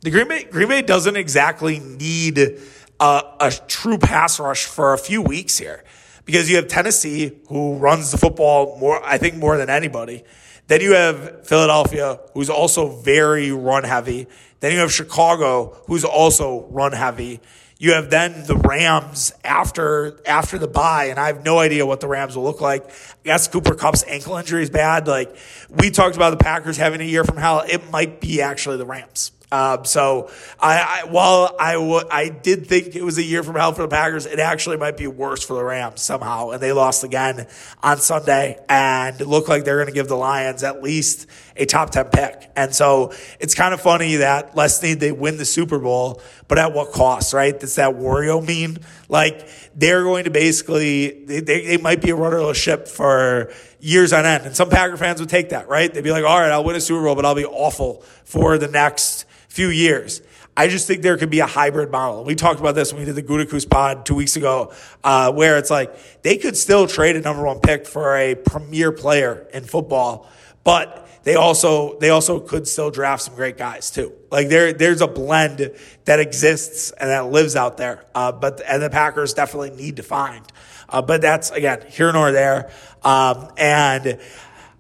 the 0.02 0.12
Green 0.12 0.28
Bay 0.28 0.44
Green 0.44 0.68
Bay 0.68 0.82
doesn't 0.82 1.16
exactly 1.16 1.80
need 1.80 2.60
a, 3.00 3.24
a 3.40 3.52
true 3.68 3.98
pass 3.98 4.40
rush 4.40 4.66
for 4.66 4.94
a 4.94 4.98
few 4.98 5.22
weeks 5.22 5.58
here 5.58 5.84
because 6.26 6.50
you 6.50 6.58
have 6.58 6.68
Tennessee 6.68 7.40
who 7.48 7.78
runs 7.78 8.12
the 8.12 8.18
football 8.18 8.78
more, 8.80 9.04
I 9.04 9.18
think, 9.18 9.36
more 9.36 9.58
than 9.58 9.70
anybody. 9.70 10.24
Then 10.68 10.82
you 10.82 10.94
have 10.94 11.48
Philadelphia, 11.48 12.20
who's 12.34 12.50
also 12.50 12.90
very 12.90 13.52
run 13.52 13.84
heavy. 13.84 14.28
Then 14.60 14.74
you 14.74 14.80
have 14.80 14.92
Chicago, 14.92 15.76
who's 15.88 16.06
also 16.06 16.68
run 16.70 16.92
heavy. 16.92 17.40
You 17.80 17.94
have 17.94 18.10
then 18.10 18.44
the 18.46 18.58
Rams 18.58 19.32
after 19.44 20.20
after 20.28 20.60
the 20.60 20.68
bye, 20.68 21.06
and 21.06 21.18
I 21.18 21.28
have 21.28 21.46
no 21.46 21.60
idea 21.60 21.86
what 21.86 22.02
the 22.02 22.08
Rams 22.08 22.36
will 22.36 22.44
look 22.44 22.60
like. 22.60 22.86
I 22.86 22.92
guess 23.24 23.48
Cooper 23.48 23.74
Kupp's 23.74 24.04
ankle 24.06 24.36
injury 24.36 24.62
is 24.62 24.70
bad. 24.70 25.08
Like 25.08 25.36
we 25.70 25.90
talked 25.90 26.18
about 26.18 26.32
the 26.32 26.44
Packers 26.44 26.76
having 26.76 27.00
a 27.00 27.06
year 27.06 27.24
from 27.24 27.38
hell, 27.38 27.64
it 27.68 27.90
might 27.90 28.20
be 28.20 28.42
actually 28.42 28.78
the 28.78 28.86
Rams. 28.86 29.32
Um, 29.52 29.84
so 29.84 30.30
I, 30.60 31.02
I 31.02 31.04
while 31.10 31.56
I, 31.60 31.74
w- 31.74 32.08
I 32.12 32.30
did 32.30 32.68
think 32.68 32.96
it 32.96 33.04
was 33.04 33.18
a 33.18 33.24
year 33.24 33.42
from 33.42 33.56
hell 33.56 33.74
for 33.74 33.82
the 33.82 33.88
Packers, 33.88 34.28
it 34.28 34.40
actually 34.40 34.78
might 34.78 34.96
be 34.96 35.08
worse 35.08 35.44
for 35.44 35.56
the 35.56 35.64
Rams 35.64 36.02
somehow. 36.02 36.52
And 36.52 36.62
they 36.62 36.72
lost 36.72 37.04
again 37.04 37.48
on 37.82 37.98
Sunday 37.98 38.60
and 38.70 39.20
it 39.20 39.28
looked 39.28 39.50
like 39.50 39.66
they're 39.66 39.78
going 39.78 39.88
to 39.88 39.94
give 39.94 40.08
the 40.08 40.16
Lions 40.16 40.64
at 40.64 40.84
least 40.84 41.26
a 41.56 41.66
top 41.66 41.90
10 41.90 42.06
pick. 42.06 42.52
And 42.56 42.76
so 42.76 43.12
it's 43.40 43.56
kind 43.56 43.74
of 43.74 43.82
funny 43.82 44.18
that 44.18 44.56
less 44.56 44.84
need 44.84 45.00
they 45.00 45.12
win 45.12 45.38
the 45.38 45.46
Super 45.46 45.80
Bowl, 45.80 46.22
but 46.48 46.60
at 46.60 46.74
what 46.74 46.92
cost, 46.92 47.34
right? 47.34 47.56
It's 47.56 47.76
that 47.76 47.96
Wario 47.96 48.46
mean. 48.46 48.78
Like 49.08 49.50
they're 49.74 50.04
going 50.04 50.26
to 50.26 50.30
basically, 50.30 51.26
they, 51.26 51.40
they, 51.40 51.66
they 51.66 51.78
might 51.78 52.02
be 52.02 52.12
a 52.12 52.16
rudderless 52.16 52.58
ship 52.58 52.88
for 52.88 53.52
years 53.80 54.14
on 54.14 54.28
end. 54.28 54.46
And 54.46 54.56
some 54.56 54.70
Packer 54.70 54.98
fans 54.98 55.20
would 55.20 55.30
take 55.30 55.50
that, 55.50 55.68
right? 55.68 55.92
They'd 55.92 56.04
be 56.04 56.12
like, 56.12 56.24
all 56.24 56.40
right, 56.40 56.52
I'll 56.52 56.64
win 56.64 56.76
a 56.76 56.82
Super 56.82 57.04
Bowl, 57.04 57.16
but 57.16 57.26
I'll 57.26 57.34
be 57.34 57.46
awful 57.46 58.04
for 58.24 58.60
the 58.60 58.68
next 58.68 59.26
few 59.50 59.70
years. 59.70 60.22
I 60.56 60.68
just 60.68 60.88
think 60.88 61.02
there 61.02 61.18
could 61.18 61.30
be 61.30 61.40
a 61.40 61.46
hybrid 61.46 61.92
model. 61.92 62.24
We 62.24 62.36
talked 62.36 62.60
about 62.60 62.76
this 62.76 62.92
when 62.92 63.02
we 63.02 63.06
did 63.06 63.16
the 63.16 63.24
Gutekunst 63.24 63.70
pod 63.70 64.06
two 64.06 64.16
weeks 64.16 64.36
ago, 64.36 64.74
uh, 65.04 65.32
where 65.32 65.58
it's 65.58 65.70
like 65.70 66.22
they 66.22 66.38
could 66.38 66.58
still 66.58 66.88
trade 66.88 67.16
a 67.16 67.22
number 67.22 67.44
one 67.44 67.60
pick 67.60 67.88
for 67.88 68.18
a 68.18 68.36
premier 68.36 68.92
player 68.92 69.48
in 69.54 69.64
football, 69.64 70.30
but 70.64 71.08
they 71.24 71.36
also 71.36 71.98
they 72.00 72.10
also 72.10 72.40
could 72.40 72.68
still 72.68 72.92
draft 72.92 73.24
some 73.24 73.36
great 73.36 73.58
guys 73.58 73.92
too. 73.92 74.14
Like 74.32 74.50
there 74.50 74.74
there's 74.74 75.02
a 75.02 75.08
blend 75.08 75.72
that 76.06 76.20
exists 76.20 76.92
and 76.92 77.10
that 77.10 77.28
lives 77.28 77.56
out 77.56 77.78
there. 77.78 78.04
Uh, 78.16 78.32
but 78.32 78.62
and 78.68 78.82
the 78.82 78.90
Packers 78.90 79.34
definitely 79.34 79.72
need 79.72 79.98
to 79.98 80.04
find. 80.04 80.46
Uh, 80.88 81.02
but 81.02 81.22
that's 81.22 81.52
again 81.52 81.86
here 81.90 82.12
nor 82.12 82.32
there. 82.32 82.72
Um, 83.04 83.50
and 83.58 84.20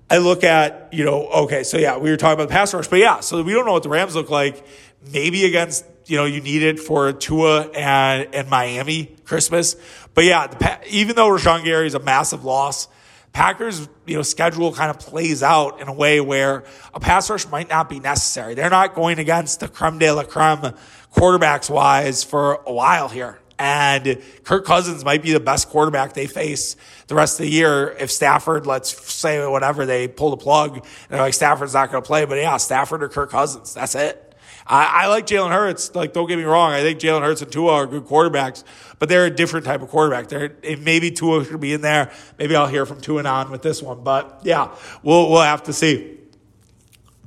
I 0.09 0.17
look 0.17 0.43
at, 0.43 0.89
you 0.91 1.05
know, 1.05 1.27
okay, 1.27 1.63
so 1.63 1.77
yeah, 1.77 1.97
we 1.97 2.09
were 2.09 2.17
talking 2.17 2.33
about 2.33 2.49
the 2.49 2.53
pass 2.53 2.73
rush, 2.73 2.87
but 2.87 2.99
yeah, 2.99 3.19
so 3.19 3.43
we 3.43 3.53
don't 3.53 3.65
know 3.65 3.73
what 3.73 3.83
the 3.83 3.89
Rams 3.89 4.15
look 4.15 4.29
like. 4.29 4.65
Maybe 5.13 5.45
against, 5.45 5.85
you 6.07 6.17
know, 6.17 6.25
you 6.25 6.41
need 6.41 6.63
it 6.63 6.79
for 6.79 7.13
Tua 7.13 7.67
and, 7.69 8.33
and 8.33 8.49
Miami 8.49 9.15
Christmas. 9.23 9.75
But 10.13 10.25
yeah, 10.25 10.47
the, 10.47 10.79
even 10.89 11.15
though 11.15 11.29
Rashan 11.29 11.63
Gary 11.63 11.87
is 11.87 11.93
a 11.93 11.99
massive 11.99 12.43
loss, 12.43 12.87
Packers, 13.31 13.87
you 14.07 14.15
know, 14.15 14.23
schedule 14.23 14.73
kind 14.73 14.89
of 14.89 14.99
plays 14.99 15.43
out 15.43 15.79
in 15.79 15.87
a 15.87 15.93
way 15.93 16.19
where 16.19 16.63
a 16.93 16.99
pass 16.99 17.29
rush 17.29 17.47
might 17.47 17.69
not 17.69 17.87
be 17.87 17.99
necessary. 17.99 18.55
They're 18.55 18.71
not 18.71 18.95
going 18.95 19.19
against 19.19 19.59
the 19.59 19.67
creme 19.67 19.99
de 19.99 20.11
la 20.11 20.23
creme 20.23 20.73
quarterbacks 21.13 21.69
wise 21.69 22.23
for 22.23 22.55
a 22.65 22.73
while 22.73 23.07
here. 23.07 23.38
And 23.59 24.21
Kirk 24.45 24.65
Cousins 24.65 25.03
might 25.03 25.21
be 25.21 25.33
the 25.33 25.39
best 25.41 25.67
quarterback 25.67 26.13
they 26.13 26.27
face 26.27 26.77
the 27.07 27.15
rest 27.15 27.39
of 27.39 27.45
the 27.45 27.51
year 27.51 27.89
if 27.99 28.09
Stafford, 28.09 28.65
let's 28.65 28.89
say 29.11 29.45
whatever, 29.45 29.85
they 29.85 30.07
pull 30.07 30.29
the 30.29 30.37
plug 30.37 30.77
and 30.77 30.85
they're 31.09 31.19
like, 31.19 31.33
Stafford's 31.33 31.73
not 31.73 31.91
going 31.91 32.01
to 32.01 32.07
play. 32.07 32.23
But 32.23 32.35
yeah, 32.35 32.55
Stafford 32.55 33.03
or 33.03 33.09
Kirk 33.09 33.31
Cousins. 33.31 33.73
That's 33.73 33.95
it. 33.95 34.25
I, 34.65 35.03
I 35.03 35.07
like 35.07 35.27
Jalen 35.27 35.51
Hurts. 35.51 35.93
Like, 35.93 36.13
don't 36.13 36.27
get 36.27 36.37
me 36.37 36.43
wrong. 36.43 36.71
I 36.71 36.81
think 36.81 36.99
Jalen 36.99 37.21
Hurts 37.21 37.41
and 37.41 37.51
Tua 37.51 37.73
are 37.73 37.87
good 37.87 38.05
quarterbacks, 38.05 38.63
but 38.97 39.09
they're 39.09 39.25
a 39.25 39.29
different 39.29 39.65
type 39.65 39.81
of 39.81 39.89
quarterback. 39.89 40.29
They're, 40.29 40.55
maybe 40.77 41.11
Tua 41.11 41.43
should 41.43 41.59
be 41.59 41.73
in 41.73 41.81
there. 41.81 42.11
Maybe 42.37 42.55
I'll 42.55 42.67
hear 42.67 42.85
from 42.85 43.01
Tua 43.01 43.19
and 43.19 43.27
on 43.27 43.51
with 43.51 43.61
this 43.61 43.81
one. 43.81 44.03
But 44.03 44.41
yeah, 44.43 44.73
we'll, 45.03 45.29
we'll 45.29 45.41
have 45.41 45.63
to 45.63 45.73
see. 45.73 46.17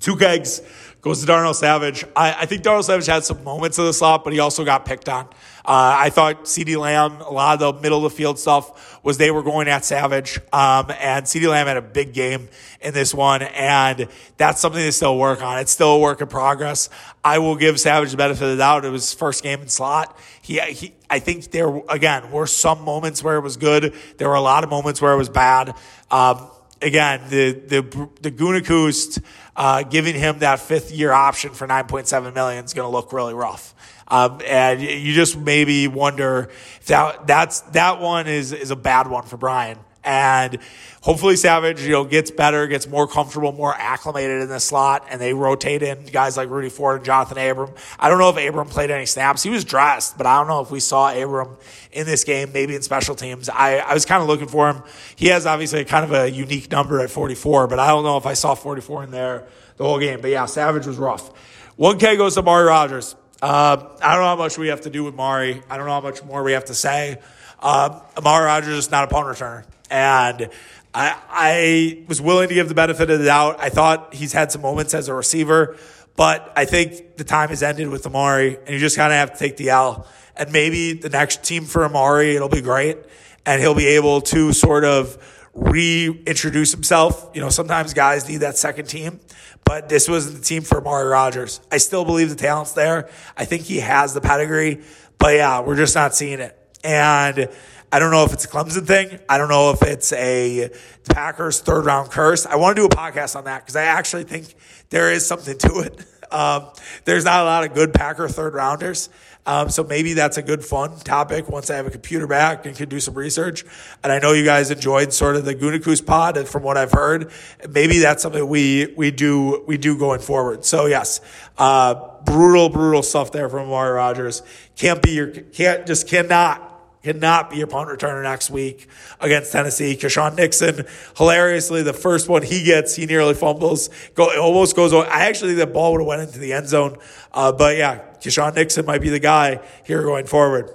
Two 0.01 0.17
kegs 0.17 0.63
goes 1.03 1.21
to 1.21 1.27
Darnell 1.27 1.53
Savage. 1.53 2.05
I, 2.17 2.43
I 2.43 2.47
think 2.47 2.63
Darnell 2.63 2.85
Savage 2.85 3.07
had 3.07 3.25
some 3.25 3.43
moments 3.45 3.77
of 3.77 3.87
the 3.87 3.93
slot, 3.93 4.25
but 4.25 4.33
he 4.33 4.39
also 4.39 4.65
got 4.65 4.87
picked 4.87 5.09
on. 5.09 5.29
Uh, 5.65 5.97
I 5.99 6.11
thought 6.11 6.45
CeeDee 6.45 6.77
Lamb, 6.77 7.21
a 7.21 7.31
lot 7.31 7.63
of 7.63 7.77
the 7.77 7.81
middle 7.83 8.05
of 8.05 8.13
the 8.13 8.17
field 8.17 8.39
stuff 8.39 8.99
was 9.05 9.19
they 9.19 9.31
were 9.31 9.43
going 9.43 9.69
at 9.69 9.85
Savage. 9.85 10.39
Um, 10.53 10.91
and 10.99 11.25
CeeDee 11.25 11.49
Lamb 11.49 11.67
had 11.67 11.77
a 11.77 11.83
big 11.83 12.13
game 12.13 12.49
in 12.81 12.95
this 12.95 13.15
one. 13.15 13.43
And 13.43 14.09
that's 14.37 14.61
something 14.61 14.81
they 14.81 14.91
still 14.91 15.17
work 15.17 15.43
on. 15.43 15.59
It's 15.59 15.73
still 15.73 15.93
a 15.93 15.99
work 15.99 16.21
in 16.21 16.27
progress. 16.27 16.91
I 17.25 17.39
will 17.39 17.57
give 17.57 17.79
Savage 17.79 18.11
the 18.11 18.17
benefit 18.17 18.43
of 18.43 18.51
the 18.51 18.57
doubt. 18.57 18.85
It 18.85 18.91
was 18.91 19.11
his 19.11 19.15
first 19.15 19.43
game 19.43 19.63
in 19.63 19.69
slot. 19.69 20.19
He, 20.41 20.59
he, 20.61 20.95
I 21.09 21.21
think 21.21 21.51
there, 21.53 21.81
again, 21.89 22.33
were 22.33 22.47
some 22.47 22.83
moments 22.83 23.23
where 23.23 23.37
it 23.37 23.43
was 23.43 23.57
good. 23.57 23.95
There 24.19 24.29
were 24.29 24.35
a 24.35 24.41
lot 24.41 24.65
of 24.65 24.71
moments 24.71 25.01
where 25.01 25.13
it 25.13 25.19
was 25.19 25.29
bad. 25.29 25.75
Um, 26.11 26.49
again, 26.83 27.23
the 27.29 27.53
the 27.53 28.09
the 28.21 28.31
Gutekunst 28.31 29.23
uh, 29.57 29.83
giving 29.83 30.15
him 30.15 30.39
that 30.41 30.61
fifth 30.61 30.91
year 30.91 31.13
option 31.13 31.51
for 31.51 31.67
nine 31.67 31.87
point 31.87 32.09
seven 32.09 32.35
million 32.35 32.65
is 32.65 32.75
going 32.75 32.87
to 32.87 32.95
look 32.95 33.13
really 33.13 33.35
rough. 33.35 33.75
Um, 34.09 34.41
and 34.47 34.81
you 34.83 35.13
just 35.15 35.37
maybe 35.37 35.89
wonder 35.89 36.51
if 36.81 36.87
that 36.87 37.27
that's 37.27 37.61
that 37.73 38.01
one 38.01 38.27
is 38.27 38.53
is 38.53 38.71
a 38.71 38.77
bad 38.77 39.09
one 39.09 39.25
for 39.25 39.37
Brian. 39.37 39.79
And 40.05 40.59
hopefully 41.01 41.37
Savage, 41.37 41.81
you 41.83 41.91
know, 41.91 42.05
gets 42.05 42.31
better, 42.31 42.67
gets 42.67 42.89
more 42.89 43.07
comfortable, 43.07 43.53
more 43.53 43.75
acclimated 43.75 44.43
in 44.43 44.49
the 44.49 44.59
slot, 44.59 45.07
and 45.09 45.21
they 45.21 45.33
rotate 45.33 45.83
in 45.83 46.07
guys 46.07 46.37
like 46.37 46.51
Rudy 46.51 46.69
Ford 46.69 46.97
and 46.97 47.05
Jonathan 47.05 47.39
Abram. 47.39 47.71
I 48.01 48.09
don't 48.09 48.19
know 48.19 48.31
if 48.31 48.37
Abram 48.37 48.69
played 48.69 48.91
any 48.91 49.07
snaps. 49.07 49.43
He 49.43 49.51
was 49.51 49.65
dressed, 49.65 50.19
but 50.19 50.27
I 50.27 50.39
don't 50.39 50.49
know 50.49 50.61
if 50.61 50.71
we 50.71 50.81
saw 50.81 51.13
Abram 51.13 51.57
in 51.93 52.07
this 52.07 52.25
game, 52.25 52.53
maybe 52.53 52.75
in 52.75 52.83
special 52.83 53.15
teams. 53.15 53.49
I, 53.49 53.77
I 53.77 53.95
was 53.95 54.05
kind 54.05 54.23
of 54.23 54.29
looking 54.29 54.49
for 54.49 54.71
him. 54.71 54.83
He 55.15 55.29
has 55.29 55.47
obviously 55.47 55.85
kind 55.85 56.05
of 56.05 56.13
a 56.13 56.31
unique 56.31 56.71
number 56.71 57.01
at 57.01 57.11
44, 57.11 57.69
but 57.69 57.79
I 57.79 57.89
don't 57.89 58.03
know 58.05 58.17
if 58.17 58.27
I 58.27 58.35
saw 58.35 58.55
44 58.55 59.05
in 59.05 59.11
there 59.13 59.47
the 59.77 59.85
whole 59.85 60.01
game. 60.01 60.21
But 60.21 60.31
yeah, 60.31 60.47
Savage 60.47 60.87
was 60.87 60.99
rough. 60.99 61.31
1K 61.79 62.17
goes 62.17 62.35
to 62.35 62.43
Mari 62.43 62.67
Rodgers. 62.67 63.15
Uh, 63.41 63.89
I 64.01 64.15
don't 64.15 64.23
know 64.23 64.29
how 64.29 64.37
much 64.37 64.57
we 64.57 64.69
have 64.69 64.83
to 64.83 64.91
do 64.91 65.03
with 65.05 65.15
Mari. 65.15 65.63
I 65.69 65.77
don't 65.77 65.87
know 65.87 65.93
how 65.93 66.01
much 66.01 66.23
more 66.23 66.43
we 66.43 66.53
have 66.53 66.67
to 66.67 66.75
say. 66.75 67.19
Uh, 67.61 68.01
Amari 68.17 68.47
Rodgers 68.47 68.75
is 68.75 68.91
not 68.91 69.05
a 69.05 69.07
punt 69.09 69.27
returner. 69.27 69.65
And 69.93 70.49
I, 70.95 71.17
I 71.29 72.05
was 72.09 72.21
willing 72.21 72.49
to 72.49 72.55
give 72.55 72.69
the 72.69 72.75
benefit 72.75 73.11
of 73.11 73.19
the 73.19 73.27
doubt. 73.27 73.57
I 73.61 73.69
thought 73.69 74.15
he's 74.15 74.33
had 74.33 74.51
some 74.51 74.63
moments 74.63 74.95
as 74.95 75.09
a 75.09 75.15
receiver, 75.15 75.77
but 76.17 76.51
I 76.57 76.65
think 76.65 77.19
the 77.19 77.25
time 77.25 77.51
has 77.51 77.63
ended 77.63 77.89
with 77.89 78.07
Amari, 78.07 78.57
and 78.57 78.71
you 78.71 78.79
just 78.79 78.97
kind 78.97 79.13
of 79.13 79.19
have 79.19 79.35
to 79.35 79.39
take 79.39 79.59
the 79.59 79.69
L. 79.69 80.07
And 80.35 80.51
maybe 80.51 80.95
the 80.95 81.11
next 81.11 81.45
team 81.45 81.67
for 81.67 81.85
Amari, 81.85 82.35
it'll 82.35 82.49
be 82.49 82.63
great, 82.63 82.97
and 83.45 83.61
he'll 83.61 83.75
be 83.75 83.87
able 83.89 84.23
to 84.23 84.55
sort 84.55 84.85
of 84.85 85.19
reintroduce 85.53 86.73
himself. 86.73 87.31
You 87.35 87.43
know, 87.43 87.51
sometimes 87.51 87.93
guys 87.93 88.27
need 88.27 88.39
that 88.39 88.57
second 88.57 88.87
team, 88.87 89.21
but 89.65 89.91
this 89.91 90.09
wasn't 90.09 90.39
the 90.39 90.45
team 90.45 90.63
for 90.63 90.79
Amari 90.79 91.07
Rodgers. 91.07 91.61
I 91.71 91.77
still 91.77 92.07
believe 92.07 92.31
the 92.31 92.37
talent's 92.37 92.73
there. 92.73 93.11
I 93.37 93.45
think 93.45 93.65
he 93.65 93.81
has 93.81 94.15
the 94.15 94.23
pedigree, 94.23 94.81
but 95.19 95.35
yeah, 95.35 95.61
we're 95.61 95.77
just 95.77 95.95
not 95.95 96.15
seeing 96.15 96.41
it. 96.41 96.59
And 96.83 97.51
I 97.93 97.99
don't 97.99 98.11
know 98.11 98.25
if 98.25 98.33
it's 98.33 98.47
a 98.47 98.49
Clemson 98.49 98.87
thing. 98.87 99.21
I 99.29 99.37
don't 99.37 99.51
know 99.51 99.71
if 99.71 99.83
it's 99.83 100.15
a 100.15 100.71
Packers 101.11 101.61
third 101.61 101.85
round 101.85 102.11
curse. 102.11 102.47
I 102.47 102.57
want 102.57 102.75
to 102.75 102.83
do 102.83 102.87
a 102.87 102.89
podcast 102.89 103.37
on 103.37 103.45
that 103.45 103.61
because 103.61 103.77
I 103.77 103.85
actually 103.85 104.25
think 104.25 104.55
there 104.89 105.13
is 105.13 105.27
something 105.27 105.59
to 105.59 105.81
it. 105.81 106.07
Um, 106.33 106.69
there's 107.05 107.27
not 107.27 107.43
a 107.43 107.45
lot 107.45 107.63
of 107.63 107.75
good 107.75 107.93
Packer 107.93 108.27
third 108.27 108.55
rounders. 108.55 109.11
Um, 109.45 109.69
so 109.69 109.85
maybe 109.85 110.15
that's 110.15 110.39
a 110.39 110.43
good 110.43 110.65
fun 110.65 110.97
topic 111.01 111.47
once 111.47 111.69
I 111.69 111.77
have 111.77 111.87
a 111.87 111.91
computer 111.91 112.27
back 112.27 112.65
and 112.65 112.75
can 112.75 112.89
do 112.89 113.01
some 113.01 113.13
research. 113.13 113.67
And 114.03 114.11
I 114.11 114.19
know 114.19 114.33
you 114.33 114.43
guys 114.43 114.71
enjoyed 114.71 115.13
sort 115.13 115.37
of 115.37 115.45
the 115.45 115.55
Gutekunst 115.55 116.07
pod 116.07 116.39
and 116.39 116.49
from 116.49 116.63
what 116.63 116.79
I've 116.79 116.93
heard. 116.93 117.31
Maybe 117.69 117.99
that's 117.99 118.23
something 118.23 118.49
we, 118.49 118.95
we 118.97 119.11
do, 119.11 119.63
we 119.67 119.77
do 119.77 119.99
going 119.99 120.21
forward. 120.21 120.65
So 120.65 120.87
yes, 120.87 121.21
uh, 121.59 121.97
brutal, 122.25 122.71
brutal 122.71 123.03
stuff 123.03 123.31
there 123.31 123.51
from 123.51 123.67
Amari 123.67 123.93
Rodgers. 123.93 124.43
Can't 124.77 125.03
be 125.03 125.11
your, 125.11 125.27
can't, 125.29 125.87
just 125.87 126.09
cannot 126.09 126.72
cannot 127.03 127.51
be 127.51 127.57
your 127.57 127.67
punt 127.67 127.89
returner 127.89 128.23
next 128.23 128.51
week 128.51 128.89
against 129.21 129.53
Tennessee. 129.53 129.97
Keisean 129.97 130.37
Nixon, 130.37 130.87
hilariously, 131.17 131.83
the 131.83 131.93
first 131.93 132.29
one 132.29 132.43
he 132.43 132.63
gets, 132.63 132.95
he 132.95 133.07
nearly 133.07 133.35
fumbles. 133.35 133.91
Go, 134.15 134.31
almost 134.41 134.77
goes. 134.77 134.93
I 134.93 135.27
actually 135.27 135.55
think 135.55 135.59
that 135.59 135.73
ball 135.73 135.93
would 135.93 136.01
have 136.01 136.07
went 136.07 136.23
into 136.23 136.39
the 136.39 136.53
end 136.53 136.69
zone. 136.69 136.97
Uh, 137.33 137.53
but 137.53 137.77
yeah, 137.77 138.01
Keisean 138.21 138.55
Nixon 138.55 138.87
might 138.87 139.01
be 139.01 139.09
the 139.09 139.19
guy 139.19 139.61
here 139.85 140.03
going 140.03 140.27
forward. 140.27 140.71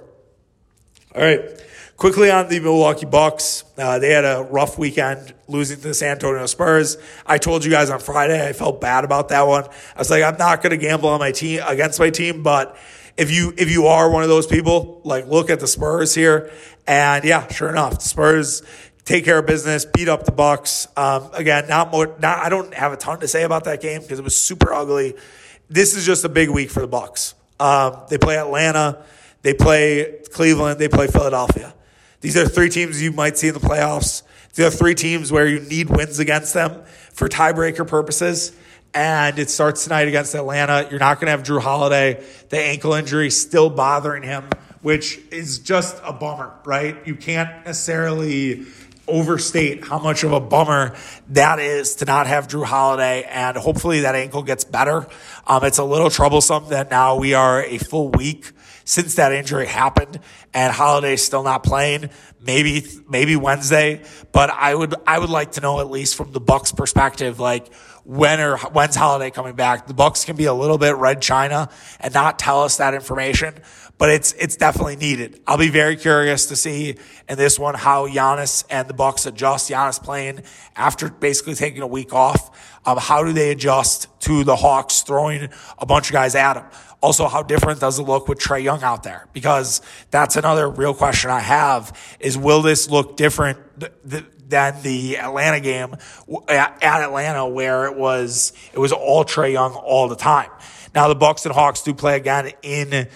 All 1.14 1.22
right. 1.22 1.40
Quickly 1.96 2.30
on 2.30 2.48
the 2.48 2.60
Milwaukee 2.60 3.06
Bucks, 3.06 3.64
uh, 3.76 3.98
they 3.98 4.10
had 4.10 4.24
a 4.24 4.46
rough 4.52 4.78
weekend 4.78 5.34
losing 5.48 5.78
to 5.78 5.88
the 5.88 5.94
San 5.94 6.12
Antonio 6.12 6.46
Spurs. 6.46 6.96
I 7.26 7.38
told 7.38 7.64
you 7.64 7.72
guys 7.72 7.90
on 7.90 7.98
Friday 7.98 8.46
I 8.46 8.52
felt 8.52 8.80
bad 8.80 9.02
about 9.02 9.30
that 9.30 9.48
one. 9.48 9.64
I 9.64 9.98
was 9.98 10.08
like, 10.08 10.22
I'm 10.22 10.36
not 10.36 10.62
going 10.62 10.70
to 10.70 10.76
gamble 10.76 11.08
on 11.08 11.18
my 11.18 11.32
team 11.32 11.60
against 11.66 11.98
my 11.98 12.10
team, 12.10 12.44
but 12.44 12.78
if 13.18 13.32
you 13.32 13.52
if 13.58 13.68
you 13.70 13.88
are 13.88 14.08
one 14.08 14.22
of 14.22 14.28
those 14.28 14.46
people, 14.46 15.02
like 15.04 15.26
look 15.26 15.50
at 15.50 15.58
the 15.60 15.66
Spurs 15.66 16.14
here, 16.14 16.50
and 16.86 17.24
yeah, 17.24 17.46
sure 17.48 17.68
enough, 17.68 17.96
the 17.98 18.08
Spurs 18.08 18.62
take 19.04 19.24
care 19.24 19.38
of 19.38 19.46
business, 19.46 19.84
beat 19.84 20.08
up 20.08 20.24
the 20.24 20.32
Bucks. 20.32 20.86
Um, 20.96 21.28
again, 21.32 21.66
not 21.68 21.90
more. 21.90 22.16
Not 22.20 22.38
I 22.38 22.48
don't 22.48 22.72
have 22.72 22.92
a 22.92 22.96
ton 22.96 23.18
to 23.20 23.28
say 23.28 23.42
about 23.42 23.64
that 23.64 23.82
game 23.82 24.00
because 24.02 24.20
it 24.20 24.24
was 24.24 24.40
super 24.40 24.72
ugly. 24.72 25.14
This 25.68 25.96
is 25.96 26.06
just 26.06 26.24
a 26.24 26.28
big 26.28 26.48
week 26.48 26.70
for 26.70 26.80
the 26.80 26.86
Bucks. 26.86 27.34
Um, 27.58 27.96
they 28.08 28.18
play 28.18 28.38
Atlanta, 28.38 29.02
they 29.42 29.52
play 29.52 30.20
Cleveland, 30.32 30.78
they 30.78 30.88
play 30.88 31.08
Philadelphia. 31.08 31.74
These 32.20 32.36
are 32.36 32.46
three 32.46 32.68
teams 32.68 33.02
you 33.02 33.10
might 33.10 33.36
see 33.36 33.48
in 33.48 33.54
the 33.54 33.60
playoffs. 33.60 34.22
These 34.54 34.66
are 34.66 34.70
three 34.70 34.94
teams 34.94 35.32
where 35.32 35.46
you 35.46 35.60
need 35.60 35.90
wins 35.90 36.20
against 36.20 36.54
them 36.54 36.82
for 37.12 37.28
tiebreaker 37.28 37.86
purposes 37.86 38.52
and 38.94 39.38
it 39.38 39.50
starts 39.50 39.84
tonight 39.84 40.08
against 40.08 40.34
Atlanta. 40.34 40.86
You're 40.90 41.00
not 41.00 41.20
going 41.20 41.26
to 41.26 41.30
have 41.32 41.42
Jrue 41.42 41.60
Holiday. 41.60 42.24
The 42.48 42.58
ankle 42.58 42.94
injury 42.94 43.30
still 43.30 43.70
bothering 43.70 44.22
him, 44.22 44.48
which 44.82 45.20
is 45.30 45.58
just 45.58 46.00
a 46.04 46.12
bummer, 46.12 46.52
right? 46.64 46.96
You 47.06 47.14
can't 47.14 47.64
necessarily 47.66 48.66
overstate 49.06 49.84
how 49.84 49.98
much 49.98 50.22
of 50.22 50.32
a 50.32 50.40
bummer 50.40 50.94
that 51.28 51.58
is 51.58 51.96
to 51.96 52.04
not 52.04 52.26
have 52.26 52.46
Jrue 52.48 52.64
Holiday, 52.64 53.24
and 53.24 53.56
hopefully 53.56 54.00
that 54.00 54.14
ankle 54.14 54.42
gets 54.42 54.64
better. 54.64 55.06
Um, 55.46 55.64
it's 55.64 55.78
a 55.78 55.84
little 55.84 56.10
troublesome 56.10 56.68
that 56.68 56.90
now 56.90 57.16
we 57.16 57.34
are 57.34 57.62
a 57.62 57.78
full 57.78 58.10
week 58.10 58.52
since 58.84 59.16
that 59.16 59.32
injury 59.32 59.66
happened, 59.66 60.20
and 60.54 60.72
Holiday's 60.72 61.22
still 61.22 61.42
not 61.42 61.62
playing. 61.62 62.10
Maybe 62.40 62.86
maybe 63.08 63.36
Wednesday, 63.36 64.02
but 64.32 64.48
I 64.50 64.74
would 64.74 64.94
I 65.06 65.18
would 65.18 65.30
like 65.30 65.52
to 65.52 65.60
know 65.60 65.80
at 65.80 65.90
least 65.90 66.16
from 66.16 66.32
the 66.32 66.40
Bucks 66.40 66.72
perspective, 66.72 67.40
like 67.40 67.66
when 68.08 68.40
or 68.40 68.56
when's 68.56 68.96
Holiday 68.96 69.30
coming 69.30 69.54
back. 69.54 69.86
The 69.86 69.92
Bucks 69.92 70.24
can 70.24 70.34
be 70.34 70.46
a 70.46 70.54
little 70.54 70.78
bit 70.78 70.96
red 70.96 71.20
China 71.20 71.68
and 72.00 72.14
not 72.14 72.38
tell 72.38 72.62
us 72.62 72.78
that 72.78 72.94
information, 72.94 73.52
but 73.98 74.08
it's 74.08 74.32
it's 74.32 74.56
definitely 74.56 74.96
needed. 74.96 75.42
I'll 75.46 75.58
be 75.58 75.68
very 75.68 75.94
curious 75.94 76.46
to 76.46 76.56
see 76.56 76.96
in 77.28 77.36
this 77.36 77.58
one 77.58 77.74
how 77.74 78.08
Giannis 78.08 78.64
and 78.70 78.88
the 78.88 78.94
Bucks 78.94 79.26
adjust. 79.26 79.70
Giannis 79.70 80.02
playing 80.02 80.40
after 80.74 81.10
basically 81.10 81.54
taking 81.54 81.82
a 81.82 81.86
week 81.86 82.14
off. 82.14 82.80
Um, 82.86 82.96
how 82.96 83.24
do 83.24 83.34
they 83.34 83.50
adjust 83.50 84.08
to 84.20 84.42
the 84.42 84.56
Hawks 84.56 85.02
throwing 85.02 85.50
a 85.76 85.84
bunch 85.84 86.08
of 86.08 86.14
guys 86.14 86.34
at 86.34 86.56
him? 86.56 86.64
Also, 87.02 87.28
how 87.28 87.42
different 87.42 87.78
does 87.78 87.98
it 87.98 88.04
look 88.04 88.26
with 88.26 88.38
Trae 88.38 88.62
Young 88.62 88.82
out 88.82 89.02
there? 89.02 89.28
Because 89.34 89.82
that's 90.10 90.34
another 90.36 90.70
real 90.70 90.94
question 90.94 91.30
I 91.30 91.40
have 91.40 91.94
is 92.20 92.38
will 92.38 92.62
this 92.62 92.88
look 92.88 93.18
different? 93.18 93.58
Than 94.48 94.80
the 94.82 95.18
Atlanta 95.18 95.60
game 95.60 95.94
at 96.48 96.82
Atlanta 96.82 97.46
where 97.46 97.86
it 97.86 97.96
was 97.96 98.52
it 98.72 98.78
was 98.78 98.92
all 98.92 99.24
Trae 99.24 99.52
Young 99.52 99.74
all 99.74 100.08
the 100.08 100.16
time. 100.16 100.50
Now 100.94 101.08
the 101.08 101.14
Bucks 101.14 101.44
and 101.44 101.54
Hawks 101.54 101.82
do 101.82 101.92
play 101.92 102.16
again 102.16 102.52
in 102.62 103.08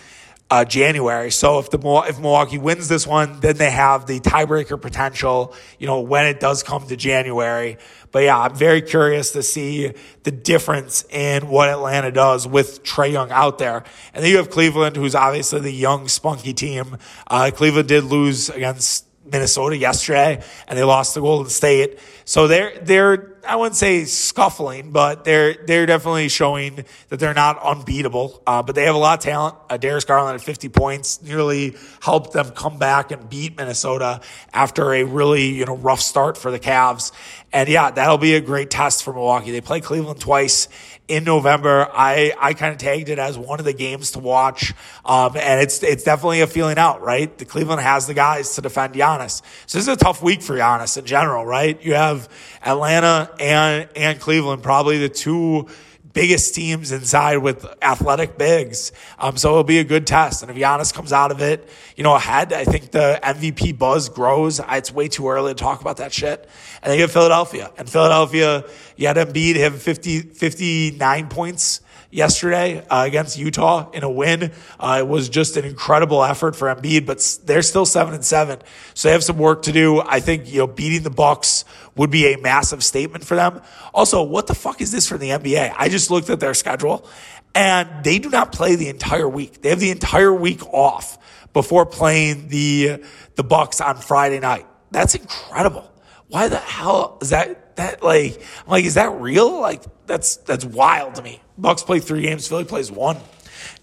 uh, 0.52 0.66
January. 0.66 1.30
So 1.30 1.58
if 1.58 1.70
the 1.70 1.78
if 2.06 2.20
Milwaukee 2.20 2.58
wins 2.58 2.86
this 2.86 3.06
one, 3.06 3.40
then 3.40 3.56
they 3.56 3.70
have 3.70 4.06
the 4.06 4.20
tiebreaker 4.20 4.78
potential. 4.78 5.54
You 5.78 5.86
know 5.86 6.00
when 6.00 6.26
it 6.26 6.40
does 6.40 6.62
come 6.62 6.86
to 6.88 6.96
January. 6.96 7.78
But 8.10 8.24
yeah, 8.24 8.38
I'm 8.38 8.54
very 8.54 8.82
curious 8.82 9.32
to 9.32 9.42
see 9.42 9.92
the 10.24 10.30
difference 10.30 11.06
in 11.08 11.48
what 11.48 11.70
Atlanta 11.70 12.12
does 12.12 12.46
with 12.46 12.82
Trae 12.82 13.10
Young 13.10 13.30
out 13.30 13.56
there. 13.56 13.84
And 14.12 14.22
then 14.22 14.30
you 14.30 14.36
have 14.36 14.50
Cleveland, 14.50 14.96
who's 14.96 15.14
obviously 15.14 15.60
the 15.60 15.72
young, 15.72 16.08
spunky 16.08 16.52
team. 16.52 16.98
Uh, 17.26 17.50
Cleveland 17.54 17.88
did 17.88 18.04
lose 18.04 18.50
against 18.50 19.06
Minnesota 19.32 19.76
yesterday 19.76 20.42
and 20.68 20.78
they 20.78 20.84
lost 20.84 21.14
to 21.14 21.20
Golden 21.20 21.50
State. 21.50 21.98
So 22.24 22.46
they're, 22.46 22.78
they're, 22.80 23.36
I 23.46 23.56
wouldn't 23.56 23.76
say 23.76 24.04
scuffling, 24.04 24.92
but 24.92 25.24
they're, 25.24 25.54
they're 25.66 25.86
definitely 25.86 26.28
showing 26.28 26.84
that 27.08 27.18
they're 27.18 27.34
not 27.34 27.60
unbeatable. 27.60 28.40
Uh, 28.46 28.62
but 28.62 28.74
they 28.76 28.84
have 28.84 28.94
a 28.94 28.98
lot 28.98 29.18
of 29.18 29.24
talent. 29.24 29.56
Uh, 29.68 29.76
Darius 29.76 30.04
Garland 30.04 30.36
at 30.36 30.40
50 30.42 30.68
points 30.68 31.22
nearly 31.22 31.74
helped 32.00 32.32
them 32.32 32.50
come 32.50 32.78
back 32.78 33.10
and 33.10 33.28
beat 33.28 33.56
Minnesota 33.56 34.20
after 34.52 34.92
a 34.92 35.02
really, 35.02 35.46
you 35.46 35.64
know, 35.64 35.76
rough 35.76 36.00
start 36.00 36.38
for 36.38 36.50
the 36.50 36.60
Cavs. 36.60 37.10
And 37.52 37.68
yeah, 37.68 37.90
that'll 37.90 38.18
be 38.18 38.34
a 38.34 38.40
great 38.40 38.70
test 38.70 39.02
for 39.02 39.12
Milwaukee. 39.12 39.50
They 39.50 39.60
play 39.60 39.80
Cleveland 39.80 40.20
twice 40.20 40.68
in 41.08 41.24
November. 41.24 41.88
I, 41.92 42.32
I 42.38 42.54
kind 42.54 42.72
of 42.72 42.78
tagged 42.78 43.08
it 43.08 43.18
as 43.18 43.36
one 43.36 43.58
of 43.58 43.64
the 43.64 43.72
games 43.72 44.12
to 44.12 44.18
watch. 44.18 44.72
Um, 45.04 45.36
and 45.36 45.60
it's, 45.60 45.82
it's 45.82 46.04
definitely 46.04 46.40
a 46.40 46.46
feeling 46.46 46.78
out, 46.78 47.02
right? 47.02 47.36
The 47.36 47.44
Cleveland 47.44 47.80
has 47.80 48.06
the 48.06 48.14
guys 48.14 48.54
to 48.54 48.62
defend 48.62 48.94
Giannis. 48.94 49.42
So 49.66 49.78
this 49.78 49.88
is 49.88 49.88
a 49.88 49.96
tough 49.96 50.22
week 50.22 50.42
for 50.42 50.56
Giannis 50.56 50.96
in 50.96 51.04
general, 51.04 51.44
right? 51.44 51.82
You 51.84 51.94
have 51.94 52.28
Atlanta 52.64 53.30
and, 53.40 53.88
and 53.96 54.20
Cleveland, 54.20 54.62
probably 54.62 54.98
the 54.98 55.08
two 55.08 55.68
biggest 56.12 56.54
teams 56.54 56.92
inside 56.92 57.38
with 57.38 57.64
athletic 57.80 58.36
bigs. 58.36 58.92
Um, 59.18 59.36
so 59.36 59.50
it'll 59.50 59.64
be 59.64 59.78
a 59.78 59.84
good 59.84 60.06
test. 60.06 60.42
And 60.42 60.50
if 60.50 60.56
Giannis 60.56 60.92
comes 60.92 61.12
out 61.12 61.30
of 61.30 61.40
it, 61.40 61.68
you 61.96 62.04
know, 62.04 62.14
ahead, 62.14 62.52
I 62.52 62.64
think 62.64 62.90
the 62.90 63.18
MVP 63.22 63.78
buzz 63.78 64.08
grows. 64.08 64.60
It's 64.70 64.92
way 64.92 65.08
too 65.08 65.28
early 65.28 65.54
to 65.54 65.58
talk 65.58 65.80
about 65.80 65.98
that 65.98 66.12
shit. 66.12 66.48
And 66.82 66.94
you 66.94 67.02
have 67.02 67.12
Philadelphia. 67.12 67.70
And 67.78 67.88
Philadelphia, 67.88 68.64
you 68.96 69.06
had 69.06 69.16
Embiid 69.16 69.56
have 69.56 69.80
50, 69.80 70.20
59 70.20 71.28
points 71.28 71.80
yesterday 72.12 72.86
uh, 72.88 73.04
against 73.04 73.38
Utah 73.38 73.90
in 73.90 74.04
a 74.04 74.10
win. 74.10 74.52
Uh, 74.78 74.98
it 75.00 75.08
was 75.08 75.28
just 75.28 75.56
an 75.56 75.64
incredible 75.64 76.22
effort 76.22 76.54
for 76.54 76.72
Embiid, 76.72 77.06
but 77.06 77.38
they're 77.44 77.62
still 77.62 77.86
seven 77.86 78.14
and 78.14 78.24
seven, 78.24 78.60
so 78.94 79.08
they 79.08 79.12
have 79.12 79.24
some 79.24 79.38
work 79.38 79.62
to 79.62 79.72
do. 79.72 80.00
I 80.00 80.20
think 80.20 80.52
you 80.52 80.58
know 80.58 80.66
beating 80.66 81.02
the 81.02 81.10
Bucks 81.10 81.64
would 81.96 82.10
be 82.10 82.32
a 82.32 82.38
massive 82.38 82.84
statement 82.84 83.24
for 83.24 83.34
them. 83.34 83.60
Also, 83.92 84.22
what 84.22 84.46
the 84.46 84.54
fuck 84.54 84.80
is 84.80 84.92
this 84.92 85.08
for 85.08 85.18
the 85.18 85.30
NBA? 85.30 85.74
I 85.76 85.88
just 85.88 86.10
looked 86.10 86.30
at 86.30 86.38
their 86.38 86.54
schedule, 86.54 87.08
and 87.54 88.04
they 88.04 88.18
do 88.18 88.30
not 88.30 88.52
play 88.52 88.76
the 88.76 88.88
entire 88.88 89.28
week. 89.28 89.62
They 89.62 89.70
have 89.70 89.80
the 89.80 89.90
entire 89.90 90.32
week 90.32 90.64
off 90.72 91.18
before 91.52 91.86
playing 91.86 92.48
the 92.48 93.02
the 93.34 93.44
Bucks 93.44 93.80
on 93.80 93.96
Friday 93.96 94.38
night. 94.38 94.66
That's 94.90 95.14
incredible. 95.14 95.90
Why 96.28 96.48
the 96.48 96.58
hell 96.58 97.18
is 97.20 97.30
that? 97.30 97.71
That 97.76 98.02
like, 98.02 98.42
I'm 98.64 98.70
like, 98.70 98.84
is 98.84 98.94
that 98.94 99.12
real? 99.20 99.60
Like, 99.60 99.82
that's 100.06 100.36
that's 100.36 100.64
wild 100.64 101.16
to 101.16 101.22
me. 101.22 101.40
Bucks 101.56 101.82
play 101.82 102.00
three 102.00 102.22
games, 102.22 102.48
Philly 102.48 102.64
plays 102.64 102.90
one. 102.90 103.16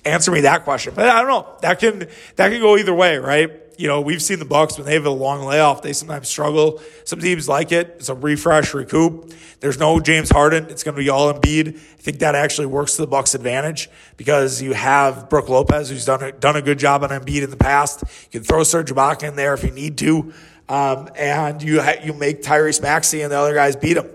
Answer 0.05 0.31
me 0.31 0.41
that 0.41 0.63
question. 0.63 0.93
But 0.95 1.09
I 1.09 1.21
don't 1.21 1.29
know. 1.29 1.57
That 1.61 1.79
can 1.79 2.07
that 2.35 2.51
can 2.51 2.61
go 2.61 2.77
either 2.77 2.93
way, 2.93 3.17
right? 3.17 3.51
You 3.77 3.87
know, 3.87 4.01
we've 4.01 4.21
seen 4.21 4.39
the 4.39 4.45
Bucks 4.45 4.77
when 4.77 4.85
they 4.85 4.93
have 4.95 5.05
a 5.05 5.09
long 5.09 5.45
layoff, 5.45 5.81
they 5.81 5.93
sometimes 5.93 6.27
struggle. 6.27 6.81
Some 7.05 7.19
teams 7.21 7.47
like 7.47 7.71
it. 7.71 7.95
It's 7.97 8.09
a 8.09 8.13
refresh, 8.13 8.73
recoup. 8.73 9.33
There's 9.61 9.79
no 9.79 10.01
James 10.01 10.29
Harden. 10.29 10.65
It's 10.69 10.83
going 10.83 10.95
to 10.95 11.01
be 11.01 11.07
all 11.07 11.33
Embiid. 11.33 11.77
I 11.77 12.01
think 12.01 12.19
that 12.19 12.35
actually 12.35 12.67
works 12.67 12.97
to 12.97 13.03
the 13.03 13.07
Bucks' 13.07 13.35
advantage 13.35 13.89
because 14.17 14.61
you 14.61 14.73
have 14.73 15.29
Brook 15.29 15.47
Lopez, 15.47 15.89
who's 15.89 16.03
done 16.03 16.21
a, 16.23 16.31
done 16.33 16.57
a 16.57 16.61
good 16.61 16.77
job 16.77 17.03
on 17.03 17.09
Embiid 17.09 17.41
in 17.41 17.51
the 17.51 17.57
past. 17.57 18.03
You 18.25 18.39
can 18.39 18.43
throw 18.43 18.63
Serge 18.63 18.91
Ibaka 18.91 19.29
in 19.29 19.37
there 19.37 19.53
if 19.53 19.63
you 19.63 19.71
need 19.71 19.97
to, 19.99 20.33
um, 20.69 21.09
and 21.15 21.61
you 21.61 21.81
ha- 21.81 21.99
you 22.03 22.13
make 22.13 22.43
Tyrese 22.43 22.81
Maxey 22.81 23.21
and 23.21 23.31
the 23.31 23.37
other 23.37 23.53
guys 23.53 23.75
beat 23.75 23.97
him. 23.97 24.09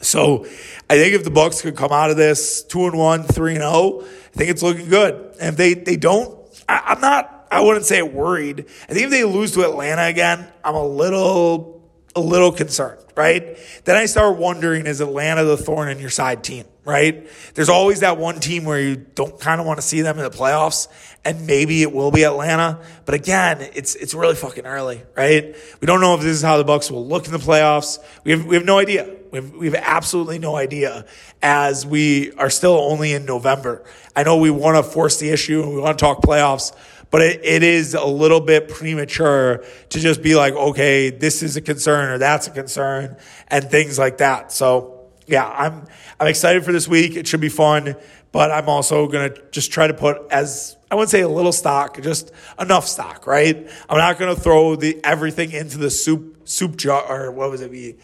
So 0.00 0.44
I 0.88 0.96
think 0.96 1.14
if 1.14 1.24
the 1.24 1.30
Bucks 1.30 1.60
could 1.60 1.76
come 1.76 1.90
out 1.92 2.10
of 2.10 2.16
this 2.16 2.62
two 2.62 2.86
and 2.86 2.96
one, 2.96 3.24
three 3.24 3.52
and 3.54 3.62
zero, 3.62 3.72
oh, 3.72 4.00
I 4.02 4.36
think 4.36 4.50
it's 4.50 4.62
looking 4.62 4.88
good. 4.88 5.14
And 5.40 5.50
if 5.50 5.56
they 5.56 5.74
they 5.74 5.96
don't, 5.96 6.38
I, 6.68 6.92
am 6.92 7.00
not. 7.00 7.46
I 7.50 7.62
wouldn't 7.62 7.86
say 7.86 8.02
worried. 8.02 8.66
I 8.88 8.92
think 8.92 9.06
if 9.06 9.10
they 9.10 9.24
lose 9.24 9.52
to 9.52 9.62
Atlanta 9.62 10.04
again, 10.04 10.46
I'm 10.62 10.74
a 10.74 10.86
little 10.86 11.77
a 12.16 12.20
little 12.20 12.52
concerned, 12.52 13.00
right? 13.14 13.58
Then 13.84 13.96
I 13.96 14.06
start 14.06 14.38
wondering 14.38 14.86
is 14.86 15.00
Atlanta 15.00 15.44
the 15.44 15.56
thorn 15.56 15.88
in 15.88 15.98
your 15.98 16.10
side 16.10 16.42
team, 16.42 16.64
right? 16.84 17.28
There's 17.54 17.68
always 17.68 18.00
that 18.00 18.18
one 18.18 18.40
team 18.40 18.64
where 18.64 18.80
you 18.80 18.96
don't 18.96 19.38
kind 19.38 19.60
of 19.60 19.66
want 19.66 19.78
to 19.78 19.82
see 19.82 20.00
them 20.00 20.16
in 20.18 20.24
the 20.24 20.30
playoffs, 20.30 20.88
and 21.24 21.46
maybe 21.46 21.82
it 21.82 21.92
will 21.92 22.10
be 22.10 22.24
Atlanta. 22.24 22.80
But 23.04 23.14
again, 23.14 23.60
it's 23.74 23.94
it's 23.94 24.14
really 24.14 24.34
fucking 24.34 24.66
early, 24.66 25.02
right? 25.16 25.54
We 25.80 25.86
don't 25.86 26.00
know 26.00 26.14
if 26.14 26.22
this 26.22 26.36
is 26.36 26.42
how 26.42 26.56
the 26.56 26.64
Bucks 26.64 26.90
will 26.90 27.06
look 27.06 27.26
in 27.26 27.32
the 27.32 27.38
playoffs. 27.38 27.98
We 28.24 28.32
have 28.32 28.44
we 28.46 28.56
have 28.56 28.64
no 28.64 28.78
idea. 28.78 29.14
We 29.30 29.40
have, 29.40 29.52
we 29.52 29.66
have 29.66 29.74
absolutely 29.74 30.38
no 30.38 30.56
idea 30.56 31.04
as 31.42 31.84
we 31.84 32.32
are 32.32 32.48
still 32.48 32.78
only 32.78 33.12
in 33.12 33.26
November. 33.26 33.84
I 34.16 34.22
know 34.22 34.38
we 34.38 34.50
want 34.50 34.82
to 34.82 34.90
force 34.90 35.18
the 35.18 35.28
issue 35.28 35.62
and 35.62 35.74
we 35.74 35.80
want 35.80 35.98
to 35.98 36.02
talk 36.02 36.22
playoffs, 36.22 36.72
but 37.10 37.22
it, 37.22 37.44
it 37.44 37.62
is 37.62 37.94
a 37.94 38.04
little 38.04 38.40
bit 38.40 38.68
premature 38.68 39.64
to 39.90 40.00
just 40.00 40.22
be 40.22 40.34
like, 40.34 40.54
okay, 40.54 41.10
this 41.10 41.42
is 41.42 41.56
a 41.56 41.60
concern 41.60 42.10
or 42.10 42.18
that's 42.18 42.46
a 42.46 42.50
concern 42.50 43.16
and 43.48 43.70
things 43.70 43.98
like 43.98 44.18
that. 44.18 44.52
So 44.52 44.98
yeah, 45.26 45.46
I'm, 45.46 45.86
I'm 46.18 46.26
excited 46.26 46.64
for 46.64 46.72
this 46.72 46.88
week. 46.88 47.16
It 47.16 47.26
should 47.26 47.40
be 47.40 47.48
fun, 47.48 47.96
but 48.32 48.50
I'm 48.50 48.68
also 48.68 49.06
going 49.06 49.32
to 49.32 49.42
just 49.50 49.72
try 49.72 49.86
to 49.86 49.94
put 49.94 50.18
as, 50.30 50.76
I 50.90 50.94
wouldn't 50.94 51.10
say 51.10 51.20
a 51.20 51.28
little 51.28 51.52
stock, 51.52 52.00
just 52.00 52.32
enough 52.58 52.86
stock, 52.86 53.26
right? 53.26 53.68
I'm 53.88 53.98
not 53.98 54.18
going 54.18 54.34
to 54.34 54.40
throw 54.40 54.76
the 54.76 55.00
everything 55.04 55.52
into 55.52 55.78
the 55.78 55.90
soup, 55.90 56.48
soup 56.48 56.76
jar 56.76 57.04
or 57.04 57.30
what 57.30 57.50
was 57.50 57.60
it 57.60 57.70
be? 57.70 57.96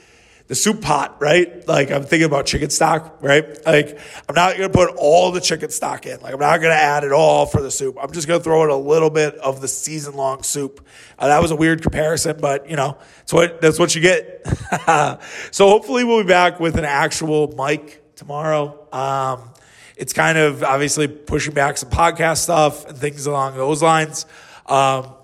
The 0.47 0.55
soup 0.55 0.83
pot, 0.83 1.21
right? 1.21 1.67
Like 1.67 1.91
I'm 1.91 2.03
thinking 2.03 2.27
about 2.27 2.45
chicken 2.45 2.69
stock, 2.69 3.19
right? 3.21 3.45
Like 3.65 3.99
I'm 4.29 4.35
not 4.35 4.57
going 4.57 4.71
to 4.71 4.77
put 4.77 4.95
all 4.97 5.33
the 5.33 5.41
chicken 5.41 5.71
stock 5.71 6.05
in. 6.05 6.21
Like 6.21 6.35
I'm 6.35 6.41
not 6.41 6.59
going 6.61 6.71
to 6.71 6.81
add 6.81 7.03
it 7.05 7.13
all 7.13 7.47
for 7.47 7.63
the 7.63 7.71
soup. 7.71 7.97
I'm 8.01 8.13
just 8.13 8.29
going 8.29 8.41
to 8.41 8.45
throw 8.45 8.63
in 8.65 8.71
a 8.71 8.77
little 8.77 9.09
bit 9.09 9.37
of 9.37 9.63
the 9.63 9.69
season 9.69 10.15
long 10.15 10.43
soup. 10.43 10.87
Uh, 11.19 11.29
that 11.29 11.41
was 11.41 11.51
a 11.51 11.57
weird 11.57 11.81
comparison, 11.81 12.37
but 12.39 12.69
you 12.69 12.77
know, 12.77 12.99
that's 13.19 13.33
what, 13.33 13.61
that's 13.63 13.79
what 13.79 13.95
you 13.95 14.03
get. 14.03 14.47
so 15.51 15.69
hopefully 15.69 16.05
we'll 16.05 16.23
be 16.23 16.29
back 16.29 16.61
with 16.61 16.77
an 16.77 16.85
actual 16.85 17.55
mic 17.57 18.15
tomorrow. 18.15 18.87
Um, 18.93 19.51
it's 19.97 20.13
kind 20.13 20.37
of 20.37 20.63
obviously 20.63 21.09
pushing 21.09 21.55
back 21.55 21.79
some 21.79 21.89
podcast 21.89 22.39
stuff 22.39 22.87
and 22.87 22.99
things 22.99 23.27
along 23.27 23.57
those 23.57 23.83
lines. 23.83 24.27
Um, 24.67 25.15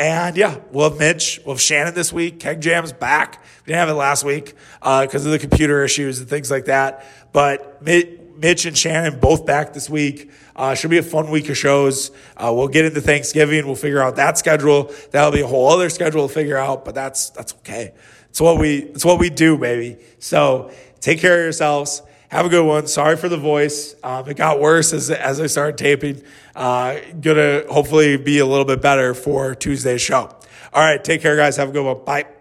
and 0.00 0.36
yeah, 0.36 0.58
we'll 0.72 0.90
have 0.90 0.98
Mitch, 0.98 1.40
we'll 1.44 1.54
have 1.54 1.60
Shannon 1.60 1.94
this 1.94 2.12
week. 2.12 2.40
Keg 2.40 2.60
Jam's 2.60 2.92
back. 2.92 3.42
Didn't 3.68 3.80
have 3.80 3.90
it 3.90 3.94
last 3.94 4.24
week 4.24 4.54
because 4.80 5.26
uh, 5.26 5.28
of 5.28 5.32
the 5.32 5.38
computer 5.38 5.84
issues 5.84 6.20
and 6.20 6.28
things 6.28 6.50
like 6.50 6.64
that. 6.64 7.04
But 7.34 7.82
Mitch 7.82 8.64
and 8.64 8.76
Shannon 8.76 9.20
both 9.20 9.44
back 9.44 9.74
this 9.74 9.90
week. 9.90 10.30
Uh, 10.56 10.74
should 10.74 10.88
be 10.88 10.96
a 10.96 11.02
fun 11.02 11.30
week 11.30 11.50
of 11.50 11.56
shows. 11.58 12.10
Uh, 12.34 12.50
we'll 12.56 12.68
get 12.68 12.86
into 12.86 13.02
Thanksgiving. 13.02 13.66
We'll 13.66 13.76
figure 13.76 14.00
out 14.00 14.16
that 14.16 14.38
schedule. 14.38 14.90
That'll 15.10 15.32
be 15.32 15.42
a 15.42 15.46
whole 15.46 15.68
other 15.68 15.90
schedule 15.90 16.26
to 16.26 16.32
figure 16.32 16.56
out, 16.56 16.86
but 16.86 16.94
that's 16.94 17.28
that's 17.28 17.52
okay. 17.56 17.92
It's 18.30 18.40
what 18.40 18.58
we 18.58 18.78
it's 18.78 19.04
what 19.04 19.18
we 19.18 19.28
do, 19.28 19.58
baby. 19.58 20.02
So 20.18 20.70
take 21.00 21.20
care 21.20 21.34
of 21.34 21.42
yourselves. 21.42 22.00
Have 22.28 22.46
a 22.46 22.48
good 22.48 22.64
one. 22.64 22.86
Sorry 22.86 23.18
for 23.18 23.28
the 23.28 23.36
voice. 23.36 23.96
Um, 24.02 24.26
it 24.30 24.38
got 24.38 24.60
worse 24.60 24.94
as 24.94 25.10
as 25.10 25.42
I 25.42 25.46
started 25.46 25.76
taping. 25.76 26.22
Uh, 26.56 27.00
gonna 27.20 27.64
hopefully 27.70 28.16
be 28.16 28.38
a 28.38 28.46
little 28.46 28.64
bit 28.64 28.80
better 28.80 29.12
for 29.12 29.54
Tuesday's 29.54 30.00
show. 30.00 30.34
All 30.72 30.82
right, 30.82 31.04
take 31.04 31.20
care, 31.20 31.36
guys. 31.36 31.58
Have 31.58 31.68
a 31.68 31.72
good 31.72 31.84
one. 31.84 32.02
Bye. 32.02 32.37